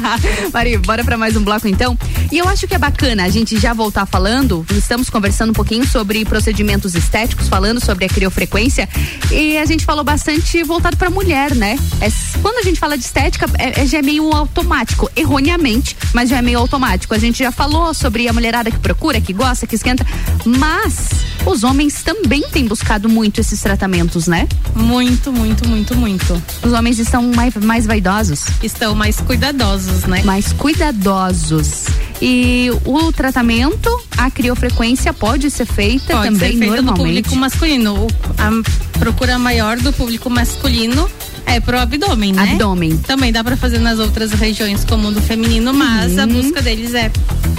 Maria, 0.52 0.78
bora 0.78 1.02
para 1.04 1.16
mais 1.16 1.36
um 1.36 1.42
bloco 1.42 1.66
então. 1.66 1.98
E 2.30 2.38
eu 2.38 2.48
acho 2.48 2.66
que 2.66 2.74
é 2.74 2.78
bacana 2.78 3.24
a 3.24 3.28
gente 3.28 3.58
já 3.58 3.72
voltar 3.72 4.06
falando. 4.06 4.64
Estamos 4.72 5.10
conversando 5.10 5.50
um 5.50 5.54
pouquinho 5.54 5.86
sobre 5.86 6.24
procedimentos 6.24 6.94
estéticos, 6.94 7.48
falando 7.48 7.84
sobre 7.84 8.04
a 8.04 8.08
criofrequência. 8.08 8.88
E 9.30 9.56
a 9.58 9.64
gente 9.64 9.84
falou 9.84 10.04
bastante 10.04 10.62
voltado 10.62 10.96
para 10.96 11.10
mulher, 11.10 11.54
né? 11.54 11.78
É, 12.00 12.08
quando 12.40 12.58
a 12.58 12.62
gente 12.62 12.78
fala 12.78 12.96
de 12.96 13.04
estética, 13.04 13.46
é, 13.58 13.82
é, 13.82 13.86
já 13.86 13.98
é 13.98 14.02
meio 14.02 14.32
automático, 14.32 15.10
erroneamente, 15.16 15.96
mas 16.12 16.28
já 16.28 16.38
é 16.38 16.42
meio 16.42 16.58
automático. 16.58 17.14
A 17.14 17.18
gente 17.18 17.38
já 17.38 17.50
falou 17.50 17.92
sobre 17.94 18.28
a 18.28 18.32
mulherada 18.32 18.70
que 18.70 18.78
procura, 18.78 19.20
que 19.20 19.32
gosta, 19.32 19.66
que 19.66 19.74
esquenta. 19.74 20.06
Mas 20.44 21.10
os 21.46 21.64
homens 21.64 22.02
também 22.02 22.42
têm 22.42 22.66
buscado 22.66 23.08
muito 23.08 23.40
esses 23.40 23.60
tratamentos, 23.60 24.17
né? 24.26 24.48
Muito, 24.74 25.32
muito, 25.32 25.68
muito, 25.68 25.94
muito. 25.94 26.42
Os 26.62 26.72
homens 26.72 26.98
estão 26.98 27.22
mais, 27.34 27.54
mais 27.56 27.86
vaidosos? 27.86 28.44
Estão 28.62 28.94
mais 28.94 29.20
cuidadosos, 29.20 30.04
né? 30.04 30.22
Mais 30.24 30.52
cuidadosos. 30.52 31.84
E 32.20 32.70
o 32.84 33.12
tratamento, 33.12 33.88
a 34.16 34.30
criofrequência 34.30 35.12
pode 35.12 35.50
ser 35.50 35.66
feita 35.66 36.14
Pode 36.14 36.24
também 36.32 36.52
ser 36.52 36.58
feita 36.58 36.76
no 36.76 36.82
normalmente? 36.82 37.22
público 37.22 37.36
masculino. 37.36 38.06
A 38.38 38.98
procura 38.98 39.38
maior 39.38 39.76
do 39.78 39.92
público 39.92 40.28
masculino 40.28 41.08
é 41.46 41.60
pro 41.60 41.78
abdômen, 41.78 42.32
né? 42.32 42.42
Abdômen. 42.52 42.96
Também 42.98 43.32
dá 43.32 43.42
pra 43.42 43.56
fazer 43.56 43.78
nas 43.78 43.98
outras 43.98 44.32
regiões 44.32 44.84
como 44.84 45.10
do 45.12 45.20
feminino, 45.20 45.72
mas 45.72 46.12
Uhum. 46.14 46.20
a 46.22 46.26
busca 46.26 46.62
deles 46.62 46.94
é 46.94 47.10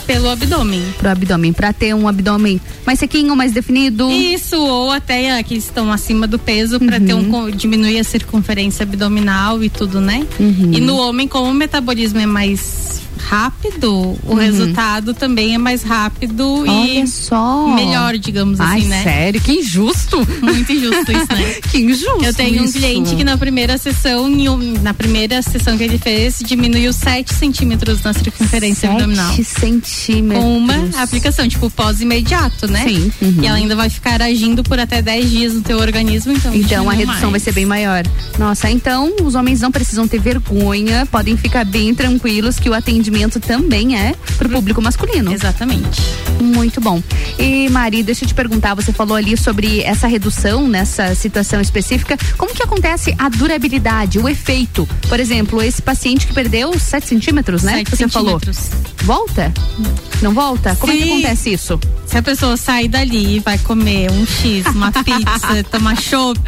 pelo 0.05 0.29
abdômen. 0.29 0.81
Pro 0.97 1.09
abdômen, 1.09 1.53
pra 1.53 1.71
ter 1.73 1.93
um 1.93 2.07
abdômen 2.07 2.59
mais 2.85 2.99
sequinho, 2.99 3.35
mais 3.35 3.51
definido. 3.51 4.09
Isso, 4.11 4.57
ou 4.57 4.91
até 4.91 5.41
que 5.43 5.55
estão 5.55 5.91
acima 5.91 6.25
do 6.27 6.39
peso 6.39 6.79
pra 6.79 6.99
ter 6.99 7.13
Uhum. 7.13 7.19
um 7.21 7.29
co- 7.29 7.51
diminuir 7.51 7.99
a 7.99 8.03
circunferência 8.03 8.83
abdominal 8.83 9.63
e 9.63 9.69
tudo, 9.69 9.99
né? 10.01 10.25
Uhum. 10.39 10.71
E 10.73 10.79
no 10.79 10.95
homem, 10.97 11.27
como 11.27 11.49
o 11.49 11.53
metabolismo 11.53 12.19
é 12.19 12.25
mais 12.25 13.01
rápido, 13.19 13.91
o 13.93 14.19
Uhum. 14.29 14.35
resultado 14.35 15.13
também 15.13 15.55
é 15.55 15.57
mais 15.57 15.83
rápido 15.83 16.61
Olha 16.67 17.03
e 17.03 17.07
só. 17.07 17.67
melhor, 17.75 18.17
digamos 18.17 18.59
Ai, 18.59 18.79
assim, 18.79 18.87
né? 18.87 19.03
sério? 19.03 19.41
Que 19.41 19.53
injusto. 19.53 20.17
Muito 20.41 20.71
injusto 20.71 21.11
isso, 21.11 21.27
né? 21.33 21.53
que 21.71 21.77
injusto. 21.79 22.23
Eu 22.23 22.33
tenho 22.33 22.61
um 22.61 22.65
isso. 22.65 22.73
cliente 22.73 23.15
que 23.15 23.23
na 23.23 23.37
primeira 23.37 23.77
sessão, 23.77 24.25
um- 24.25 24.73
na 24.81 24.93
primeira 24.93 25.41
sessão 25.41 25.77
que 25.77 25.83
ele 25.83 25.97
fez, 25.97 26.39
diminuiu 26.45 26.91
7 26.93 27.33
centímetros 27.33 28.01
na 28.03 28.13
circunferência 28.13 28.89
Sete 28.89 28.93
abdominal. 29.01 29.33
centímetros. 29.43 30.43
Com 30.43 30.57
uma 30.57 31.03
aplicação, 31.03 31.47
tipo 31.47 31.69
pós 31.69 32.01
imediato, 32.01 32.67
né? 32.67 32.83
Sim. 32.87 33.11
Uhum. 33.21 33.37
E 33.41 33.45
ela 33.47 33.57
ainda 33.57 33.75
vai 33.75 33.89
ficar 33.89 34.21
agindo 34.21 34.63
por 34.63 34.79
até 34.79 35.01
10 35.01 35.29
dias 35.29 35.53
no 35.53 35.61
teu 35.61 35.77
organismo, 35.79 36.31
então. 36.33 36.53
Então 36.55 36.89
a 36.89 36.93
redução 36.93 37.21
mais. 37.31 37.31
vai 37.31 37.39
ser 37.39 37.51
bem 37.53 37.65
maior. 37.65 38.03
Nossa, 38.37 38.69
então 38.69 39.11
os 39.23 39.35
homens 39.35 39.61
não 39.61 39.71
precisam 39.71 40.07
ter 40.07 40.19
vergonha, 40.19 41.05
podem 41.05 41.35
ficar 41.37 41.65
bem 41.65 41.93
tranquilos 41.93 42.59
que 42.59 42.69
o 42.69 42.73
atendimento 42.73 43.08
também 43.39 43.97
é 43.97 44.13
pro 44.37 44.49
público 44.49 44.81
masculino. 44.81 45.33
Exatamente. 45.33 46.01
Muito 46.41 46.79
bom. 46.79 47.01
E 47.37 47.69
Mari, 47.69 48.03
deixa 48.03 48.23
eu 48.23 48.27
te 48.27 48.33
perguntar, 48.33 48.73
você 48.73 48.93
falou 48.93 49.15
ali 49.15 49.35
sobre 49.35 49.81
essa 49.81 50.07
redução 50.07 50.67
nessa 50.67 51.13
situação 51.15 51.59
específica. 51.59 52.17
Como 52.37 52.53
que 52.53 52.63
acontece 52.63 53.13
a 53.17 53.29
durabilidade, 53.29 54.19
o 54.19 54.27
efeito? 54.27 54.87
Por 55.07 55.19
exemplo, 55.19 55.61
esse 55.61 55.81
paciente 55.81 56.27
que 56.27 56.33
perdeu 56.33 56.77
7 56.77 57.07
centímetros, 57.07 57.63
né? 57.63 57.73
Sete 57.77 57.91
que 57.91 57.97
você 57.97 58.07
falou. 58.07 58.39
centímetros. 58.39 58.69
Volta? 59.03 59.53
Não 60.21 60.33
volta? 60.33 60.75
Como 60.75 60.91
é 60.93 60.97
que 60.97 61.03
acontece 61.03 61.53
isso? 61.53 61.79
Se 62.05 62.17
a 62.17 62.23
pessoa 62.23 62.57
sair 62.57 62.87
dali 62.87 63.37
e 63.37 63.39
vai 63.39 63.57
comer 63.57 64.11
um 64.11 64.25
X, 64.25 64.65
uma 64.73 64.91
pizza, 65.03 65.63
tomar 65.69 65.99
chopp, 65.99 66.39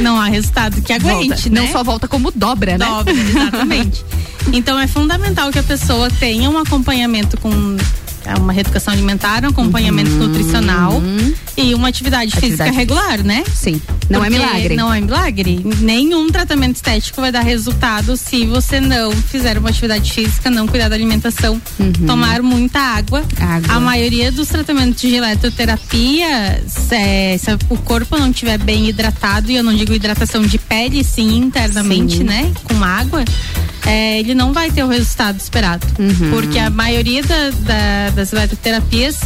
não 0.00 0.18
há 0.20 0.26
resultado 0.26 0.80
que 0.82 0.92
aguente, 0.92 1.28
Volta. 1.28 1.50
né? 1.50 1.60
Não 1.60 1.68
só 1.72 1.84
volta 1.84 2.08
como 2.08 2.30
dobra, 2.30 2.78
né? 2.78 2.86
Dobra, 2.86 3.12
exatamente. 3.12 4.04
Então 4.52 4.78
é 4.78 4.86
fundamental 4.86 5.50
que 5.50 5.58
a 5.58 5.62
pessoa 5.62 6.08
tenha 6.10 6.48
um 6.48 6.58
acompanhamento 6.58 7.38
com 7.40 7.76
é, 8.24 8.34
uma 8.38 8.52
reeducação 8.52 8.92
alimentar, 8.92 9.44
um 9.44 9.48
acompanhamento 9.48 10.10
nutricional 10.12 11.02
e 11.56 11.74
uma 11.74 11.88
atividade, 11.88 12.32
física 12.32 12.64
Uhum. 12.64 12.70
Atividade 12.70 12.76
regular, 12.76 13.22
né? 13.24 13.44
Sim. 13.54 13.80
Não 14.10 14.24
é 14.24 14.28
Porque 14.28 14.44
milagre. 14.44 14.76
Não 14.76 14.92
é 14.92 15.00
milagre. 15.00 15.60
Nenhum 15.80 16.28
tratamento 16.30 16.76
estético 16.76 17.20
vai 17.20 17.30
dar 17.32 17.40
resultado 17.42 18.16
se 18.16 18.44
você 18.46 18.80
não 18.80 19.12
fizer 19.12 19.56
uma 19.58 19.68
atividade 19.70 20.12
física, 20.12 20.50
não 20.50 20.66
cuidar 20.66 20.88
da 20.88 20.94
alimentação, 20.94 21.60
tomar 22.06 22.42
muita 22.42 22.78
água. 22.80 23.20
Uhum. 23.20 23.46
Água. 23.48 23.74
A 23.74 23.80
maioria 23.80 24.30
dos 24.32 24.48
tratamentos 24.48 25.00
de 25.00 25.14
eletroterapia, 25.14 26.62
se, 26.66 27.38
se 27.38 27.50
o 27.70 27.76
corpo 27.78 28.18
não 28.18 28.30
estiver 28.30 28.58
bem 28.58 28.88
hidratado, 28.88 29.50
e 29.50 29.56
eu 29.56 29.62
não 29.62 29.74
digo 29.74 29.92
hidratação 29.92 30.42
de 30.42 30.58
pele, 30.58 31.02
sim, 31.04 31.36
internamente, 31.38 32.18
Sim. 32.18 32.24
né? 32.24 32.52
Com 32.64 32.82
água. 32.82 33.24
é, 33.86 34.18
ele 34.18 34.34
não 34.34 34.50
vai 34.54 34.70
ter 34.70 34.82
o 34.82 34.88
resultado 34.88 35.38
esperado. 35.38 35.86
Uhum. 35.98 36.30
Porque 36.30 36.58
a 36.58 36.70
maioria 36.70 37.22
da- 37.22 37.50
da- 37.50 38.10
das 38.14 38.32
eletroterapias 38.32 39.18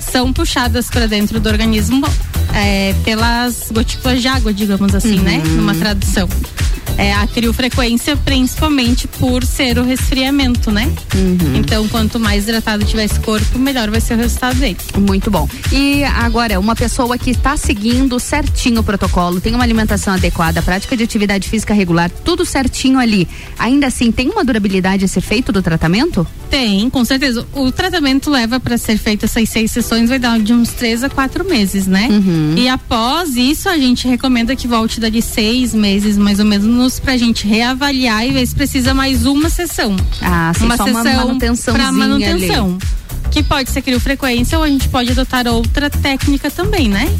são 0.00 0.32
puxadas 0.32 0.88
para 0.88 1.06
dentro 1.06 1.40
do 1.40 1.48
organismo 1.48 2.06
é, 2.54 2.94
pelas 3.04 3.70
gotículas 3.72 4.22
de 4.22 4.28
água, 4.28 4.52
digamos 4.52 4.94
assim, 4.94 5.18
né? 5.18 5.42
Uhum. 5.44 5.56
Numa 5.56 5.74
tradução. 5.74 6.28
É, 6.96 7.12
a 7.12 7.26
criofrequência, 7.26 8.16
principalmente 8.16 9.08
por 9.08 9.44
ser 9.44 9.78
o 9.78 9.82
resfriamento, 9.82 10.70
né? 10.70 10.92
Uhum. 11.14 11.56
Então, 11.56 11.86
quanto 11.88 12.20
mais 12.20 12.44
hidratado 12.44 12.84
tiver 12.84 13.04
esse 13.04 13.20
corpo, 13.20 13.58
melhor 13.58 13.90
vai 13.90 14.00
ser 14.00 14.14
o 14.14 14.16
resultado 14.18 14.58
dele. 14.58 14.76
Muito 14.98 15.30
bom. 15.30 15.48
E 15.72 16.04
agora, 16.04 16.58
uma 16.60 16.76
pessoa 16.76 17.18
que 17.18 17.30
está 17.30 17.56
seguindo 17.56 18.18
certinho 18.20 18.80
o 18.80 18.84
protocolo, 18.84 19.40
tem 19.40 19.54
uma 19.54 19.64
alimentação 19.64 20.14
adequada, 20.14 20.62
prática 20.62 20.96
de 20.96 21.04
atividade 21.04 21.48
física 21.48 21.74
regular, 21.74 22.10
tudo 22.10 22.44
certinho 22.44 22.98
ali. 22.98 23.28
Ainda 23.58 23.86
assim, 23.86 24.10
tem 24.10 24.30
uma 24.30 24.44
durabilidade 24.44 25.04
esse 25.04 25.18
efeito 25.18 25.52
do 25.52 25.62
tratamento? 25.62 26.26
Tem, 26.50 26.88
com 26.88 27.04
certeza. 27.04 27.46
O 27.52 27.72
tratamento 27.72 28.30
leva 28.30 28.60
para 28.60 28.78
ser 28.78 28.96
feito 28.96 29.24
essas 29.24 29.48
seis 29.48 29.70
sessões, 29.70 30.08
vai 30.08 30.18
dar 30.18 30.38
de 30.38 30.52
uns 30.52 30.70
três 30.70 31.02
a 31.02 31.10
quatro 31.10 31.44
meses, 31.44 31.86
né? 31.86 32.08
Uhum. 32.10 32.54
E 32.56 32.68
após 32.68 33.36
isso, 33.36 33.68
a 33.68 33.76
gente 33.76 34.06
recomenda 34.06 34.54
que 34.54 34.68
volte 34.68 35.00
dali 35.00 35.20
seis 35.20 35.74
meses, 35.74 36.16
mais 36.16 36.38
ou 36.38 36.44
menos, 36.44 36.66
anos 36.84 37.00
pra 37.00 37.16
gente 37.16 37.46
reavaliar 37.46 38.26
e 38.26 38.32
ver 38.32 38.46
se 38.46 38.54
precisa 38.54 38.92
mais 38.92 39.24
uma 39.24 39.48
sessão. 39.48 39.96
Ah, 40.20 40.52
sim, 40.54 40.66
uma 40.66 40.76
só 40.76 40.84
uma 40.84 41.02
sessão 41.02 41.26
manutençãozinha 41.26 41.84
pra 41.86 41.92
manutenção. 41.92 42.78
Que 43.30 43.42
pode 43.42 43.70
ser 43.70 43.80
criofrequência 43.80 44.58
ou 44.58 44.64
a 44.64 44.68
gente 44.68 44.88
pode 44.88 45.10
adotar 45.10 45.46
outra 45.48 45.88
técnica 45.88 46.50
também, 46.50 46.88
né? 46.88 47.10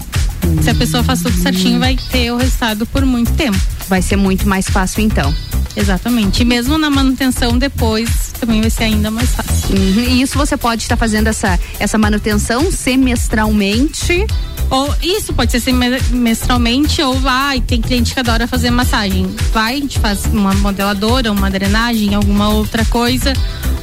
Se 0.63 0.69
a 0.69 0.75
pessoa 0.75 1.03
faz 1.03 1.23
tudo 1.23 1.37
certinho, 1.39 1.81
vai 1.81 1.97
ter 2.11 2.31
o 2.31 2.37
resultado 2.37 2.85
por 2.87 3.07
muito 3.07 3.33
tempo. 3.33 3.59
Vai 3.89 4.03
ser 4.03 4.17
muito 4.17 4.47
mais 4.47 4.69
fácil 4.69 5.03
então. 5.03 5.35
Exatamente. 5.75 6.43
E 6.43 6.45
mesmo 6.45 6.77
na 6.77 6.91
manutenção 6.91 7.57
depois, 7.57 8.34
também 8.47 8.61
vai 8.61 8.71
ser 8.71 8.85
ainda 8.85 9.11
mais 9.11 9.31
fácil. 9.31 9.77
Uhum, 9.77 10.05
E 10.05 10.23
isso 10.23 10.37
você 10.39 10.57
pode 10.57 10.83
estar 10.83 10.97
fazendo 10.97 11.29
essa, 11.29 11.59
essa 11.79 11.97
manutenção 11.99 12.71
semestralmente. 12.71 14.27
Ou 14.71 14.93
isso 15.03 15.33
pode 15.35 15.53
ser 15.53 15.61
semestralmente 15.61 17.01
ou 17.03 17.15
vai, 17.19 17.61
tem 17.61 17.81
cliente 17.81 18.15
que 18.15 18.21
adora 18.21 18.47
fazer 18.49 18.71
massagem. 18.71 19.27
Vai, 19.53 19.75
a 19.75 19.81
gente 19.81 19.99
faz 19.99 20.25
uma 20.27 20.55
modeladora, 20.55 21.31
uma 21.31 21.51
drenagem, 21.51 22.15
alguma 22.15 22.49
outra 22.49 22.85
coisa 22.87 23.33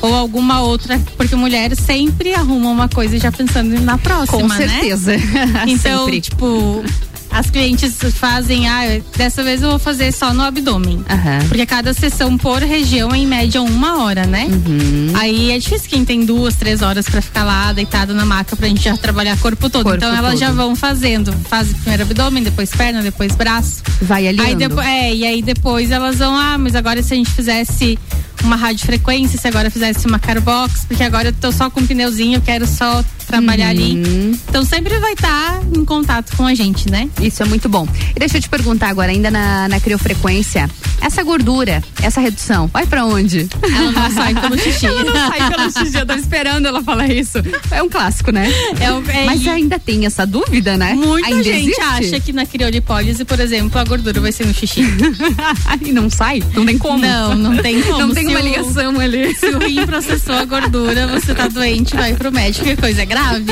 ou 0.01 0.13
alguma 0.15 0.61
outra, 0.61 0.99
porque 1.15 1.35
mulher 1.35 1.75
sempre 1.75 2.33
arruma 2.33 2.71
uma 2.71 2.89
coisa 2.89 3.19
já 3.19 3.31
pensando 3.31 3.79
na 3.81 3.99
próxima, 3.99 4.39
Com 4.41 4.47
né? 4.47 4.67
certeza. 4.67 5.11
Então, 5.67 6.05
Sempre. 6.05 6.21
tipo, 6.21 6.83
as 7.31 7.49
clientes 7.49 7.97
fazem, 8.13 8.67
ah, 8.67 9.01
dessa 9.15 9.43
vez 9.43 9.61
eu 9.61 9.69
vou 9.69 9.79
fazer 9.79 10.11
só 10.11 10.33
no 10.33 10.43
abdômen. 10.43 11.03
Porque 11.47 11.65
cada 11.65 11.93
sessão 11.93 12.37
por 12.37 12.61
região 12.61 13.13
é 13.13 13.17
em 13.17 13.25
média 13.25 13.61
uma 13.61 14.03
hora, 14.03 14.25
né? 14.25 14.47
Uhum. 14.49 15.11
Aí 15.13 15.51
é 15.51 15.57
difícil 15.57 15.89
quem 15.89 16.03
tem 16.03 16.25
duas, 16.25 16.55
três 16.55 16.81
horas 16.81 17.07
pra 17.07 17.21
ficar 17.21 17.43
lá 17.43 17.71
deitado 17.71 18.13
na 18.13 18.25
maca 18.25 18.55
pra 18.55 18.67
gente 18.67 18.83
já 18.83 18.97
trabalhar 18.97 19.37
corpo 19.37 19.69
todo. 19.69 19.83
Corpo 19.83 19.97
então 19.97 20.13
elas 20.13 20.31
todo. 20.31 20.39
já 20.39 20.51
vão 20.51 20.75
fazendo. 20.75 21.33
Faz 21.49 21.69
primeiro 21.69 22.03
abdômen, 22.03 22.43
depois 22.43 22.69
perna, 22.69 23.01
depois 23.01 23.35
braço. 23.35 23.81
Vai 24.01 24.27
Aí 24.27 24.39
alinhando. 24.39 24.57
depois, 24.57 24.87
é, 24.87 25.15
e 25.15 25.25
aí 25.25 25.41
depois 25.41 25.91
elas 25.91 26.17
vão, 26.17 26.35
ah, 26.35 26.57
mas 26.57 26.75
agora 26.75 27.01
se 27.01 27.13
a 27.13 27.17
gente 27.17 27.31
fizesse 27.31 27.97
uma 28.43 28.55
radiofrequência, 28.55 29.39
se 29.39 29.47
agora 29.47 29.69
fizesse 29.69 30.05
uma 30.07 30.19
carbox, 30.19 30.85
porque 30.87 31.03
agora 31.03 31.29
eu 31.29 31.33
tô 31.33 31.51
só 31.51 31.69
com 31.69 31.79
um 31.79 31.85
pneuzinho, 31.85 32.37
eu 32.37 32.41
quero 32.41 32.67
só 32.67 33.03
trabalhar 33.27 33.69
ali. 33.69 33.93
Uhum. 33.93 34.37
Então 34.49 34.65
sempre 34.65 34.97
vai 34.99 35.13
estar 35.13 35.61
em 35.73 35.85
contato 35.85 36.35
com 36.35 36.45
a 36.45 36.53
gente, 36.53 36.89
né? 36.89 37.09
Isso 37.21 37.41
é 37.43 37.45
muito 37.45 37.69
bom. 37.69 37.87
E 38.15 38.19
deixa 38.19 38.37
eu 38.37 38.41
te 38.41 38.49
perguntar 38.49 38.89
agora, 38.89 39.11
ainda 39.11 39.29
na, 39.29 39.67
na 39.67 39.79
criofrequência, 39.79 40.69
essa 40.99 41.23
gordura, 41.23 41.83
essa 42.01 42.19
redução, 42.19 42.67
vai 42.67 42.85
pra 42.85 43.05
onde? 43.05 43.47
Ela 43.61 43.91
não 43.91 44.11
sai 44.11 44.33
pelo 44.35 44.57
xixi. 44.59 44.85
ela 44.87 45.03
não 45.03 45.13
sai 45.13 45.49
pelo 45.49 45.71
xixi, 45.71 45.97
eu 45.97 46.05
tô 46.05 46.13
esperando 46.13 46.67
ela 46.67 46.83
falar 46.83 47.07
isso. 47.11 47.37
É 47.69 47.81
um 47.81 47.89
clássico, 47.89 48.31
né? 48.31 48.47
É 48.79 48.91
o- 48.91 49.03
é- 49.09 49.25
Mas 49.25 49.45
ainda 49.47 49.77
tem 49.79 50.05
essa 50.05 50.25
dúvida, 50.25 50.77
né? 50.77 50.93
Muita 50.93 51.27
ainda 51.27 51.43
gente 51.43 51.61
existe? 51.69 51.81
acha 51.81 52.19
que 52.19 52.33
na 52.33 52.45
criolipólise, 52.45 53.23
por 53.25 53.39
exemplo, 53.39 53.79
a 53.79 53.83
gordura 53.83 54.19
vai 54.19 54.31
ser 54.31 54.45
no 54.47 54.53
xixi. 54.53 54.81
e 55.85 55.91
não 55.91 56.09
sai? 56.09 56.43
Não 56.53 56.65
tem 56.65 56.77
como? 56.77 56.97
Não, 56.99 57.35
não 57.35 57.57
tem 57.57 57.81
como. 57.83 57.99
Não 57.99 58.13
tem 58.13 58.25
Se 58.27 58.31
uma 58.35 58.39
o- 58.39 58.43
ligação 58.43 58.99
ali. 58.99 59.35
Se 59.35 59.45
o 59.47 59.59
rim 59.59 59.85
processou 59.85 60.35
a 60.35 60.45
gordura, 60.45 61.07
você 61.07 61.33
tá 61.33 61.47
doente, 61.47 61.95
vai 61.95 62.13
pro 62.13 62.31
médico, 62.31 62.65
que 62.65 62.75
coisa 62.75 63.05
grave. 63.05 63.45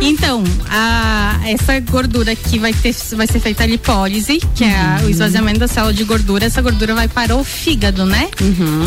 então, 0.00 0.42
a, 0.68 1.40
essa 1.44 1.81
gordura 1.90 2.34
que 2.34 2.58
vai, 2.58 2.72
ter, 2.72 2.94
vai 3.16 3.26
ser 3.26 3.40
feita 3.40 3.62
a 3.62 3.66
lipólise, 3.66 4.40
que 4.54 4.64
é 4.64 4.74
a- 4.74 5.00
o 5.04 5.10
esvaziamento 5.10 5.58
da 5.60 5.68
célula 5.68 5.92
de 5.92 6.04
gordura, 6.04 6.44
essa 6.46 6.62
gordura 6.62 6.94
vai 6.94 7.08
para 7.08 7.36
o 7.36 7.44
fígado, 7.44 8.04
né? 8.06 8.28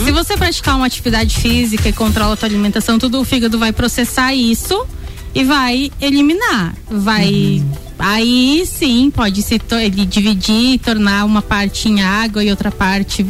Se 0.04 0.12
você 0.12 0.36
praticar 0.38 0.76
uma 0.76 0.86
atividade 0.86 1.36
física 1.40 1.88
e 1.90 1.94
controla 1.94 2.34
a 2.34 2.38
tua 2.38 2.48
alimentação, 2.50 2.98
tudo 2.98 3.20
o 3.20 3.24
fígado 3.26 3.60
vai 3.60 3.72
processar 3.72 4.34
isso 4.34 4.86
e 5.34 5.44
vai 5.44 5.92
eliminar. 6.02 6.74
Vai. 6.90 7.64
Aí 7.98 8.66
sim, 8.66 9.12
pode 9.14 9.42
se 9.42 9.60
ele 9.82 10.06
dividir, 10.06 10.80
tornar 10.80 11.24
uma 11.26 11.42
parte 11.42 11.88
em 11.88 12.02
água 12.04 12.44
e 12.44 12.50
outra 12.50 12.72
parte 12.72 13.26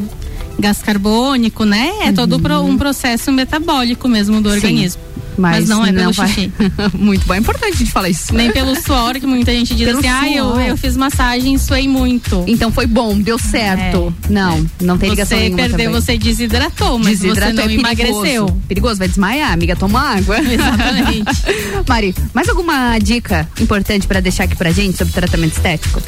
gás 0.57 0.81
carbônico, 0.81 1.65
né? 1.65 1.91
É 2.03 2.11
todo 2.11 2.39
pro- 2.39 2.61
um 2.61 2.77
processo 2.77 3.31
metabólico 3.31 4.07
mesmo 4.07 4.41
do 4.41 4.49
Sim, 4.49 4.55
organismo. 4.55 5.01
Mas, 5.37 5.67
não 5.67 5.85
é 5.85 5.91
pelo 5.91 6.11
vai- 6.13 6.27
xixi. 6.27 6.51
muito 6.97 7.25
bom, 7.25 7.33
é 7.33 7.37
importante 7.37 7.73
a 7.73 7.77
gente 7.77 7.91
falar 7.91 8.09
isso. 8.09 8.33
Nem 8.33 8.51
pelo 8.51 8.75
suor, 8.81 9.15
que 9.19 9.25
muita 9.27 9.51
gente 9.51 9.75
diz 9.75 9.85
Pelo 9.87 9.99
assim, 9.99 10.07
ah, 10.07 10.29
eu, 10.29 10.59
eu 10.61 10.77
fiz 10.77 10.95
massagem 10.95 11.53
e 11.55 11.59
suei 11.59 11.87
muito. 11.87 12.43
Então 12.47 12.71
foi 12.71 12.85
bom, 12.87 13.17
deu 13.19 13.37
certo. 13.37 14.13
não, 14.29 14.65
não 14.81 14.97
tem 14.97 15.09
ligação 15.09 15.37
Você 15.37 15.43
nenhuma 15.43 15.57
perdeu, 15.63 15.85
também. 15.91 16.01
você 16.01 16.17
desidratou, 16.17 16.97
mas 16.99 17.19
Desidratou, 17.19 17.47
você 17.47 17.53
não 17.55 17.63
é 17.63 17.67
perigoso. 17.67 18.15
emagreceu. 18.25 18.61
Perigoso, 18.67 18.99
vai 18.99 19.07
desmaiar, 19.07 19.51
amiga, 19.51 19.75
toma 19.75 19.99
água. 19.99 20.37
Exatamente. 20.43 21.43
Mari, 21.87 22.15
mais 22.33 22.47
alguma 22.49 22.97
dica 22.99 23.47
importante 23.59 24.07
pra 24.07 24.19
deixar 24.19 24.45
aqui 24.45 24.55
pra 24.55 24.71
gente 24.71 24.97
sobre 24.97 25.13
tratamento 25.13 25.53
estético? 25.53 26.01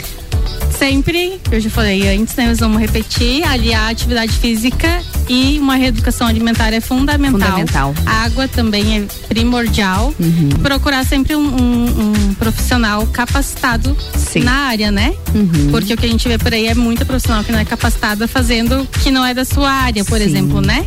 Sempre, 0.77 1.39
eu 1.51 1.59
já 1.59 1.69
falei 1.71 2.07
antes, 2.15 2.35
né? 2.35 2.45
Mas 2.47 2.59
vamos 2.59 2.79
repetir, 2.79 3.43
aliar 3.43 3.85
a 3.87 3.89
atividade 3.89 4.31
física 4.33 5.01
e 5.27 5.57
uma 5.59 5.75
reeducação 5.75 6.27
alimentar 6.27 6.71
é 6.71 6.79
fundamental. 6.79 7.39
Fundamental. 7.49 7.95
A 8.05 8.23
água 8.25 8.47
também 8.47 8.99
é 8.99 9.05
primordial. 9.27 10.13
Uhum. 10.19 10.49
Procurar 10.61 11.03
sempre 11.03 11.35
um, 11.35 11.41
um- 11.41 12.11
um 12.29 12.33
profissional 12.35 13.07
capacitado 13.07 13.97
na 14.43 14.51
área, 14.67 14.91
né? 14.91 15.13
Uhum. 15.33 15.69
Porque 15.71 15.93
o 15.93 15.97
que 15.97 16.05
a 16.05 16.09
gente 16.09 16.27
vê 16.27 16.37
por 16.37 16.53
aí 16.53 16.67
é 16.67 16.75
muita 16.75 17.03
profissional 17.05 17.43
que 17.43 17.51
não 17.51 17.59
é 17.59 17.65
capacitada 17.65 18.27
fazendo 18.27 18.87
que 19.03 19.09
não 19.09 19.25
é 19.25 19.33
da 19.33 19.43
sua 19.45 19.71
área, 19.71 20.05
por 20.05 20.19
Sim. 20.19 20.25
exemplo, 20.25 20.61
né? 20.61 20.85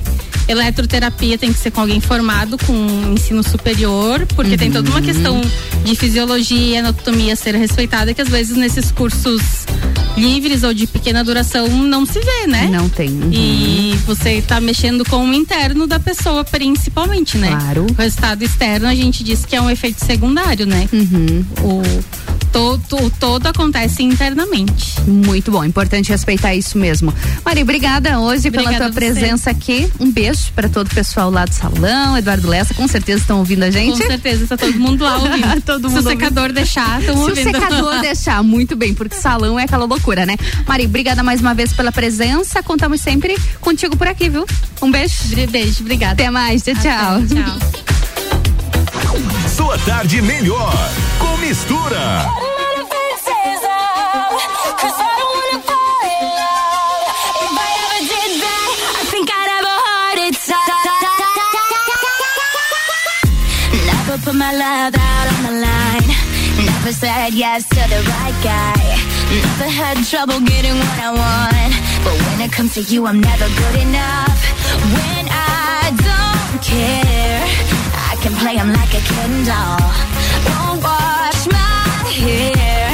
Eletroterapia 0.50 1.38
tem 1.38 1.52
que 1.52 1.58
ser 1.58 1.70
com 1.70 1.80
alguém 1.80 2.00
formado 2.00 2.58
com 2.58 3.12
ensino 3.14 3.42
superior, 3.42 4.26
porque 4.34 4.56
tem 4.56 4.70
toda 4.70 4.88
Uhum. 4.90 4.96
uma 4.96 5.02
questão 5.02 5.40
de 5.84 5.94
fisiologia, 5.94 6.80
anatomia 6.80 7.32
a 7.32 7.36
ser 7.36 7.54
respeitada, 7.54 8.12
que 8.12 8.20
às 8.20 8.28
vezes 8.28 8.56
nesses 8.56 8.90
cursos 8.90 9.40
livres 10.16 10.62
ou 10.64 10.74
de 10.74 10.86
pequena 10.86 11.22
duração 11.22 11.68
não 11.68 12.04
se 12.04 12.18
vê, 12.20 12.46
né? 12.46 12.68
Não 12.70 12.88
tem. 12.88 13.08
uhum. 13.10 13.30
E 13.32 13.94
você 14.06 14.42
tá 14.42 14.60
mexendo 14.60 15.04
com 15.04 15.24
o 15.24 15.32
interno 15.32 15.86
da 15.86 16.00
pessoa, 16.00 16.42
principalmente, 16.44 17.38
né? 17.38 17.48
Claro. 17.48 17.86
O 17.88 17.94
resultado 18.02 18.42
externo 18.42 18.86
a 18.88 18.94
gente 18.94 19.22
diz 19.22 19.44
que 19.46 19.54
é 19.56 19.60
um 19.62 19.70
efeito 19.70 20.04
secundário, 20.04 20.66
né? 20.66 20.88
Uhum. 20.92 21.44
O, 21.62 21.82
todo, 22.52 23.10
todo 23.18 23.46
acontece 23.46 24.02
internamente. 24.02 25.00
Muito 25.06 25.50
bom, 25.50 25.64
importante 25.64 26.10
respeitar 26.10 26.54
isso 26.54 26.76
mesmo. 26.78 27.12
Mari, 27.44 27.62
obrigada 27.62 28.18
hoje 28.18 28.50
pela 28.50 28.64
Obrigada 28.64 28.84
tua 28.84 28.86
a 28.86 28.92
você. 28.92 29.12
presença 29.12 29.50
aqui. 29.50 29.90
Um 29.98 30.10
beijo 30.10 30.52
pra 30.54 30.68
todo 30.68 30.86
o 30.88 30.94
pessoal 30.94 31.30
lá 31.30 31.44
do 31.44 31.54
salão, 31.54 32.16
Eduardo 32.16 32.48
Lessa, 32.48 32.74
com 32.74 32.86
certeza 32.88 33.20
estão 33.22 33.38
ouvindo 33.38 33.62
a 33.62 33.70
gente. 33.70 34.00
Com 34.00 34.06
certeza, 34.06 34.46
tá 34.46 34.56
todo 34.56 34.78
mundo 34.78 35.04
lá 35.04 35.16
ouvindo. 35.18 35.60
todo 35.62 35.88
Se 35.88 35.94
mundo 35.96 36.06
o 36.06 36.10
secador 36.10 36.52
deixar, 36.52 37.00
estão 37.00 37.14
Se 37.16 37.20
o 37.20 37.28
ouvindo. 37.28 37.44
secador 37.44 38.00
deixar, 38.02 38.42
muito 38.42 38.76
bem, 38.76 38.94
porque 38.94 39.14
salão 39.16 39.58
é 39.58 39.64
aquela 39.64 39.84
loucura, 39.84 40.26
né? 40.26 40.36
Mari, 40.66 40.86
obrigada 40.86 41.22
mais 41.22 41.40
uma 41.40 41.54
vez 41.54 41.72
pela 41.72 41.92
presença. 41.92 42.62
Contamos 42.62 43.00
sempre 43.00 43.36
contigo 43.60 43.96
por 43.96 44.06
aqui, 44.08 44.28
viu? 44.28 44.44
Um 44.82 44.90
beijo. 44.90 45.14
Beijo, 45.50 45.80
obrigada. 45.80 46.12
Até 46.14 46.30
mais, 46.30 46.62
tchau, 46.62 46.74
tchau. 46.74 47.22
tchau. 47.26 47.89
Sua 49.70 49.78
tarde 49.86 50.20
melhor 50.20 50.74
com 51.20 51.36
mistura. 51.36 52.26
Put 64.24 64.34
my 64.34 64.52
love 64.52 64.94
out 64.96 65.26
on 65.32 65.42
the 65.44 65.52
line. 65.62 66.14
Never 66.58 66.92
said 66.92 67.32
yes 67.32 67.62
to 67.68 67.76
the 67.88 68.02
right 68.10 68.34
guy. 68.42 68.98
Never 69.30 69.70
had 69.70 70.04
trouble 70.04 70.40
getting 70.40 70.76
what 70.76 70.98
I 70.98 71.10
want. 71.12 71.74
But 72.04 72.16
when 72.26 72.40
it 72.40 72.52
comes 72.52 72.74
to 72.74 72.82
you, 72.82 73.06
I'm 73.06 73.20
never 73.20 73.46
good 73.46 73.80
enough. 73.80 74.38
When 74.92 75.28
I 75.30 75.94
don't 75.94 76.60
care, 76.60 77.79
can 78.20 78.34
play 78.36 78.56
'em 78.58 78.70
like 78.72 78.92
a 78.92 79.00
Ken 79.00 79.44
doll. 79.44 79.80
Won't 80.46 80.82
wash 80.82 81.42
my 81.56 82.10
hair, 82.22 82.90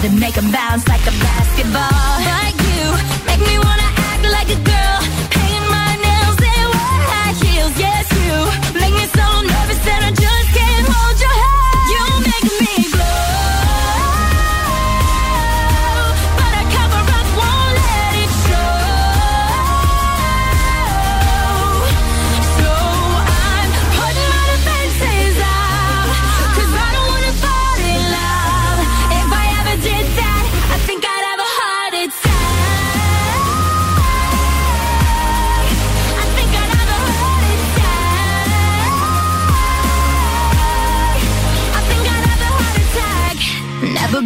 then 0.00 0.18
make 0.18 0.36
'em 0.38 0.50
bounce 0.50 0.88
like 0.88 1.04
a 1.06 1.14
basketball. 1.26 2.14
But 2.28 2.54
you 2.66 2.84
make 3.28 3.42
me 3.48 3.56
wanna 3.58 3.88
act 4.10 4.24
like 4.36 4.50
a 4.56 4.60
girl, 4.70 4.98
paint 5.36 5.64
my 5.76 5.90
nails 6.06 6.38
and 6.52 6.66
wear 6.74 6.98
high 7.12 7.34
heels. 7.42 7.74
Yes, 7.86 8.06
you 8.26 8.36
make 8.82 8.94
me 9.00 9.06
so 9.18 9.26
nervous 9.52 9.80
that 9.86 10.00
I 10.08 10.10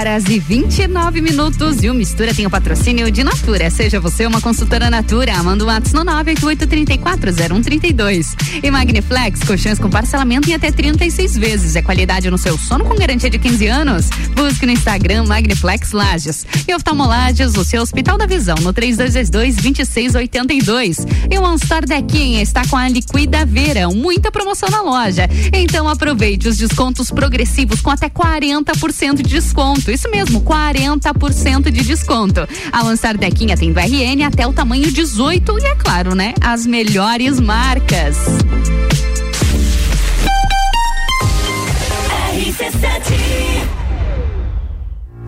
Horas 0.00 0.24
e 0.30 0.38
29 0.38 1.20
minutos 1.20 1.82
e 1.82 1.90
o 1.90 1.94
Mistura 1.94 2.32
tem 2.32 2.46
o 2.46 2.50
patrocínio 2.50 3.10
de 3.10 3.22
Natura. 3.22 3.68
Seja 3.68 4.00
você 4.00 4.24
uma 4.24 4.40
consultora 4.40 4.88
Natura, 4.88 5.42
manda 5.42 5.62
um 5.62 5.66
WhatsApp 5.66 5.94
no 5.94 6.06
988340132. 6.06 8.28
E 8.62 8.70
Magniflex, 8.70 9.42
colchões 9.42 9.78
com 9.78 9.90
parcelamento 9.90 10.48
em 10.48 10.54
até 10.54 10.72
36 10.72 11.36
vezes. 11.36 11.76
É 11.76 11.82
qualidade 11.82 12.30
no 12.30 12.38
seu 12.38 12.56
sono 12.56 12.86
com 12.86 12.94
garantia 12.94 13.28
de 13.28 13.38
15 13.38 13.66
anos. 13.66 14.08
Busque 14.34 14.64
no 14.64 14.72
Instagram 14.72 15.26
Magniflex 15.26 15.92
Lages. 15.92 16.46
E 16.66 16.74
Oftalmolages, 16.74 17.54
o 17.58 17.64
seu 17.64 17.82
Hospital 17.82 18.16
da 18.16 18.24
Visão, 18.24 18.56
no 18.62 18.72
3222-2682. 18.72 21.06
E 21.30 21.38
o 21.38 21.42
OnStar 21.42 21.84
Dequinha 21.84 22.40
está 22.40 22.66
com 22.66 22.76
a 22.76 22.88
Liquida 22.88 23.44
Verão. 23.44 23.92
Muita 23.92 24.32
promoção 24.32 24.70
na 24.70 24.80
loja. 24.80 25.28
Então 25.52 25.86
aproveite 25.86 26.48
os 26.48 26.56
descontos 26.56 27.10
progressivos 27.10 27.82
com 27.82 27.90
até 27.90 28.08
40% 28.08 29.16
de 29.16 29.24
desconto. 29.24 29.89
Isso 29.90 30.10
mesmo, 30.10 30.40
40% 30.42 31.70
de 31.70 31.82
desconto. 31.82 32.46
A 32.72 32.82
Lançar 32.82 33.16
Dequinha 33.16 33.56
tem 33.56 33.72
do 33.72 33.80
RN 33.80 34.24
até 34.26 34.46
o 34.46 34.52
tamanho 34.52 34.90
18 34.90 35.58
e 35.58 35.66
é 35.66 35.74
claro, 35.74 36.14
né? 36.14 36.34
As 36.40 36.66
melhores 36.66 37.40
marcas. 37.40 38.16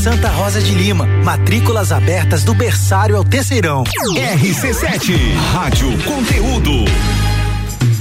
Santa 0.00 0.30
Rosa 0.30 0.62
de 0.62 0.74
Lima. 0.74 1.04
Matrículas 1.04 1.92
abertas 1.92 2.42
do 2.42 2.54
berçário 2.54 3.18
ao 3.18 3.22
terceirão. 3.22 3.84
RC7, 4.14 5.34
Rádio 5.52 5.90
Conteúdo. 6.04 6.86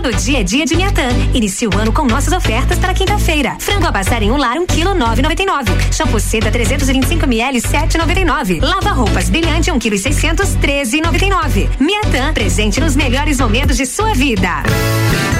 Todo 0.00 0.14
dia 0.14 0.38
é 0.38 0.42
dia 0.44 0.64
de 0.64 0.76
Miatã. 0.76 1.08
Inicie 1.34 1.66
o 1.66 1.76
ano 1.76 1.92
com 1.92 2.04
nossas 2.04 2.32
ofertas 2.32 2.78
para 2.78 2.94
quinta-feira. 2.94 3.56
Frango 3.58 3.84
a 3.84 3.92
passar 3.92 4.22
em 4.22 4.30
um 4.30 4.36
lar, 4.36 4.56
um 4.56 4.64
quilo 4.64 4.94
nove 4.94 5.20
noventa 5.20 5.42
e 5.42 5.44
nove. 5.44 5.72
Shampoo 5.92 6.20
Seda 6.20 6.52
325 6.52 7.24
ml, 7.24 7.60
sete 7.60 7.98
noventa 7.98 8.20
e 8.20 8.24
nove. 8.24 8.60
Lava 8.60 8.90
roupas 8.90 9.28
brilhante, 9.28 9.72
um 9.72 9.78
quilo 9.78 9.96
e 9.96 9.98
seiscentos, 9.98 10.54
treze 10.60 11.00
noventa 11.00 11.24
e 11.24 11.30
nove. 11.30 11.68
Miatã, 11.80 12.32
presente 12.32 12.80
nos 12.80 12.94
melhores 12.94 13.40
momentos 13.40 13.76
de 13.76 13.86
sua 13.86 14.14
vida. 14.14 14.62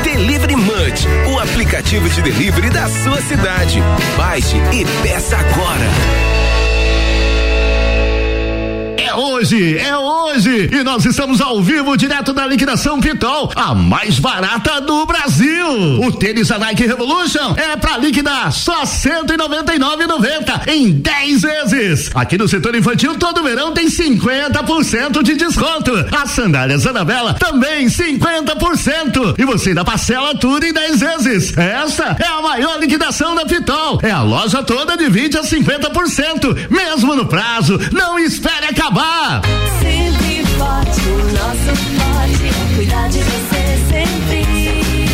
Delivery 0.03 0.57
Munch, 0.57 1.07
o 1.33 1.39
aplicativo 1.39 2.09
de 2.09 2.21
delivery 2.21 2.71
da 2.71 2.89
sua 2.89 3.23
cidade. 3.23 3.81
Baixe 4.17 4.57
e 4.73 4.85
peça 5.05 5.37
agora. 5.37 5.87
É 8.97 9.15
hoje, 9.15 9.79
é 9.79 9.97
hoje! 9.97 10.08
E 10.29 10.85
nós 10.85 11.07
estamos 11.07 11.41
ao 11.41 11.63
vivo, 11.63 11.97
direto 11.97 12.35
da 12.35 12.47
liquidação 12.47 13.01
Pitol, 13.01 13.51
a 13.57 13.75
mais 13.75 14.19
barata 14.19 14.79
do 14.79 15.07
Brasil. 15.07 15.67
O 16.03 16.13
tênis 16.13 16.49
da 16.49 16.59
Nike 16.59 16.87
Revolution 16.87 17.55
é 17.57 17.75
pra 17.77 17.97
liquidar 17.97 18.53
só 18.53 18.81
R$ 18.81 18.87
199,90 18.87 20.69
em 20.69 20.93
10 20.93 21.41
vezes. 21.41 22.11
Aqui 22.15 22.37
no 22.37 22.47
setor 22.47 22.75
infantil, 22.75 23.17
todo 23.17 23.43
verão 23.43 23.73
tem 23.73 23.89
50% 23.89 25.23
de 25.23 25.35
desconto. 25.35 25.93
As 26.13 26.31
sandálias 26.33 26.87
Anabela 26.87 27.33
também 27.33 27.87
50%. 27.87 29.35
E 29.39 29.45
você 29.47 29.71
ainda 29.71 29.85
parcela 29.85 30.35
tudo 30.35 30.65
em 30.65 30.75
10 30.75 31.01
vezes. 31.01 31.57
Essa 31.57 32.17
é 32.19 32.27
a 32.27 32.43
maior 32.43 32.79
liquidação 32.79 33.35
da 33.35 33.47
Pitol. 33.47 33.99
É 34.03 34.11
a 34.11 34.23
loja 34.23 34.63
toda 34.63 34.95
de 34.95 35.09
20 35.09 35.39
a 35.39 35.43
50%, 35.43 36.69
mesmo 36.71 37.17
no 37.17 37.25
prazo. 37.25 37.81
Não 37.93 38.19
espere 38.19 38.67
acabar. 38.67 39.41
Sempre 39.81 40.28
forte, 40.59 41.01
o 41.09 41.19
nosso 41.33 41.77
forte 41.77 42.49
é 42.49 42.75
cuidar 42.75 43.09
de 43.09 43.19
você 43.21 43.79
sempre. 43.89 45.09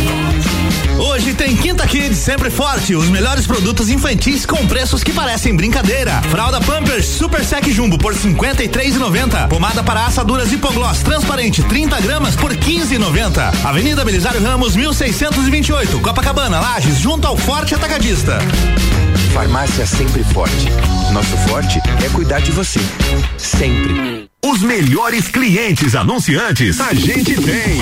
Hoje 0.97 1.33
tem 1.33 1.55
Quinta 1.55 1.85
Kids, 1.87 2.17
sempre 2.17 2.49
forte. 2.49 2.95
Os 2.95 3.09
melhores 3.09 3.45
produtos 3.45 3.89
infantis 3.89 4.45
com 4.45 4.65
preços 4.67 5.03
que 5.03 5.13
parecem 5.13 5.55
brincadeira. 5.55 6.21
Fralda 6.29 6.59
Pampers 6.59 7.05
Super 7.05 7.43
Sec 7.43 7.65
Jumbo 7.69 7.97
por 7.97 8.13
53,90. 8.13 9.47
Pomada 9.47 9.83
para 9.83 10.05
assaduras 10.05 10.51
Hipogloss 10.51 10.99
transparente 11.03 11.63
30 11.63 12.01
gramas 12.01 12.35
por 12.35 12.51
15,90. 12.53 13.65
Avenida 13.65 14.03
Belisário 14.03 14.41
Ramos 14.41 14.75
1628, 14.75 15.99
Copacabana, 15.99 16.59
Lages, 16.59 16.99
junto 16.99 17.27
ao 17.27 17.37
Forte 17.37 17.75
Atacadista. 17.75 18.39
Farmácia 19.33 19.85
sempre 19.85 20.23
forte. 20.23 20.69
Nosso 21.11 21.37
forte 21.47 21.79
é 22.03 22.09
cuidar 22.09 22.39
de 22.39 22.51
você. 22.51 22.79
Sempre. 23.37 24.34
Os 24.45 24.61
melhores 24.61 25.27
clientes 25.27 25.95
anunciantes 25.95 26.79
a 26.79 26.93
gente 26.93 27.33
tem. 27.33 27.81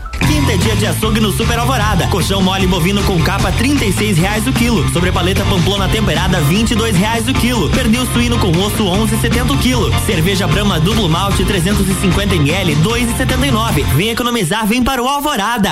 Quinta 0.27 0.53
é 0.53 0.57
dia 0.57 0.75
de 0.75 0.85
açougue 0.85 1.19
no 1.19 1.31
Super 1.31 1.59
Alvorada. 1.59 2.07
Colchão 2.07 2.41
mole 2.41 2.67
bovino 2.67 3.03
com 3.03 3.21
capa 3.21 3.49
R$ 3.49 4.13
reais 4.15 4.47
o 4.47 4.53
quilo. 4.53 4.89
Sobrepaleta 4.91 5.43
pamplona 5.45 5.87
temperada 5.89 6.37
R$ 6.39 6.91
reais 6.91 7.27
o 7.27 7.33
quilo. 7.33 7.69
Pernil 7.69 8.05
suíno 8.13 8.39
com 8.39 8.51
osso 8.51 8.83
11,70 8.83 9.51
o 9.51 9.57
quilo. 9.57 9.91
Cerveja 10.05 10.47
Brahma 10.47 10.79
duplo 10.79 11.09
malte 11.09 11.43
350 11.43 12.35
ml 12.35 12.75
2,79. 12.77 13.83
Vem 13.95 14.09
economizar, 14.09 14.65
vem 14.65 14.83
para 14.83 15.01
o 15.01 15.07
Alvorada. 15.07 15.71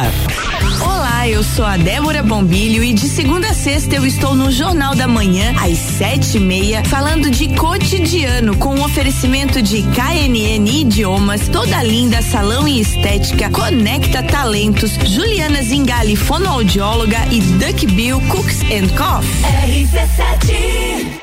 Olá, 0.81 1.27
eu 1.27 1.43
sou 1.43 1.65
a 1.65 1.75
Débora 1.75 2.23
Bombilho 2.23 2.83
e 2.83 2.93
de 2.93 3.07
segunda 3.07 3.49
a 3.49 3.53
sexta 3.53 3.95
eu 3.95 4.05
estou 4.05 4.35
no 4.35 4.51
Jornal 4.51 4.95
da 4.95 5.07
Manhã 5.07 5.53
às 5.59 5.77
sete 5.77 6.37
e 6.37 6.39
meia 6.39 6.83
falando 6.85 7.29
de 7.29 7.49
cotidiano 7.55 8.55
com 8.55 8.75
um 8.75 8.83
oferecimento 8.83 9.61
de 9.61 9.81
KNN 9.83 10.69
Idiomas, 10.69 11.47
toda 11.49 11.81
linda 11.83 12.21
salão 12.21 12.67
e 12.67 12.79
estética, 12.79 13.49
conecta 13.49 14.23
talentos, 14.41 14.91
Juliana 15.05 15.61
Zingali 15.61 16.15
fonoaudióloga 16.15 17.27
e 17.29 17.41
Duck 17.41 17.85
Bill 17.87 18.21
Cooks 18.29 18.61
and 18.71 18.87
Coffee. 18.95 19.43
RC7 19.67 21.19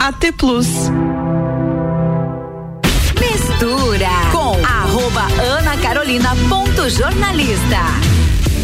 AT 0.00 0.32
Plus. 0.36 0.66
Mistura 3.20 4.08
com 4.32 4.58
arroba 4.66 5.28
Ana 5.56 5.76
Carolina 5.76 6.34
ponto 6.48 6.90
jornalista. 6.90 8.19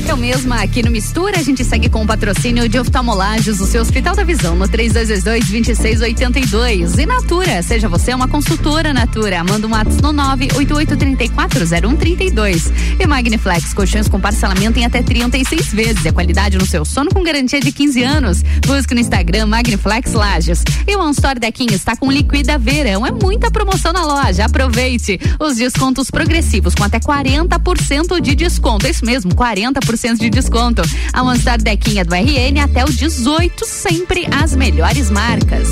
Eu 0.09 0.17
mesma 0.17 0.63
aqui 0.63 0.85
no 0.85 0.91
Mistura, 0.91 1.39
a 1.39 1.43
gente 1.43 1.65
segue 1.65 1.89
com 1.89 2.05
o 2.05 2.07
patrocínio 2.07 2.69
de 2.69 2.79
oftalmolagens 2.79 3.59
do 3.59 3.67
seu 3.67 3.83
Hospital 3.83 4.15
da 4.15 4.23
Visão 4.23 4.55
no 4.55 4.69
3222-2682. 4.69 6.97
E 6.97 7.07
Natura, 7.07 7.61
seja 7.61 7.89
você 7.89 8.15
uma 8.15 8.29
consultora 8.29 8.95
Natura, 8.95 9.43
manda 9.43 9.67
um 9.67 9.73
WhatsApp 9.73 10.01
no 10.03 10.15
988340132. 10.15 12.71
E 13.01 13.07
Magniflex, 13.07 13.75
colchões 13.75 14.07
com 14.09 14.21
parcelamento 14.21 14.79
em 14.79 14.85
até 14.85 15.03
36 15.03 15.73
vezes. 15.73 16.07
A 16.07 16.13
qualidade 16.13 16.57
no 16.57 16.67
seu 16.67 16.85
sono 16.85 17.11
com 17.11 17.25
garantia 17.25 17.59
de 17.59 17.73
15 17.73 18.03
anos. 18.05 18.45
Busque 18.65 18.95
no 18.95 19.01
Instagram 19.01 19.47
Magniflex 19.47 20.13
Lages. 20.13 20.63
E 20.87 20.95
o 20.95 21.01
OneStore 21.01 21.41
Dequinho 21.41 21.75
está 21.75 21.97
com 21.97 22.13
Liquida 22.13 22.57
Verão. 22.59 23.05
É 23.05 23.11
muita 23.11 23.51
promoção 23.51 23.93
na 23.93 24.05
loja. 24.05 24.45
Aproveite 24.45 25.19
os 25.41 25.57
descontos 25.57 26.13
progressivos 26.13 26.77
com 26.77 26.85
até 26.85 27.01
40% 27.01 28.21
de 28.21 28.37
desconto. 28.37 28.87
É 28.87 28.91
isso 28.91 29.05
mesmo, 29.05 29.35
40% 29.35 29.96
de 29.97 30.31
desconto. 30.31 30.83
A 31.13 31.23
OneStar 31.23 31.61
Dequinha 31.61 32.05
do 32.05 32.15
RN 32.15 32.61
até 32.63 32.85
o 32.85 32.89
18, 32.89 33.65
sempre 33.65 34.27
as 34.31 34.55
melhores 34.55 35.11
marcas. 35.11 35.69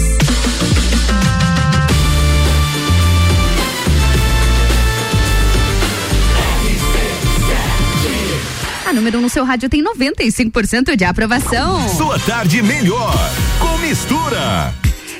A 8.87 8.93
número 8.93 9.19
1 9.19 9.21
um 9.21 9.23
no 9.23 9.29
seu 9.29 9.45
rádio 9.45 9.69
tem 9.69 9.83
95% 9.83 10.97
de 10.97 11.05
aprovação. 11.05 11.89
Sua 11.97 12.19
tarde 12.19 12.63
melhor 12.63 13.15
com 13.59 13.79
mistura. 13.79 14.75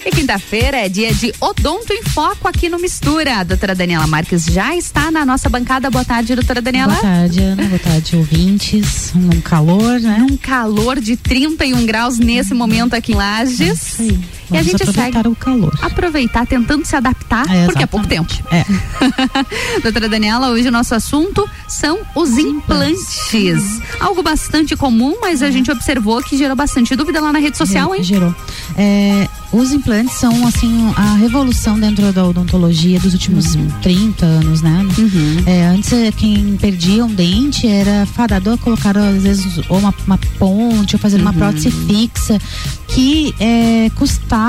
E 0.07 0.11
quinta-feira 0.11 0.77
é 0.77 0.87
dia 0.87 1.15
de 1.15 1.33
Odonto 1.41 1.91
em 1.91 2.03
Foco 2.03 2.47
aqui 2.47 2.69
no 2.69 2.79
Mistura. 2.79 3.39
A 3.39 3.43
doutora 3.43 3.75
Daniela 3.75 4.07
Marques 4.07 4.45
já 4.45 4.77
está 4.77 5.11
na 5.11 5.25
nossa 5.25 5.49
bancada. 5.49 5.91
Boa 5.91 6.05
tarde, 6.05 6.35
doutora 6.35 6.61
Daniela. 6.61 6.93
Boa 6.93 7.03
tarde, 7.03 7.41
Ana. 7.41 7.63
Boa 7.65 7.79
tarde, 7.79 8.15
ouvintes. 8.15 9.15
Um 9.17 9.41
calor, 9.41 9.99
né? 10.01 10.19
Um 10.31 10.37
calor 10.37 11.01
de 11.01 11.17
31 11.17 11.87
graus 11.87 12.19
nesse 12.19 12.53
momento 12.53 12.93
aqui 12.93 13.13
em 13.13 13.15
Lages. 13.15 13.99
É 13.99 14.44
e 14.55 14.59
a 14.59 14.63
gente 14.63 14.83
aproveitar 14.83 15.13
segue 15.23 15.29
o 15.29 15.35
calor. 15.37 15.79
aproveitar, 15.83 16.47
tentando 16.47 16.85
se 16.85 16.97
adaptar, 16.97 17.45
É, 17.51 17.67
porque 17.67 17.83
é 17.83 17.87
pouco 17.87 18.07
tempo. 18.07 18.33
É. 18.51 18.65
Doutora 19.83 20.09
Daniela, 20.09 20.51
hoje 20.51 20.69
o 20.69 20.73
nosso 20.73 20.95
assunto 20.95 21.49
são 21.69 21.99
os 22.15 22.37
implantes. 22.39 23.81
Algo 24.01 24.23
bastante 24.23 24.77
comum, 24.77 25.17
mas 25.21 25.43
a 25.43 25.51
gente 25.51 25.71
observou 25.71 26.23
que 26.23 26.37
gerou 26.37 26.57
bastante 26.57 26.95
dúvida 26.97 27.21
lá 27.21 27.33
na 27.33 27.39
rede 27.39 27.57
social, 27.57 27.95
hein? 27.95 28.03
Gerou. 28.03 28.35
É, 28.77 29.29
os 29.53 29.73
implantes 29.73 30.15
são, 30.17 30.47
assim, 30.47 30.93
a 30.97 31.15
revolução 31.15 31.79
dentro 31.79 32.13
da 32.13 32.25
odontologia 32.25 32.99
dos 33.01 33.13
últimos 33.13 33.55
Uhum. 33.55 33.69
30 33.83 34.25
anos, 34.27 34.63
né? 34.63 34.85
É, 35.47 35.67
antes, 35.67 35.93
eh, 35.93 36.13
quem 36.17 36.57
perdia 36.57 37.05
um 37.05 37.13
dente 37.13 37.67
era 37.69 38.07
fadado 38.07 38.51
a 38.53 38.59
colocar, 38.59 38.97
às 38.97 39.23
vezes, 39.23 39.59
ou 39.69 39.79
uma, 39.79 39.95
uma 40.07 40.19
ponte, 40.39 40.97
ou 40.97 41.01
fazer 41.01 41.21
uma 41.21 41.31
Uhum. 41.31 41.37
prótese 41.37 41.71
fixa, 41.71 42.39
que 42.89 43.35
eh, 43.41 43.91
custava 43.97 44.44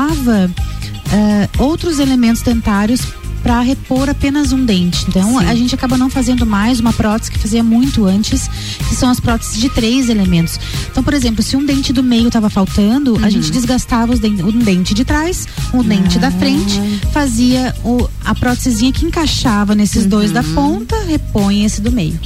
eh, 1.14 1.50
outros 1.58 2.00
elementos 2.00 2.42
dentários 2.44 3.02
para 3.46 3.62
repor 3.62 4.10
apenas 4.10 4.52
um 4.52 4.66
dente. 4.66 5.06
Então 5.08 5.38
a 5.38 5.54
gente 5.54 5.76
acaba 5.76 6.00
não 6.00 6.10
fazendo 6.10 6.48
mais 6.48 6.80
uma 6.80 6.92
prótese 6.92 7.30
que 7.30 7.38
fazia 7.38 7.64
muito 7.64 8.04
antes, 8.04 8.48
que 8.90 8.96
são 8.96 9.08
as 9.08 9.20
próteses 9.20 9.62
de 9.62 9.70
três 9.70 10.10
elementos. 10.10 10.60
Então, 10.90 11.04
por 11.04 11.14
exemplo, 11.14 11.44
se 11.44 11.56
um 11.56 11.64
dente 11.64 11.94
do 11.94 12.02
meio 12.02 12.26
estava 12.26 12.50
faltando, 12.50 13.24
a 13.24 13.30
gente 13.30 13.52
desgastava 13.52 14.12
os 14.14 14.20
dentes, 14.20 14.44
um 14.44 14.58
dente 14.58 14.96
de 14.96 15.06
trás, 15.06 15.48
um 15.72 15.84
dente 15.84 16.18
da 16.18 16.32
frente, 16.32 16.82
fazia 17.14 17.76
o, 17.84 18.10
a 18.24 18.34
prótesezinha 18.34 18.92
que 18.92 19.06
encaixava 19.06 19.76
nesses 19.76 20.08
dois 20.08 20.32
da 20.32 20.42
ponta, 20.42 20.96
repõe 21.04 21.66
esse 21.66 21.82
do 21.82 21.92
meio. 21.92 22.20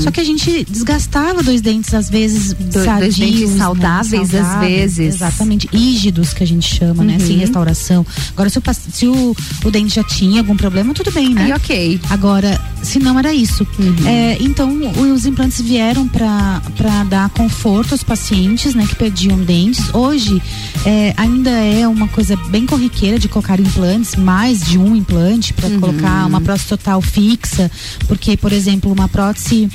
Só 0.00 0.10
que 0.10 0.20
a 0.20 0.24
gente 0.24 0.64
desgastava 0.64 1.42
dois 1.42 1.60
dentes, 1.60 1.92
às 1.92 2.08
vezes, 2.08 2.52
dois 2.52 2.84
sadios, 2.84 3.16
dentes 3.16 3.50
né? 3.50 3.58
saudáveis, 3.58 4.34
às 4.34 4.60
vezes. 4.60 5.14
Exatamente, 5.16 5.68
rígidos 5.72 6.32
que 6.32 6.42
a 6.42 6.46
gente 6.46 6.72
chama, 6.72 7.02
né? 7.02 7.14
Uhum. 7.14 7.26
Sem 7.26 7.36
restauração. 7.38 8.06
Agora, 8.32 8.48
se, 8.48 8.58
o, 8.58 8.62
se 8.92 9.06
o, 9.06 9.36
o 9.64 9.70
dente 9.70 9.96
já 9.96 10.04
tinha 10.04 10.42
algum 10.46 10.56
problema, 10.56 10.94
tudo 10.94 11.10
bem, 11.10 11.34
né? 11.34 11.44
Aí, 11.44 11.52
ok. 11.52 12.00
Agora, 12.08 12.60
se 12.82 13.00
não 13.00 13.18
era 13.18 13.34
isso. 13.34 13.66
É, 14.06 14.36
então, 14.40 14.70
os 15.12 15.26
implantes 15.26 15.60
vieram 15.60 16.06
para 16.06 16.60
dar 17.08 17.28
conforto 17.30 17.92
aos 17.92 18.04
pacientes, 18.04 18.74
né? 18.74 18.86
Que 18.86 18.94
perdiam 18.94 19.36
dentes. 19.38 19.92
Hoje, 19.92 20.40
é, 20.84 21.12
ainda 21.16 21.50
é 21.50 21.86
uma 21.88 22.06
coisa 22.06 22.36
bem 22.48 22.64
corriqueira 22.64 23.18
de 23.18 23.28
colocar 23.28 23.58
implantes, 23.58 24.14
mais 24.14 24.60
de 24.60 24.78
um 24.78 24.94
implante, 24.94 25.52
para 25.52 25.68
colocar 25.78 26.26
uma 26.26 26.40
prótese 26.40 26.68
total 26.68 27.02
fixa. 27.02 27.70
Porque, 28.06 28.36
por 28.36 28.52
exemplo, 28.52 28.92
uma 28.92 29.08
prótese 29.08 29.68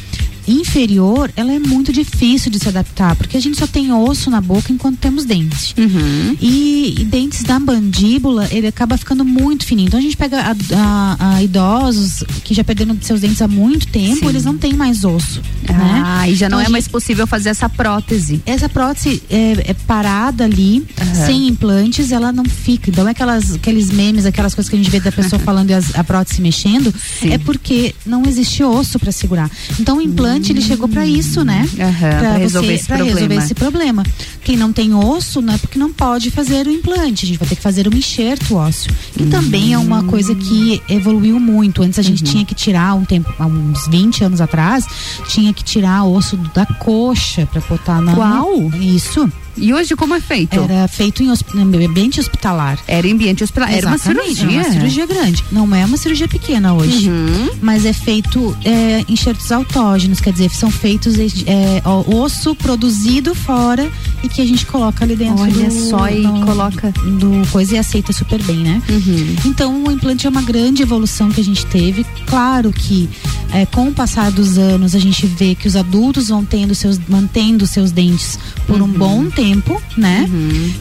inferior, 0.52 1.32
ela 1.36 1.52
é 1.52 1.60
muito 1.60 1.92
difícil 1.94 2.52
de 2.52 2.60
se 2.60 2.68
adaptar, 2.68 3.16
porque 3.16 3.38
a 3.38 3.40
gente 3.42 3.58
só 3.58 3.68
tem 3.68 3.92
osso 3.92 4.30
na 4.30 4.42
boca 4.42 4.72
enquanto 4.72 4.98
temos 4.98 5.26
dente. 5.26 5.74
E, 6.40 6.96
e 7.00 7.04
dentes 7.06 7.44
da 7.44 7.60
mandíbula, 7.60 8.48
ele 8.52 8.68
acaba 8.68 8.98
ficando 8.98 9.24
muito 9.26 9.66
fininho. 9.66 9.88
Então 9.88 10.00
a 10.00 10.04
gente 10.04 10.18
pega 10.18 10.40
a, 10.42 10.52
a- 10.76 11.36
a 11.36 11.44
idosos 11.44 12.24
que 12.44 12.54
já 12.54 12.64
perderam 12.64 12.98
seus 13.02 13.22
dentes 13.22 13.42
há 13.42 13.48
muito 13.48 13.88
tempo, 13.88 14.20
Sim. 14.22 14.28
eles 14.30 14.46
não 14.46 14.58
têm 14.58 14.74
mais 14.74 15.04
osso. 15.04 15.42
Ah, 15.70 16.24
né? 16.26 16.32
e 16.32 16.36
já 16.36 16.50
não 16.50 16.58
Então, 16.58 16.62
é 16.62 16.66
a 16.68 16.70
mais 16.70 16.88
possível 16.88 17.26
fazer 17.28 17.50
essa 17.50 17.70
prótese. 17.70 18.42
essa 18.46 18.68
prótese 18.68 19.22
é, 19.30 19.72
é 19.72 19.74
parada 19.74 20.44
ali, 20.44 20.86
Aham. 21.00 21.26
sem 21.26 21.48
implantes, 21.48 22.12
ela 22.12 22.32
não 22.32 22.46
fica. 22.46 22.90
Então, 22.90 23.08
é 23.08 23.12
aquelas, 23.12 23.54
aqueles 23.54 23.90
memes, 23.92 24.26
aquelas 24.26 24.54
coisas 24.56 24.70
que 24.70 24.76
a 24.76 24.80
gente 24.80 24.90
vê 24.90 25.00
da 25.00 25.12
pessoa 25.12 25.40
falando 25.44 25.70
e 25.70 25.74
as- 25.74 25.96
a 25.96 26.04
prótese 26.04 26.42
mexendo, 26.42 26.94
é 27.24 27.38
porque 27.38 27.94
não 28.06 28.24
existe 28.26 28.64
osso 28.64 28.98
para 29.00 29.12
segurar. 29.12 29.50
Então, 29.80 29.98
o 29.98 30.02
implante, 30.02 30.41
ele 30.50 30.62
chegou 30.62 30.88
para 30.88 31.06
isso, 31.06 31.44
né? 31.44 31.68
pra 32.20 32.38
resolver 32.38 32.74
esse 32.74 32.88
resolver 32.92 33.36
esse 33.36 33.54
problema. 33.54 34.04
Quem 34.44 34.58
não 34.58 34.72
tem 34.74 34.94
osso, 34.94 35.42
não 35.42 35.54
é 35.54 35.58
porque 35.58 35.78
não 35.78 35.92
pode 35.92 36.32
fazer 36.32 36.68
o 36.68 36.72
implante. 36.72 37.26
A 37.26 37.28
gente 37.28 37.38
vai 37.38 37.48
ter 37.48 37.56
que 37.56 37.62
fazer 37.62 37.88
um 37.88 37.96
enxerto 37.96 38.56
ósseo. 38.56 38.92
Que 39.14 39.26
também 39.26 39.74
é 39.74 39.78
uma 39.78 40.04
coisa 40.04 40.34
que 40.34 40.82
evoluiu 40.90 41.40
muito. 41.40 41.84
Antes 41.84 42.00
a 42.00 42.02
gente 42.02 42.24
tinha 42.24 42.46
que 42.46 42.56
tirar 42.56 42.96
um 42.96 43.06
tempo, 43.06 43.34
há 43.38 43.46
uns 43.46 43.88
20 43.88 44.24
anos 44.24 44.42
atrás, 44.42 44.86
tinha 45.28 45.54
que 45.54 45.64
tirar 45.64 46.04
osso 46.06 46.38
da 46.54 46.66
coxa 46.66 47.46
para 47.46 47.62
botar 47.62 48.02
na. 48.02 48.16
Qual? 48.16 48.72
Isso. 48.80 49.30
E 49.58 49.74
hoje 49.74 49.96
como 49.96 50.14
é 50.16 50.20
feito? 50.22 50.60
Era 50.60 50.88
feito 50.88 51.24
em 51.24 51.30
ambiente 51.86 52.20
hospitalar. 52.20 52.80
Era 52.88 53.08
em 53.08 53.14
ambiente 53.14 53.44
hospitalar. 53.44 53.74
Era 53.74 53.88
uma 53.88 53.98
cirurgia. 53.98 54.44
Era 54.44 54.52
uma 54.68 54.72
cirurgia 54.74 55.06
grande. 55.06 55.44
Não 55.52 55.76
é 55.76 55.86
uma 55.86 55.98
cirurgia 55.98 56.28
pequena 56.28 56.74
hoje. 56.74 57.10
Uhum. 57.10 57.50
Mas 57.62 57.86
é 57.86 57.94
feito 57.94 58.56
é, 58.64 59.04
enxertos 59.08 59.52
autógenos, 59.52 60.20
quer 60.20 60.34
dizer, 60.34 60.50
são 60.52 60.72
feitos 60.72 61.18
é, 61.20 61.82
ó, 61.86 62.04
osso 62.24 62.56
produzido 62.56 63.36
fora 63.36 63.90
e 64.24 64.30
que 64.30 64.42
a 64.42 64.46
gente 64.46 64.66
coloca 64.66 65.04
ali 65.04 65.16
dentro 65.16 65.44
Olha 65.44 65.70
do, 65.70 65.90
só, 65.90 66.08
e 66.10 66.22
do- 66.22 66.46
coloca. 66.46 66.92
do 66.92 67.48
coisa 67.52 67.76
e 67.76 67.78
aceita 67.78 68.14
super 68.14 68.42
bem, 68.44 68.58
né? 68.58 68.82
Uhum. 68.90 69.36
Então 69.46 69.84
o 69.84 69.92
implante 69.92 70.26
é 70.26 70.30
uma 70.30 70.42
grande 70.42 70.82
evolução 70.82 71.30
que 71.30 71.42
a 71.42 71.44
gente 71.44 71.66
teve. 71.68 72.06
Claro 72.26 72.72
que 72.72 73.10
é, 73.54 73.66
com 73.66 73.88
o 73.90 73.94
passar 73.94 74.32
dos 74.32 74.58
anos, 74.58 74.96
a 74.96 75.00
gente 75.00 75.26
vê 75.28 75.56
que 75.56 75.68
os 75.68 75.76
adultos 75.76 76.30
vão 76.30 76.44
tendo 76.46 76.74
seus, 76.74 77.00
mantendo 77.08 77.66
seus 77.68 77.92
dentes 77.92 78.40
por 78.68 78.82
um 78.82 78.88
bom 78.88 79.30
tempo, 79.30 79.82
né? 79.98 80.30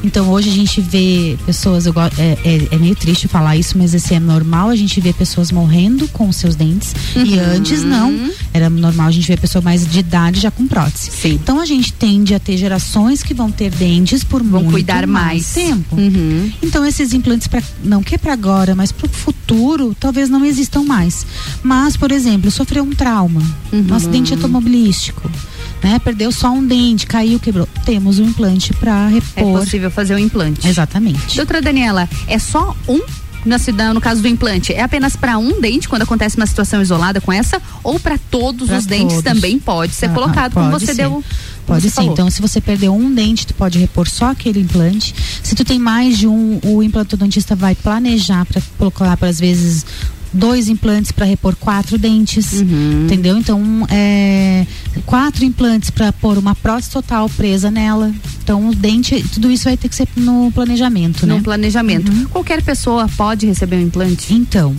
Então 0.05 0.28
hoje 0.30 0.48
a 0.51 0.52
gente 0.52 0.80
vê 0.80 1.36
pessoas, 1.44 1.86
eu, 1.86 1.94
é, 2.18 2.38
é, 2.44 2.68
é 2.70 2.78
meio 2.78 2.94
triste 2.94 3.26
falar 3.28 3.56
isso, 3.56 3.76
mas 3.76 3.92
esse 3.94 4.14
é 4.14 4.20
normal, 4.20 4.68
a 4.68 4.76
gente 4.76 5.01
vê 5.01 5.12
pessoas 5.12 5.51
morrendo 5.51 6.06
com 6.09 6.30
seus 6.32 6.55
dentes. 6.55 6.94
E 7.16 7.20
Uhum. 7.40 7.55
antes 7.56 7.82
não. 7.82 8.30
Era 8.52 8.68
normal 8.70 9.09
a 9.09 9.10
gente 9.10 9.26
ver 9.28 9.38
pessoa 9.40 9.62
mais 9.62 9.86
de 9.86 9.98
idade 10.01 10.40
já 10.40 10.51
com 10.51 10.66
prótese. 10.66 11.10
Então 11.28 11.60
a 11.60 11.66
gente 11.66 11.92
tende 11.92 12.34
a 12.34 12.40
ter 12.40 12.56
gerações 12.56 13.22
que 13.22 13.32
vão 13.34 13.51
ter 13.51 13.70
dentes 13.70 14.24
por 14.24 14.42
Vão 14.42 14.60
muito 14.62 14.72
cuidar 14.72 15.06
mais. 15.06 15.52
tempo. 15.52 15.97
Uhum. 15.97 16.51
Então 16.62 16.84
esses 16.84 17.12
implantes 17.12 17.47
para 17.47 17.62
não 17.84 18.02
que 18.02 18.14
é 18.14 18.18
para 18.18 18.32
agora, 18.32 18.74
mas 18.74 18.90
para 18.92 19.06
o 19.06 19.09
futuro, 19.10 19.94
talvez 19.98 20.28
não 20.28 20.44
existam 20.44 20.82
mais. 20.82 21.26
Mas, 21.62 21.97
por 21.97 22.10
exemplo, 22.10 22.51
sofreu 22.60 22.84
um 22.84 22.90
trauma, 22.90 23.42
um 23.72 23.94
acidente 23.94 24.34
automobilístico, 24.34 25.30
né? 25.82 25.98
Perdeu 25.98 26.30
só 26.30 26.50
um 26.50 26.64
dente, 26.66 27.06
caiu, 27.06 27.40
quebrou. 27.40 27.66
Temos 27.86 28.18
um 28.18 28.24
implante 28.26 28.74
para 28.74 29.08
É 29.10 29.14
repor. 29.14 29.60
possível 29.60 29.90
fazer 29.90 30.14
o 30.14 30.18
implante. 30.18 30.68
Exatamente. 30.68 31.36
Doutora 31.36 31.62
Daniela, 31.62 32.06
é 32.26 32.38
só 32.38 32.76
um 32.86 33.00
na 33.42 33.56
no 33.94 34.02
caso 34.02 34.20
do 34.20 34.28
implante, 34.28 34.70
é 34.74 34.82
apenas 34.82 35.16
para 35.16 35.38
um 35.38 35.62
dente 35.62 35.88
quando 35.88 36.02
acontece 36.02 36.36
uma 36.36 36.44
situação 36.46 36.82
isolada 36.82 37.22
com 37.22 37.32
essa 37.32 37.58
ou 37.82 37.98
para 37.98 38.18
todos 38.30 38.68
Pra 38.68 38.76
os 38.76 38.84
dentes 38.84 39.16
todos. 39.16 39.32
também 39.32 39.58
pode 39.58 39.94
ser 39.94 40.06
Ah, 40.06 40.08
colocado 40.10 40.52
como 40.52 40.70
pode 40.70 40.84
você 40.84 40.92
ser. 40.92 41.02
deu 41.02 41.10
como 41.10 41.24
Pode 41.66 41.82
ser. 41.88 41.90
falou. 41.96 42.12
Então, 42.12 42.30
se 42.30 42.42
você 42.42 42.60
perdeu 42.60 42.94
um 42.94 43.10
dente, 43.14 43.46
tu 43.46 43.54
pode 43.54 43.78
repor 43.78 44.06
só 44.06 44.26
aquele 44.32 44.60
implante. 44.60 45.14
Se 45.42 45.54
tu 45.54 45.64
tem 45.64 45.78
mais 45.78 46.18
de 46.18 46.26
um, 46.26 46.60
o 46.62 46.82
implantodontista 46.82 47.56
vai 47.56 47.74
planejar 47.74 48.44
para 48.44 48.60
colocar, 48.76 49.16
por 49.16 49.26
às 49.28 49.40
vezes, 49.40 49.86
dois 50.32 50.69
implantes 50.69 51.11
para 51.12 51.24
repor 51.27 51.57
quatro 51.57 51.98
dentes, 51.98 52.52
Uhum. 52.52 53.05
entendeu? 53.05 53.36
Então, 53.36 53.86
é, 53.90 54.66
quatro 55.07 55.44
implantes 55.44 55.90
para 55.90 56.12
pôr 56.12 56.39
uma 56.39 56.55
prótese 56.55 56.90
total 56.90 57.28
presa 57.28 57.70
nela. 57.70 58.12
Então, 58.43 58.69
o 58.69 58.74
dente, 58.74 59.23
tudo 59.32 59.51
isso 59.51 59.65
vai 59.65 59.77
ter 59.77 59.89
que 59.89 59.94
ser 59.94 60.09
no 60.16 60.51
planejamento, 60.52 61.27
né? 61.27 61.35
no 61.36 61.43
planejamento. 61.43 62.11
Qualquer 62.31 62.62
pessoa 62.62 63.09
pode 63.16 63.47
receber 63.47 63.77
um 63.77 63.82
implante? 63.82 64.32
Então, 64.35 64.74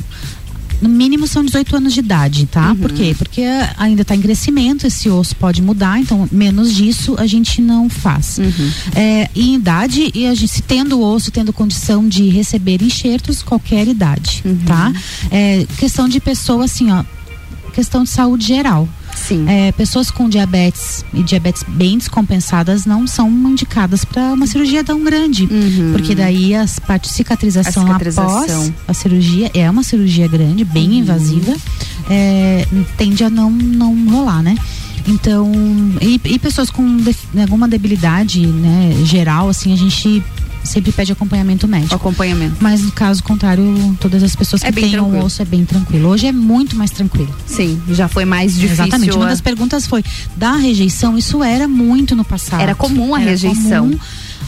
no 0.82 0.90
mínimo 0.90 1.28
são 1.28 1.44
18 1.46 1.76
anos 1.76 1.94
de 1.94 2.00
idade, 2.00 2.46
tá? 2.48 2.70
Uhum. 2.70 2.76
Por 2.78 2.92
quê? 2.92 3.16
Porque 3.18 3.42
ainda 3.78 4.02
está 4.02 4.16
em 4.16 4.22
crescimento, 4.22 4.86
esse 4.88 5.10
osso 5.10 5.36
pode 5.36 5.62
mudar, 5.62 6.00
então 6.00 6.28
menos 6.32 6.74
disso 6.74 7.16
a 7.18 7.28
gente 7.28 7.62
não 7.62 7.90
faz. 7.90 8.38
Uhum. 8.40 8.72
É, 8.96 9.30
em 9.36 9.56
idade, 9.56 10.12
e 10.14 10.26
a 10.28 10.34
gente, 10.34 10.48
se 10.50 10.62
tendo 10.62 11.00
osso, 11.02 11.32
tendo 11.32 11.54
condição 11.54 12.08
de 12.08 12.28
receber 12.30 12.82
enxertos, 12.82 13.42
qualquer 13.42 13.88
idade, 13.88 14.42
Uhum. 14.44 14.58
tá? 14.66 14.92
É, 15.30 15.66
questão 15.78 16.10
de 16.10 16.20
pessoa, 16.20 16.66
assim, 16.66 16.92
ó, 16.92 17.04
questão 17.74 18.04
de 18.04 18.10
saúde 18.10 18.48
geral. 18.48 18.88
Sim. 19.16 19.46
É, 19.48 19.72
pessoas 19.72 20.10
com 20.12 20.28
diabetes 20.30 21.04
e 21.14 21.22
diabetes 21.24 21.64
bem 21.68 21.98
descompensadas 21.98 22.86
não 22.86 23.06
são 23.08 23.30
indicadas 23.30 24.04
para 24.06 24.34
uma 24.34 24.48
cirurgia 24.48 24.84
tão 24.84 25.04
grande. 25.04 25.48
Porque 25.92 26.14
daí 26.16 26.54
as 26.56 26.80
partes 26.80 27.12
de 27.12 27.16
cicatrização, 27.18 27.84
Uhum. 27.84 27.90
A 27.90 27.94
cicatrização. 27.94 28.38
após 28.44 28.74
a 28.88 28.94
cirurgia 28.94 29.52
é 29.54 29.70
uma 29.70 29.84
cirurgia 29.84 30.28
grande, 30.28 30.64
bem 30.64 30.90
Uhum. 30.90 30.94
invasiva, 31.00 31.56
é, 32.10 32.66
tende 32.98 33.24
a 33.24 33.30
não, 33.30 33.50
não 33.52 34.10
rolar, 34.10 34.42
né? 34.42 34.56
Então, 35.08 35.52
e, 36.00 36.20
e 36.26 36.38
pessoas 36.40 36.70
com 36.70 36.98
def- 36.98 37.26
alguma 37.40 37.68
debilidade 37.68 38.46
né, 38.46 38.94
geral, 39.04 39.50
assim, 39.50 39.74
a 39.74 39.76
gente 39.76 40.22
sempre 40.64 40.92
pede 40.92 41.12
acompanhamento 41.12 41.68
médico. 41.68 41.96
Acompanhamento. 41.96 42.56
Mas 42.60 42.82
no 42.82 42.92
caso 42.92 43.24
contrário, 43.24 43.64
todas 44.00 44.22
as 44.24 44.36
pessoas 44.36 44.64
É 44.64 44.68
que 44.68 44.74
bem 44.82 44.92
têm 44.92 45.00
um 45.00 45.24
osso 45.24 45.42
é 45.42 45.46
bem 45.46 45.66
tranquilo. 45.66 46.10
Hoje 46.10 46.28
é 46.28 46.32
muito 46.32 46.76
mais 46.76 46.92
tranquilo. 46.92 47.34
Sim, 47.46 47.82
já 47.90 48.08
foi 48.08 48.26
mais 48.26 48.54
difícil. 48.56 48.86
Exatamente. 48.86 49.16
Uma 49.16 49.26
a- 49.26 49.30
das 49.30 49.42
perguntas 49.42 49.86
foi 49.88 50.04
da 50.36 50.54
rejeição. 50.56 51.18
Isso 51.18 51.44
era 51.44 51.68
muito 51.68 52.16
no 52.16 52.24
passado. 52.24 52.62
Era 52.62 52.76
comum 52.76 53.16
a 53.16 53.22
Era 53.22 53.30
rejeição. 53.32 53.86
comum. 53.90 54.00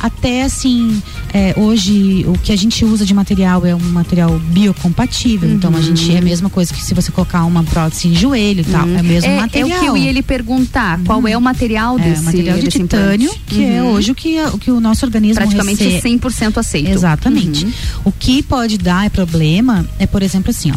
Até 0.03 0.43
assim, 0.43 1.01
é, 1.33 1.53
hoje 1.57 2.25
o 2.27 2.33
que 2.37 2.51
a 2.51 2.55
gente 2.57 2.83
usa 2.83 3.05
de 3.05 3.13
material 3.13 3.65
é 3.65 3.73
um 3.73 3.79
material 3.79 4.37
biocompatível. 4.37 5.49
Então 5.49 5.73
a 5.73 5.79
gente 5.81 6.13
é 6.13 6.17
a 6.17 6.21
mesma 6.21 6.49
coisa 6.49 6.73
que 6.73 6.83
se 6.83 6.93
você 6.93 7.09
colocar 7.09 7.45
uma 7.45 7.63
prótese 7.63 8.09
em 8.09 8.13
joelho 8.15 8.59
e 8.59 8.63
tal. 8.65 8.85
É 8.85 8.99
o 8.99 9.03
mesmo 9.03 9.29
é, 9.31 9.39
material. 9.39 9.69
é 9.69 9.77
o 9.77 9.79
que 9.79 9.85
eu 9.87 9.97
ia 9.97 10.11
lhe 10.11 10.21
perguntar. 10.21 10.99
Qual 11.05 11.25
é 11.25 11.37
o 11.37 11.41
material 11.41 11.97
É, 11.97 12.01
desse 12.03 12.23
material 12.23 12.59
de 12.59 12.67
titânio, 12.67 13.27
implante? 13.31 13.41
que 13.47 13.63
é 13.63 13.81
Uhum. 13.81 13.91
hoje 13.93 14.11
o 14.11 14.15
que, 14.15 14.41
o 14.41 14.57
que 14.57 14.71
o 14.71 14.81
nosso 14.81 15.05
organismo 15.05 15.35
praticamente 15.35 15.81
recebe. 15.81 16.19
100% 16.19 16.57
aceito. 16.57 16.89
Exatamente. 16.89 17.63
Uhum. 17.65 17.71
O 18.03 18.11
que 18.11 18.43
pode 18.43 18.77
dar 18.77 19.05
é 19.05 19.09
problema 19.09 19.87
é, 19.97 20.05
por 20.05 20.21
exemplo, 20.21 20.49
assim, 20.51 20.69
ó. 20.71 20.75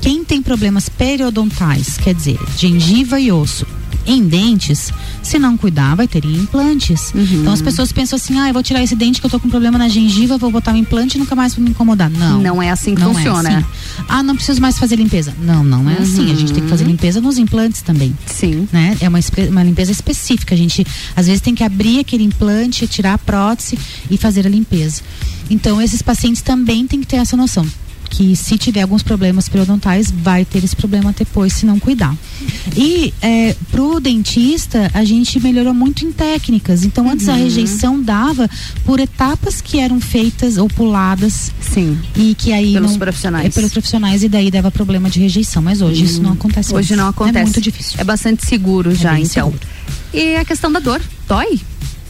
Quem 0.00 0.24
tem 0.24 0.40
problemas 0.40 0.88
periodontais, 0.88 1.98
quer 1.98 2.14
dizer, 2.14 2.38
gengiva 2.56 3.18
e 3.18 3.32
osso, 3.32 3.66
em 4.08 4.26
dentes, 4.26 4.90
se 5.22 5.38
não 5.38 5.56
cuidar, 5.56 5.94
vai 5.94 6.08
ter 6.08 6.24
implantes. 6.24 7.12
Uhum. 7.14 7.22
Então 7.22 7.52
as 7.52 7.60
pessoas 7.60 7.92
pensam 7.92 8.16
assim, 8.16 8.38
ah, 8.38 8.48
eu 8.48 8.54
vou 8.54 8.62
tirar 8.62 8.82
esse 8.82 8.96
dente 8.96 9.20
que 9.20 9.26
eu 9.26 9.30
tô 9.30 9.38
com 9.38 9.50
problema 9.50 9.76
na 9.76 9.88
gengiva, 9.88 10.38
vou 10.38 10.50
botar 10.50 10.72
um 10.72 10.76
implante 10.76 11.16
e 11.16 11.20
nunca 11.20 11.36
mais 11.36 11.54
vai 11.54 11.62
me 11.62 11.70
incomodar. 11.70 12.10
Não. 12.10 12.40
Não 12.40 12.62
é 12.62 12.70
assim 12.70 12.94
que 12.94 13.02
não 13.02 13.14
funciona. 13.14 13.50
É 13.50 13.56
assim. 13.56 13.66
Ah, 14.08 14.22
não 14.22 14.34
preciso 14.34 14.60
mais 14.60 14.78
fazer 14.78 14.96
limpeza. 14.96 15.34
Não, 15.42 15.62
não 15.62 15.88
é 15.90 15.98
assim. 15.98 16.32
A 16.32 16.34
gente 16.34 16.54
tem 16.54 16.62
que 16.62 16.70
fazer 16.70 16.84
limpeza 16.84 17.20
nos 17.20 17.36
implantes 17.36 17.82
também. 17.82 18.16
Sim. 18.26 18.66
Né? 18.72 18.96
É 19.00 19.08
uma, 19.08 19.18
uma 19.50 19.62
limpeza 19.62 19.92
específica. 19.92 20.54
A 20.54 20.58
gente 20.58 20.86
às 21.14 21.26
vezes 21.26 21.42
tem 21.42 21.54
que 21.54 21.62
abrir 21.62 22.00
aquele 22.00 22.24
implante, 22.24 22.86
tirar 22.86 23.14
a 23.14 23.18
prótese 23.18 23.78
e 24.10 24.16
fazer 24.16 24.46
a 24.46 24.50
limpeza. 24.50 25.02
Então 25.50 25.82
esses 25.82 26.00
pacientes 26.00 26.40
também 26.40 26.86
têm 26.86 27.00
que 27.00 27.06
ter 27.06 27.16
essa 27.16 27.36
noção 27.36 27.66
que 28.08 28.34
se 28.36 28.56
tiver 28.58 28.82
alguns 28.82 29.02
problemas 29.02 29.48
periodontais 29.48 30.10
vai 30.10 30.44
ter 30.44 30.64
esse 30.64 30.74
problema 30.74 31.14
depois 31.16 31.52
se 31.52 31.66
não 31.66 31.78
cuidar. 31.78 32.16
E 32.76 33.12
é, 33.20 33.54
pro 33.70 34.00
dentista 34.00 34.90
a 34.94 35.04
gente 35.04 35.38
melhorou 35.40 35.74
muito 35.74 36.04
em 36.04 36.12
técnicas. 36.12 36.84
Então 36.84 37.08
antes 37.10 37.28
a 37.28 37.32
Uhum. 37.32 37.38
rejeição 37.44 38.00
dava 38.02 38.48
por 38.84 38.98
etapas 39.00 39.60
que 39.60 39.78
eram 39.78 40.00
feitas 40.00 40.56
ou 40.56 40.68
puladas. 40.68 41.52
Sim. 41.60 41.98
E 42.16 42.34
que 42.34 42.52
aí 42.52 42.72
Pelos 42.72 42.92
não- 42.92 42.98
profissionais. 42.98 43.46
É, 43.46 43.50
pelos 43.50 43.72
profissionais 43.72 44.22
e 44.22 44.28
daí 44.28 44.50
dava 44.50 44.70
problema 44.70 45.08
de 45.10 45.20
rejeição. 45.20 45.62
Mas 45.62 45.80
hoje 45.82 46.04
isso 46.04 46.22
não 46.22 46.32
acontece 46.32 46.74
Hoje 46.74 46.90
mais. 46.90 47.00
não 47.02 47.08
acontece. 47.08 47.38
É 47.38 47.42
muito 47.44 47.60
difícil. 47.60 47.94
É 47.98 48.04
bastante 48.04 48.46
seguro 48.46 48.94
já, 48.94 49.12
bem 49.14 49.22
então. 49.24 49.50
seguro. 49.52 49.58
E 50.12 50.36
a 50.36 50.44
questão 50.44 50.72
da 50.72 50.80
dor? 50.80 51.00
Dói? 51.28 51.60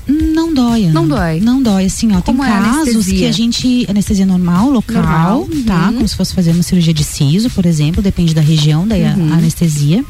Não 0.09 0.55
dói. 0.55 0.85
Ana. 0.85 0.93
Não 0.95 1.07
dói. 1.09 1.41
Não 1.41 1.63
dói, 1.63 1.85
assim, 1.87 2.15
ó. 2.17 2.21
Como 2.23 2.43
tem 2.43 2.51
é 2.51 2.55
casos 2.59 3.07
que 3.07 3.27
a 3.27 3.33
gente. 3.33 3.87
Anestesia 3.89 4.25
normal, 4.25 4.71
local, 4.71 5.03
Normal, 5.03 5.49
tá? 5.67 5.89
uhum. 5.89 5.95
Como 5.97 6.09
se 6.09 6.17
fosse 6.17 6.35
fazer 6.35 6.51
uma 6.53 6.63
cirurgia 6.63 6.95
de 6.95 7.05
siso, 7.05 7.51
por 7.51 7.67
exemplo, 7.67 8.03
depende 8.03 8.35
da 8.35 8.41
região, 8.41 8.87
daí 8.89 9.05
a- 9.05 9.15
Uhum. 9.15 9.33
anestesia. 9.35 10.05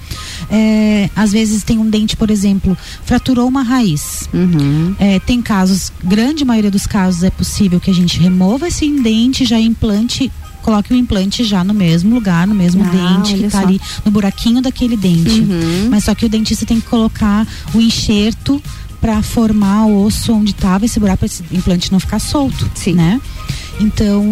É, 0.50 1.10
às 1.16 1.32
vezes 1.32 1.62
tem 1.62 1.78
um 1.78 1.88
dente, 1.90 2.16
por 2.16 2.30
exemplo, 2.30 2.76
fraturou 3.04 3.48
uma 3.48 3.62
raiz. 3.62 4.28
Uhum. 4.32 4.94
É, 4.98 5.18
tem 5.20 5.42
casos, 5.42 5.92
grande 6.04 6.44
maioria 6.44 6.70
dos 6.70 6.86
casos 6.86 7.22
é 7.24 7.30
possível 7.30 7.80
que 7.80 7.90
a 7.90 7.94
gente 7.94 8.18
remova 8.20 8.68
esse 8.68 8.88
dente, 9.00 9.44
já 9.44 9.58
implante 9.58 10.30
coloque 10.62 10.92
o 10.92 10.96
implante 10.96 11.44
já 11.44 11.64
no 11.64 11.72
mesmo 11.72 12.14
lugar, 12.14 12.46
no 12.46 12.54
mesmo 12.54 12.84
Ah, 12.84 12.88
dente 13.22 13.34
que 13.38 13.44
tá 13.48 13.60
só. 13.62 13.66
ali 13.66 13.80
no 14.04 14.10
buraquinho 14.10 14.60
daquele 14.60 14.96
dente. 14.98 15.40
Uhum. 15.40 15.88
Mas 15.88 16.04
só 16.04 16.14
que 16.14 16.26
o 16.26 16.28
dentista 16.28 16.66
tem 16.66 16.78
que 16.78 16.86
colocar 16.86 17.46
o 17.72 17.80
enxerto 17.80 18.62
para 19.00 19.22
formar 19.22 19.86
o 19.86 20.04
osso 20.04 20.32
onde 20.32 20.50
estava 20.50 20.84
esse 20.84 20.98
buraco 20.98 21.18
para 21.18 21.26
esse 21.26 21.42
implante 21.52 21.92
não 21.92 22.00
ficar 22.00 22.18
solto, 22.18 22.70
Sim. 22.74 22.94
né? 22.94 23.20
Então, 23.80 24.24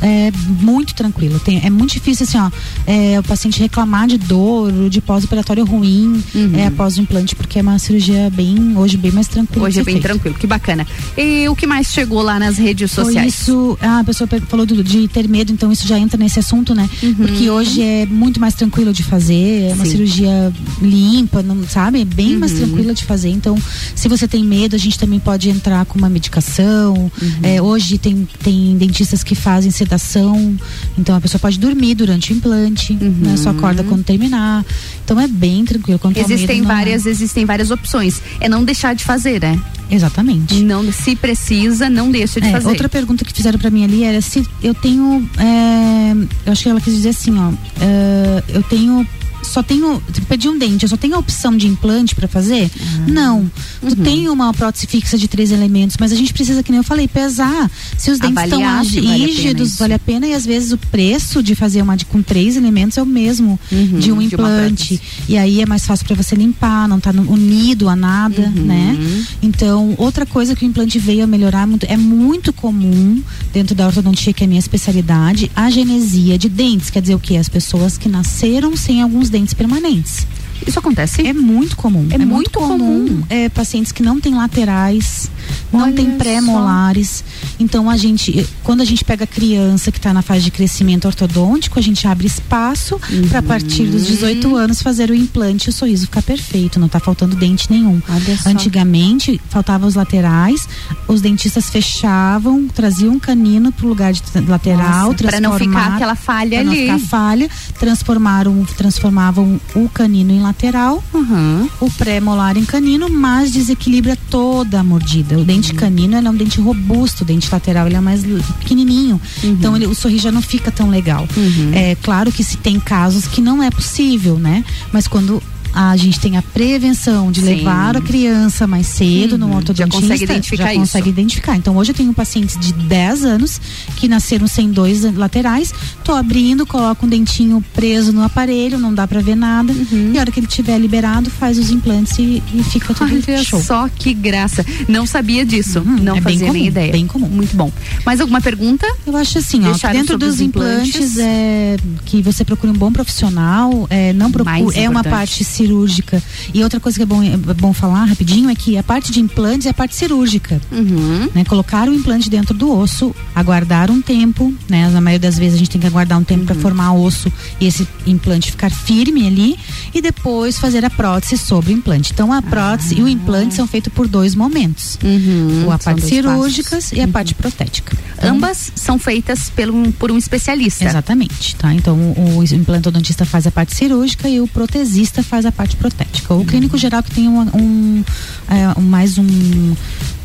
é 0.00 0.30
muito 0.62 0.94
tranquilo. 0.94 1.38
Tem, 1.40 1.60
é 1.64 1.70
muito 1.70 1.92
difícil, 1.92 2.24
assim, 2.24 2.38
ó, 2.38 2.50
é, 2.86 3.18
o 3.18 3.22
paciente 3.22 3.58
reclamar 3.60 4.06
de 4.06 4.16
dor, 4.18 4.88
de 4.88 5.00
pós-operatório 5.00 5.64
ruim 5.64 6.22
Uhum. 6.34 6.52
é, 6.54 6.66
após 6.66 6.96
o 6.96 7.00
implante, 7.00 7.34
porque 7.34 7.58
é 7.58 7.62
uma 7.62 7.78
cirurgia 7.78 8.30
bem, 8.30 8.76
hoje, 8.76 8.96
bem 8.96 9.10
mais 9.10 9.26
tranquila. 9.28 9.66
Hoje 9.66 9.80
é 9.80 9.84
bem 9.84 9.94
feita. 9.94 10.08
tranquilo, 10.08 10.34
que 10.36 10.46
bacana. 10.46 10.86
E 11.16 11.48
o 11.48 11.56
que 11.56 11.66
mais 11.66 11.88
chegou 11.88 12.22
lá 12.22 12.38
nas 12.38 12.58
redes 12.58 12.92
Foi 12.94 13.04
sociais? 13.04 13.34
isso, 13.34 13.76
ah, 13.80 14.00
a 14.00 14.04
pessoa 14.04 14.26
pe- 14.28 14.40
falou 14.40 14.64
do- 14.64 14.82
de 14.84 15.08
ter 15.08 15.28
medo, 15.28 15.52
então 15.52 15.70
isso 15.72 15.86
já 15.86 15.98
entra 15.98 16.16
nesse 16.18 16.38
assunto, 16.38 16.74
né? 16.74 16.88
Porque 17.16 17.50
hoje 17.50 17.82
é 17.82 18.06
muito 18.06 18.40
mais 18.40 18.54
tranquilo 18.54 18.92
de 18.92 19.02
fazer, 19.02 19.62
é 19.70 19.74
uma 19.74 19.78
Uhum. 19.80 19.84
Sim. 19.84 19.90
cirurgia 19.90 20.52
limpa, 20.80 21.42
não, 21.42 21.66
sabe? 21.68 22.00
É 22.00 22.04
bem 22.04 22.36
mais 22.36 22.52
Uhum. 22.52 22.58
tranquila 22.58 22.94
de 22.94 23.04
fazer. 23.04 23.30
Então, 23.30 23.56
se 23.94 24.08
você 24.08 24.28
tem 24.28 24.44
medo, 24.44 24.74
a 24.76 24.78
gente 24.78 24.98
também 24.98 25.18
pode 25.18 25.48
entrar 25.50 25.84
com 25.86 25.98
uma 25.98 26.08
medicação. 26.08 26.94
Uhum. 27.20 27.30
É, 27.42 27.60
hoje 27.60 27.98
tem, 27.98 28.28
tem 28.42 28.59
dentistas 28.78 29.22
que 29.22 29.34
fazem 29.34 29.70
sedação, 29.70 30.56
então 30.98 31.14
a 31.16 31.20
pessoa 31.20 31.38
pode 31.40 31.58
dormir 31.58 31.94
durante 31.94 32.32
o 32.32 32.36
implante, 32.36 32.92
né? 32.94 33.36
Só 33.36 33.50
acorda 33.50 33.82
quando 33.84 34.04
terminar. 34.04 34.64
Então 35.04 35.18
é 35.20 35.26
bem 35.26 35.64
tranquilo. 35.64 35.98
Quanto 35.98 36.18
Existem 36.18 36.60
medo, 36.60 36.70
é. 36.70 36.74
várias, 36.74 37.06
existem 37.06 37.44
várias 37.44 37.70
opções. 37.70 38.20
É 38.40 38.48
não 38.48 38.64
deixar 38.64 38.94
de 38.94 39.04
fazer, 39.04 39.40
né? 39.40 39.60
Exatamente. 39.90 40.54
Não, 40.62 40.90
se 40.92 41.16
precisa, 41.16 41.90
não 41.90 42.10
deixa 42.10 42.40
de 42.40 42.46
É, 42.48 42.52
fazer. 42.52 42.68
Outra 42.68 42.88
pergunta 42.88 43.24
que 43.24 43.32
fizeram 43.32 43.58
pra 43.58 43.70
mim 43.70 43.82
ali 43.84 44.04
era 44.04 44.20
se 44.20 44.46
eu 44.62 44.72
tenho. 44.74 45.28
é, 45.38 46.12
eu 46.46 46.52
acho 46.52 46.62
que 46.62 46.68
ela 46.68 46.80
quis 46.80 46.94
dizer 46.94 47.08
assim, 47.10 47.36
ó. 47.38 47.50
é, 47.80 48.42
eu 48.48 48.62
tenho 48.62 49.06
só 49.42 49.62
tenho, 49.62 50.00
perdi 50.28 50.48
um 50.48 50.56
dente, 50.58 50.84
eu 50.84 50.88
só 50.88 50.96
tenho 50.96 51.14
a 51.16 51.18
opção 51.18 51.56
de 51.56 51.66
implante 51.66 52.14
para 52.14 52.28
fazer? 52.28 52.70
Não. 53.08 53.50
Tu 53.80 53.86
Uhum. 53.88 54.04
tem 54.04 54.28
uma 54.28 54.52
prótese 54.52 54.86
fixa 54.86 55.16
de 55.18 55.26
três 55.26 55.50
elementos, 55.50 55.96
mas 55.98 56.12
a 56.12 56.14
gente 56.16 56.32
precisa, 56.32 56.62
que 56.62 56.70
nem 56.70 56.78
eu 56.78 56.84
falei, 56.84 57.08
pesar. 57.08 57.70
Se 57.96 58.10
os 58.10 58.18
dentes 58.18 58.44
estão 58.44 58.58
se 58.84 59.00
vale 59.00 59.08
a 59.08 59.12
pena 59.16 59.26
rígidos, 59.26 59.76
vale 59.78 59.94
a 59.94 59.98
pena 59.98 60.26
e 60.26 60.34
às 60.34 60.44
vezes 60.46 60.72
o 60.72 60.78
preço 60.78 61.42
de 61.42 61.54
fazer 61.54 61.82
uma 61.82 61.96
de, 61.96 62.04
com 62.04 62.22
três 62.22 62.56
elementos 62.56 62.96
é 62.98 63.02
o 63.02 63.06
mesmo 63.06 63.58
de 63.70 63.76
um 63.76 63.80
Uhum, 63.94 63.98
de 64.00 64.12
uma 64.12 64.22
implante. 64.24 65.00
e 65.28 65.36
aí 65.36 65.60
é 65.62 65.66
mais 65.66 65.86
fácil 65.86 66.06
para 66.06 66.14
você 66.16 66.34
limpar, 66.36 66.86
não 66.88 67.00
tá 67.00 67.10
unido 67.10 67.88
a 67.88 67.96
nada, 67.96 68.42
Uhum. 68.42 68.64
né? 68.64 68.96
Então, 69.42 69.94
outra 69.98 70.26
coisa 70.26 70.54
que 70.54 70.64
o 70.64 70.68
implante 70.68 70.98
veio 70.98 71.24
a 71.24 71.26
melhorar 71.26 71.66
muito, 71.66 71.84
é 71.86 71.96
muito 71.96 72.52
comum 72.52 73.22
dentro 73.52 73.74
da 73.74 73.86
ortodontia, 73.86 74.32
que 74.32 74.44
é 74.44 74.46
a 74.46 74.48
minha 74.48 74.58
especialidade, 74.60 75.50
a 75.56 75.70
genesia 75.70 76.36
de 76.38 76.48
dentes. 76.48 76.90
Quer 76.90 77.00
dizer 77.02 77.14
o 77.14 77.18
quê? 77.20 77.36
As 77.36 77.48
pessoas 77.48 77.96
que 77.96 78.08
nasceram 78.08 78.76
sem 78.76 79.00
alguns 79.02 79.29
dentes 79.30 79.54
permanentes. 79.54 80.26
Isso 80.66 80.78
acontece? 80.78 81.26
É 81.26 81.32
muito 81.32 81.76
comum. 81.76 82.06
É 82.10 82.18
muito 82.18 82.50
comum. 82.50 83.22
É, 83.30 83.48
pacientes 83.48 83.92
que 83.92 84.02
não 84.02 84.20
têm 84.20 84.34
laterais, 84.34 85.30
não 85.72 85.80
Olha 85.84 85.92
têm 85.92 86.10
pré-molares. 86.18 87.24
Então 87.58 87.88
a 87.90 87.96
gente, 87.96 88.40
eh, 88.40 88.46
quando 88.64 88.80
a 88.80 88.84
gente 88.84 89.04
pega 89.04 89.24
a 89.24 89.26
criança 89.26 89.90
que 89.92 89.98
está 89.98 90.12
na 90.12 90.22
fase 90.22 90.42
de 90.44 90.50
crescimento 90.50 91.06
ortodôntico, 91.06 91.78
a 91.78 91.82
gente 91.82 92.06
abre 92.06 92.26
espaço 92.26 92.98
para 93.28 93.38
a 93.40 93.42
partir 93.42 93.84
dos 93.84 94.06
18 94.06 94.56
anos 94.56 94.82
fazer 94.82 95.10
o 95.10 95.14
implante 95.14 95.68
e 95.68 95.70
o 95.70 95.72
sorriso 95.72 96.06
ficar 96.06 96.22
perfeito, 96.22 96.78
não 96.78 96.86
está 96.86 96.98
faltando 97.00 97.36
dente 97.36 97.70
nenhum. 97.70 98.00
Antigamente 98.46 99.40
faltavam 99.48 99.88
os 99.88 99.94
laterais, 99.94 100.68
os 101.08 101.20
dentistas 101.20 101.70
fechavam, 101.70 102.66
traziam 102.68 103.14
um 103.14 103.18
canino 103.18 103.72
pro 103.72 103.88
lugar 103.88 104.12
de 104.12 104.22
lateral, 104.46 105.14
pra 105.14 105.40
não 105.40 105.56
ficar 105.58 105.94
aquela 105.94 106.14
falha 106.14 106.58
pra 106.58 106.64
não 106.64 106.72
ali. 106.72 106.82
ficar 106.82 106.98
falha, 106.98 107.48
transformaram, 107.78 108.64
transformavam 108.76 109.60
o 109.74 109.88
canino 109.88 110.32
em 110.32 110.40
lateral, 110.40 111.02
Uhum. 111.14 111.68
o 111.80 111.90
pré-molar 111.90 112.56
em 112.56 112.64
canino, 112.64 113.08
mas 113.08 113.50
desequilibra 113.52 114.16
toda 114.28 114.80
a 114.80 114.84
mordida. 114.84 115.36
O 115.40 115.42
Uhum. 115.42 115.46
dente 115.46 115.72
canino 115.74 116.14
é 116.16 116.20
um 116.30 116.34
dente 116.34 116.60
robusto, 116.60 117.22
o 117.22 117.24
dente 117.24 117.48
lateral 117.50 117.86
ele 117.86 117.96
é 117.96 118.00
mais 118.00 118.22
pequenininho. 118.58 119.20
Uhum. 119.42 119.50
Então 119.52 119.74
ele- 119.74 119.86
o 119.86 119.94
sorriso 119.94 120.24
já 120.24 120.32
não 120.32 120.42
fica 120.42 120.70
tão 120.70 120.90
legal. 120.90 121.26
É 121.72 121.94
claro 122.02 122.30
que 122.30 122.44
se 122.44 122.56
tem 122.58 122.78
casos 122.78 123.26
que 123.26 123.40
não 123.40 123.62
é 123.62 123.70
possível, 123.70 124.38
né? 124.38 124.64
Mas 124.92 125.08
quando 125.08 125.42
a 125.72 125.96
gente 125.96 126.18
tem 126.20 126.36
a 126.36 126.42
prevenção 126.42 127.30
de 127.30 127.40
Sim. 127.40 127.46
levar 127.56 127.96
a 127.96 128.00
criança 128.00 128.66
mais 128.66 128.86
cedo 128.86 129.36
no 129.38 129.46
Uhum. 129.46 129.52
Já 129.52 129.56
ortodontista, 129.58 130.00
consegue 130.00 130.24
identificar 130.24 130.62
já 130.64 130.70
isso. 130.72 130.80
consegue 130.80 131.08
identificar. 131.08 131.56
Então 131.56 131.76
hoje 131.76 131.90
eu 131.90 131.94
tenho 131.94 132.12
pacientes 132.12 132.56
de 132.58 132.72
10 132.72 133.24
anos 133.24 133.60
que 133.96 134.06
nasceram 134.08 134.46
sem 134.46 134.70
dois 134.70 135.02
laterais, 135.16 135.72
tô 136.04 136.12
abrindo, 136.12 136.64
coloco 136.66 137.04
um 137.06 137.08
dentinho 137.08 137.62
preso 137.74 138.12
no 138.12 138.22
aparelho, 138.22 138.78
não 138.78 138.92
dá 138.94 139.06
pra 139.06 139.20
ver 139.20 139.34
nada. 139.36 139.72
Uhum. 139.72 140.12
E 140.14 140.18
a 140.18 140.20
hora 140.20 140.30
que 140.30 140.40
ele 140.40 140.46
tiver 140.46 140.78
liberado, 140.78 141.30
faz 141.30 141.58
os 141.58 141.70
implantes 141.70 142.18
e, 142.18 142.42
e 142.54 142.62
fica 142.64 142.94
tudo 142.94 143.12
Olha 143.12 143.42
show. 143.44 143.60
só 143.60 143.88
que 143.88 144.12
graça. 144.14 144.64
Não 144.88 145.06
sabia 145.06 145.44
disso. 145.44 145.80
não 145.84 146.16
é 146.16 146.20
fazia 146.20 146.52
nem 146.52 146.66
ideia. 146.66 146.92
bem 146.92 147.06
comum. 147.06 147.28
Muito 147.28 147.56
bom. 147.56 147.70
Mais 148.04 148.20
alguma 148.20 148.40
pergunta? 148.40 148.86
Eu 149.06 149.16
acho 149.16 149.38
assim, 149.38 149.62
ó, 149.66 149.92
dentro 149.92 150.16
dos 150.18 150.34
os 150.36 150.40
implantes. 150.40 150.94
implantes, 150.94 151.18
é 151.18 151.76
que 152.06 152.22
você 152.22 152.44
procure 152.44 152.72
um 152.72 152.76
bom 152.76 152.90
profissional, 152.92 153.86
é, 153.90 154.12
não 154.12 154.30
procure, 154.30 154.78
é 154.78 154.88
uma 154.88 155.02
parte 155.04 155.42
cirúrgica. 155.60 156.22
E 156.54 156.62
outra 156.62 156.80
coisa 156.80 156.96
que 156.98 157.02
é 157.02 157.06
bom, 157.06 157.22
é 157.22 157.36
bom 157.36 157.72
falar 157.72 158.04
rapidinho 158.04 158.48
é 158.50 158.54
que 158.54 158.76
a 158.78 158.82
parte 158.82 159.12
de 159.12 159.20
implantes 159.20 159.66
é 159.66 159.70
a 159.70 159.74
parte 159.74 159.94
cirúrgica. 159.94 160.60
Uhum. 160.72 161.28
Né? 161.34 161.44
Colocar 161.44 161.88
o 161.88 161.94
implante 161.94 162.30
dentro 162.30 162.54
do 162.54 162.70
osso, 162.72 163.14
aguardar 163.34 163.90
um 163.90 164.00
tempo, 164.00 164.52
né? 164.68 164.88
Na 164.88 165.00
maioria 165.00 165.28
das 165.28 165.38
vezes 165.38 165.54
a 165.54 165.58
gente 165.58 165.70
tem 165.70 165.80
que 165.80 165.86
aguardar 165.86 166.18
um 166.18 166.24
tempo 166.24 166.44
para 166.44 166.54
Uhum. 166.54 166.60
formar 166.62 166.92
osso 166.94 167.32
e 167.60 167.66
esse 167.66 167.86
implante 168.06 168.50
ficar 168.50 168.70
firme 168.70 169.26
ali 169.26 169.56
e 169.94 170.00
depois 170.00 170.58
fazer 170.58 170.84
a 170.84 170.90
prótese 170.90 171.36
sobre 171.38 171.72
o 171.72 171.76
implante. 171.76 172.10
Então 172.12 172.32
a 172.32 172.40
prótese 172.42 172.98
e 172.98 173.02
o 173.02 173.08
implante 173.08 173.54
são 173.54 173.66
feitos 173.66 173.92
por 173.92 174.06
dois 174.08 174.34
momentos. 174.34 174.98
A 175.02 175.06
Uhum. 175.06 175.60
São 175.68 175.78
parte 175.78 176.02
cirúrgicas 176.02 176.92
e 176.92 177.00
a 177.00 177.08
parte 177.08 177.34
protética. 177.34 177.96
Então, 178.16 178.36
Ambas 178.36 178.72
são 178.74 178.98
feitas 178.98 179.50
pelo, 179.50 179.92
por 179.92 180.10
um 180.10 180.18
especialista. 180.18 180.84
Exatamente, 180.84 181.56
tá? 181.56 181.72
Então 181.74 181.96
o, 181.96 182.38
o 182.38 182.44
implantodontista 182.44 183.24
faz 183.24 183.46
a 183.46 183.50
parte 183.50 183.74
cirúrgica 183.74 184.28
e 184.28 184.40
o 184.40 184.46
protesista 184.46 185.22
faz 185.22 185.44
a 185.46 185.49
parte 185.52 185.76
protética. 185.76 186.34
O 186.34 186.44
clínico 186.44 186.76
geral 186.78 187.02
que 187.02 187.10
tem 187.10 187.28
um, 187.28 187.40
um, 187.40 188.04
é, 188.48 188.78
um- 188.78 188.82
mais 188.82 189.18
um 189.18 189.26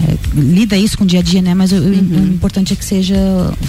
é, 0.02 0.18
lida 0.34 0.76
isso 0.78 0.98
com 0.98 1.04
o 1.04 1.08
dia 1.08 1.20
a 1.20 1.24
dia, 1.24 1.42
né? 1.42 1.54
Mas 1.54 1.72
o, 1.72 1.76
o 1.78 1.94
importante 2.28 2.74
é 2.74 2.76
que 2.76 2.84
seja 2.86 3.16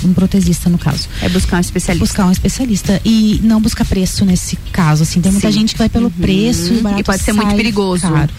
um 0.05 0.13
protesista 0.13 0.69
no 0.69 0.79
caso. 0.79 1.09
É 1.23 1.29
buscar 1.29 1.59
um 1.59 1.61
especialista. 1.61 2.05
Buscar 2.05 2.27
um 2.27 2.33
especialista 2.33 3.01
e 3.05 3.41
não 3.45 3.61
buscar 3.61 3.85
preço 3.85 4.25
nesse 4.25 4.57
caso, 4.73 5.03
assim. 5.05 5.21
Tem 5.21 5.31
muita 5.33 5.51
Sim. 5.53 5.61
gente 5.61 5.73
que 5.75 5.79
vai 5.79 5.89
pelo 5.89 6.11
preço 6.11 6.73
e, 6.73 6.77
o 6.77 6.79
E 6.81 6.83
barato 6.83 7.05
pode 7.05 7.23
ser 7.23 7.33
muito 7.33 7.55
perigoso. 7.55 8.03
caro. 8.03 8.31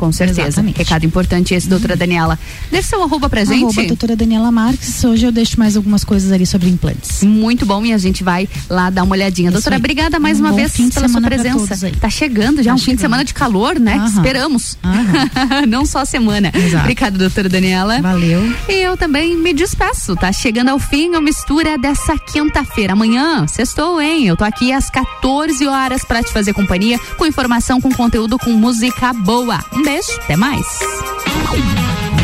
Com 0.00 0.10
certeza. 0.12 0.48
Exatamente. 0.48 0.78
Recado 0.78 1.04
importante 1.04 1.52
esse, 1.52 1.68
doutora 1.68 1.94
Daniela. 1.94 2.38
Deixa 2.70 2.88
seu 2.88 3.02
arroba 3.02 3.28
pra 3.28 3.44
gente. 3.44 3.62
Arroba 3.64 3.84
doutora 3.84 4.16
Daniela 4.16 4.50
Marques. 4.50 5.04
Hoje 5.04 5.26
eu 5.26 5.30
deixo 5.30 5.58
mais 5.58 5.76
algumas 5.76 6.04
coisas 6.04 6.32
ali 6.32 6.46
sobre 6.46 6.70
implantes. 6.70 7.22
Muito 7.22 7.66
bom 7.66 7.84
e 7.84 7.92
a 7.92 7.98
gente 7.98 8.24
vai 8.24 8.48
lá 8.70 8.88
dar 8.88 9.02
uma 9.02 9.12
olhadinha. 9.14 9.48
Isso 9.50 9.54
Doutora, 9.58 9.76
aí. 9.76 9.78
obrigada 9.78 10.18
mais 10.18 10.38
Um 10.40 10.44
uma 10.44 10.52
vez 10.52 10.72
pela 10.72 11.06
sua 11.06 11.20
presença. 11.20 11.90
Tá 12.00 12.08
chegando 12.08 12.62
já 12.62 12.70
Tá 12.70 12.74
um 12.74 12.78
fim 12.78 12.84
de 12.84 12.90
chegando. 12.92 13.00
semana 13.00 13.24
de 13.24 13.34
calor, 13.34 13.78
né? 13.78 13.96
Aham. 13.96 14.06
Esperamos. 14.06 14.78
Não 15.68 15.84
só 15.84 15.98
a 16.00 16.06
semana. 16.06 16.50
Exato. 16.54 16.84
Obrigada, 16.84 17.18
doutora 17.18 17.48
Daniela. 17.48 18.00
Valeu. 18.00 18.40
E 18.68 18.72
eu 18.82 18.96
também 18.96 19.36
me 19.36 19.52
despeço. 19.52 20.16
Tá 20.16 20.32
chegando 20.32 20.70
ao 20.70 20.78
fim 20.78 21.14
a 21.14 21.20
mistura 21.20 21.76
dessa 21.76 22.16
quinta-feira. 22.18 22.94
Amanhã, 22.94 23.46
sextou, 23.46 24.00
hein? 24.00 24.26
Eu 24.26 24.36
tô 24.36 24.44
aqui 24.44 24.72
às 24.72 24.88
14 24.88 25.66
horas 25.66 26.04
pra 26.04 26.22
te 26.22 26.32
fazer 26.32 26.54
companhia 26.54 26.98
com 27.18 27.26
informação, 27.26 27.80
com 27.80 27.90
conteúdo, 27.92 28.38
com 28.38 28.50
música 28.52 29.12
boa. 29.12 29.58
Um 29.72 29.82
beijo, 29.82 29.89
até 29.98 30.36
mais. 30.36 30.64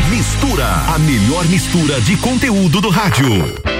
Mistura, 0.09 0.65
a 0.95 0.99
melhor 0.99 1.45
mistura 1.47 1.99
de 1.99 2.15
conteúdo 2.15 2.79
do 2.79 2.89
rádio. 2.89 3.76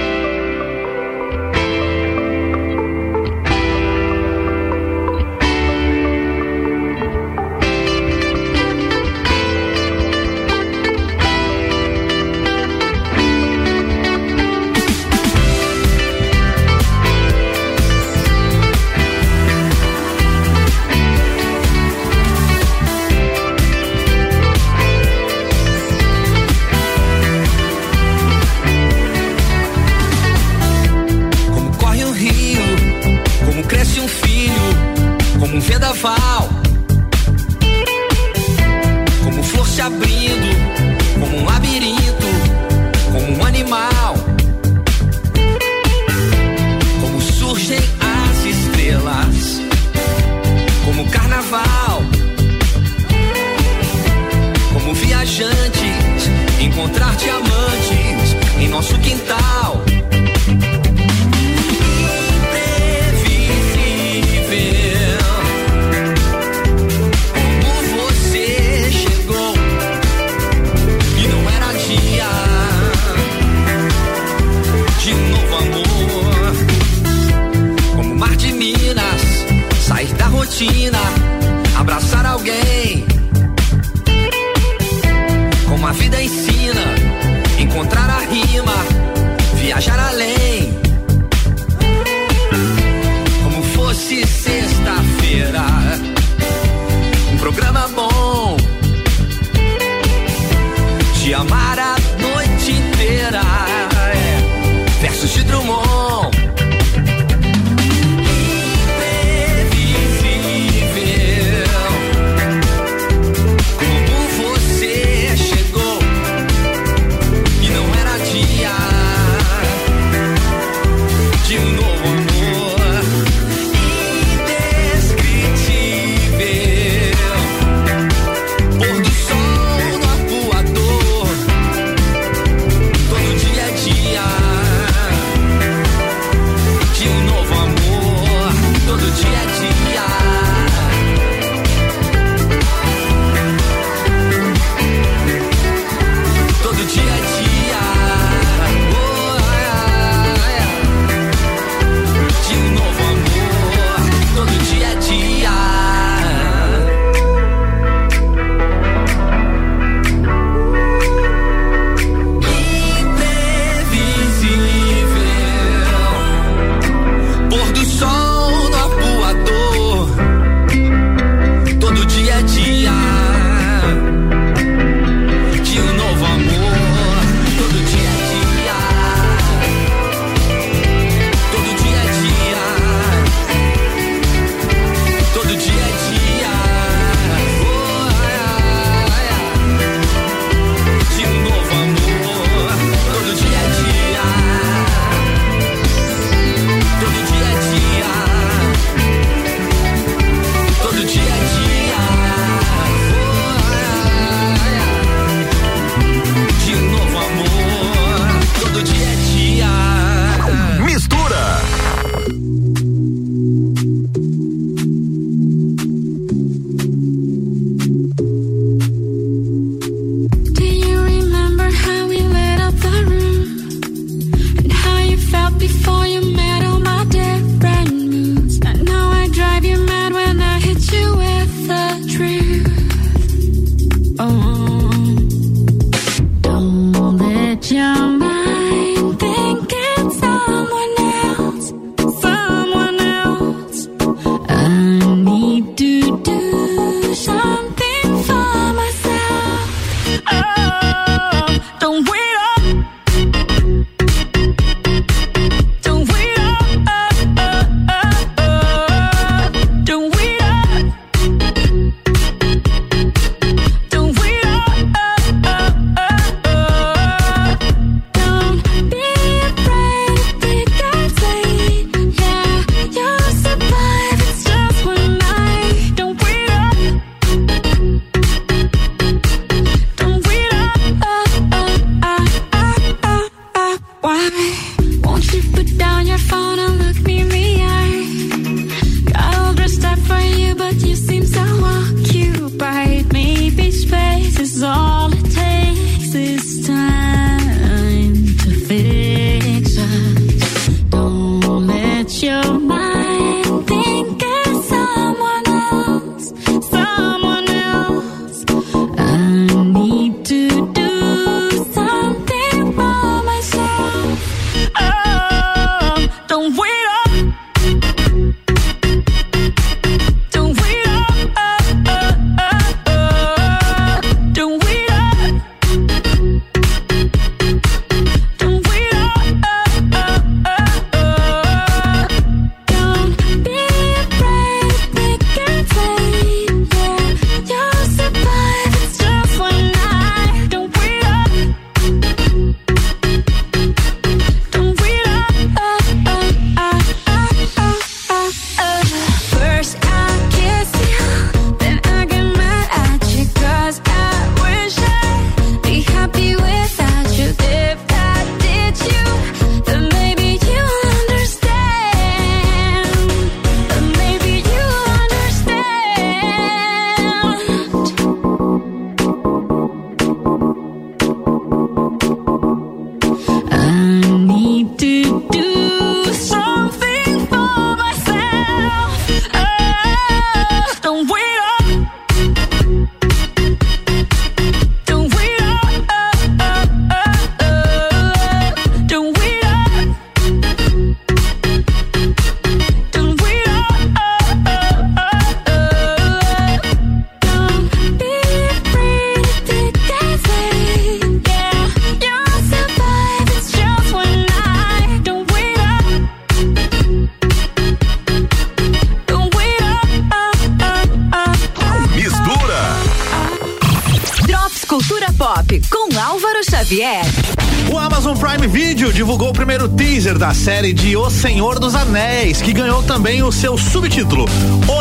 Seu 423.38 423.56
subtítulo, 423.56 424.24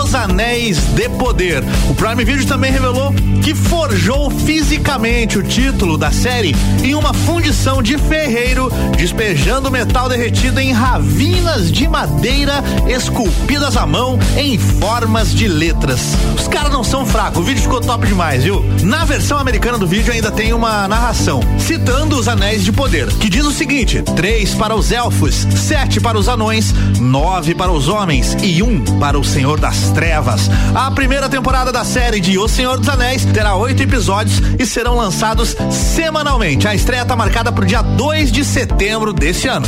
Os 0.01 0.15
Anéis 0.15 0.79
de 0.95 1.07
Poder. 1.09 1.63
O 1.87 1.93
Prime 1.93 2.25
Video 2.25 2.43
também 2.47 2.71
revelou 2.71 3.13
que 3.47 3.55
forjou 3.55 4.29
fisicamente 4.29 5.37
o 5.37 5.41
título 5.41 5.97
da 5.97 6.11
série 6.11 6.53
em 6.83 6.93
uma 6.93 7.13
fundição 7.13 7.81
de 7.81 7.97
ferreiro, 7.97 8.69
despejando 8.97 9.71
metal 9.71 10.09
derretido 10.09 10.59
em 10.59 10.73
ravinas 10.73 11.71
de 11.71 11.87
madeira 11.87 12.61
esculpidas 12.89 13.77
à 13.77 13.85
mão 13.85 14.19
em 14.35 14.57
formas 14.57 15.33
de 15.33 15.47
letras. 15.47 16.17
Os 16.37 16.45
caras 16.49 16.73
não 16.73 16.83
são 16.83 17.05
fracos, 17.05 17.39
o 17.39 17.43
vídeo 17.45 17.61
ficou 17.61 17.79
top 17.79 18.05
demais, 18.05 18.43
viu? 18.43 18.65
Na 18.83 19.05
versão 19.05 19.37
americana 19.37 19.77
do 19.77 19.87
vídeo 19.87 20.11
ainda 20.11 20.29
tem 20.29 20.51
uma 20.51 20.85
narração, 20.85 21.39
citando 21.57 22.19
os 22.19 22.27
anéis 22.27 22.65
de 22.65 22.73
poder, 22.73 23.07
que 23.13 23.29
diz 23.29 23.45
o 23.45 23.51
seguinte: 23.53 24.01
três 24.13 24.53
para 24.55 24.75
os 24.75 24.91
elfos, 24.91 25.47
sete 25.55 26.01
para 26.01 26.17
os 26.17 26.27
anões, 26.27 26.73
nove 26.99 27.55
para 27.55 27.71
os 27.71 27.87
homens 27.87 28.35
e 28.43 28.61
um 28.61 28.83
para 28.99 29.17
o 29.17 29.23
Senhor 29.23 29.57
das 29.57 29.89
Trevas. 29.91 30.49
A 30.75 30.91
primeira 30.91 31.29
temporada 31.29 31.71
da 31.71 31.85
série 31.85 32.19
de 32.19 32.37
O 32.37 32.49
Senhor 32.49 32.77
dos 32.77 32.89
Anéis 32.89 33.23
terá 33.37 33.55
oito 33.55 33.83
episódios 33.83 34.41
e 34.57 34.65
serão 34.65 34.95
lançados 34.95 35.55
semanalmente. 35.69 36.67
A 36.67 36.73
estreia 36.73 37.03
está 37.03 37.15
marcada 37.15 37.51
para 37.51 37.63
o 37.63 37.67
dia 37.67 37.83
2 37.83 38.31
de 38.31 38.43
setembro 38.43 39.13
desse 39.13 39.47
ano. 39.47 39.67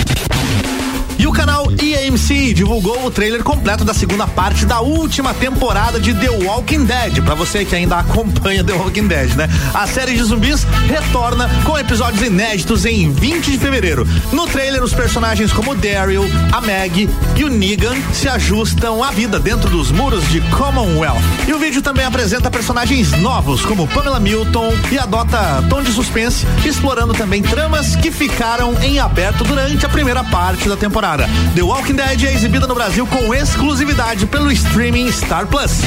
E 1.19 1.27
o 1.27 1.33
canal 1.33 1.67
EAMC 1.69 2.53
divulgou 2.53 3.05
o 3.05 3.11
trailer 3.11 3.43
completo 3.43 3.83
da 3.83 3.93
segunda 3.93 4.25
parte 4.25 4.65
da 4.65 4.79
última 4.79 5.33
temporada 5.33 5.99
de 5.99 6.13
The 6.13 6.29
Walking 6.29 6.85
Dead. 6.85 7.21
Para 7.21 7.35
você 7.35 7.65
que 7.65 7.75
ainda 7.75 7.97
acompanha 7.97 8.63
The 8.63 8.71
Walking 8.71 9.07
Dead, 9.07 9.35
né? 9.35 9.49
A 9.73 9.85
série 9.85 10.15
de 10.15 10.23
zumbis 10.23 10.65
retorna 10.87 11.49
com 11.65 11.77
episódios 11.77 12.25
inéditos 12.25 12.85
em 12.85 13.11
20 13.11 13.51
de 13.51 13.57
fevereiro. 13.57 14.07
No 14.31 14.45
trailer, 14.45 14.83
os 14.83 14.93
personagens 14.93 15.51
como 15.51 15.75
Daryl, 15.75 16.23
a 16.51 16.61
Meg 16.61 17.09
e 17.35 17.43
o 17.43 17.49
Negan 17.49 17.95
se 18.13 18.27
ajustam 18.27 19.03
à 19.03 19.09
vida 19.09 19.39
dentro 19.39 19.69
dos 19.69 19.91
muros 19.91 20.27
de 20.29 20.39
Commonwealth. 20.51 21.21
E 21.47 21.53
o 21.53 21.59
vídeo 21.59 21.81
também 21.81 22.05
apresenta 22.05 22.51
personagens 22.51 23.11
novos, 23.13 23.65
como 23.65 23.87
Pamela 23.87 24.19
Milton, 24.19 24.71
e 24.91 24.99
adota 24.99 25.63
tom 25.67 25.81
de 25.81 25.91
suspense, 25.91 26.45
explorando 26.63 27.13
também 27.13 27.41
tramas 27.41 27.95
que 27.95 28.11
ficaram 28.11 28.75
em 28.83 28.99
aberto 28.99 29.43
durante 29.43 29.85
a 29.85 29.89
primeira 29.89 30.23
parte 30.23 30.69
da 30.69 30.77
temporada. 30.77 31.27
The 31.55 31.63
Walking 31.63 31.95
Dead 31.95 32.23
é 32.23 32.33
exibida 32.33 32.67
no 32.67 32.75
Brasil 32.75 33.07
com 33.07 33.33
exclusividade 33.33 34.25
pelo 34.27 34.51
streaming 34.51 35.11
Star 35.11 35.47
Plus. 35.47 35.81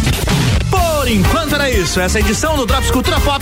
Por 1.02 1.09
enquanto 1.09 1.55
era 1.55 1.69
isso. 1.69 2.01
Essa 2.01 2.20
edição 2.20 2.56
do 2.56 2.64
Drops 2.64 2.90
Cultura 2.90 3.20
Pop 3.20 3.41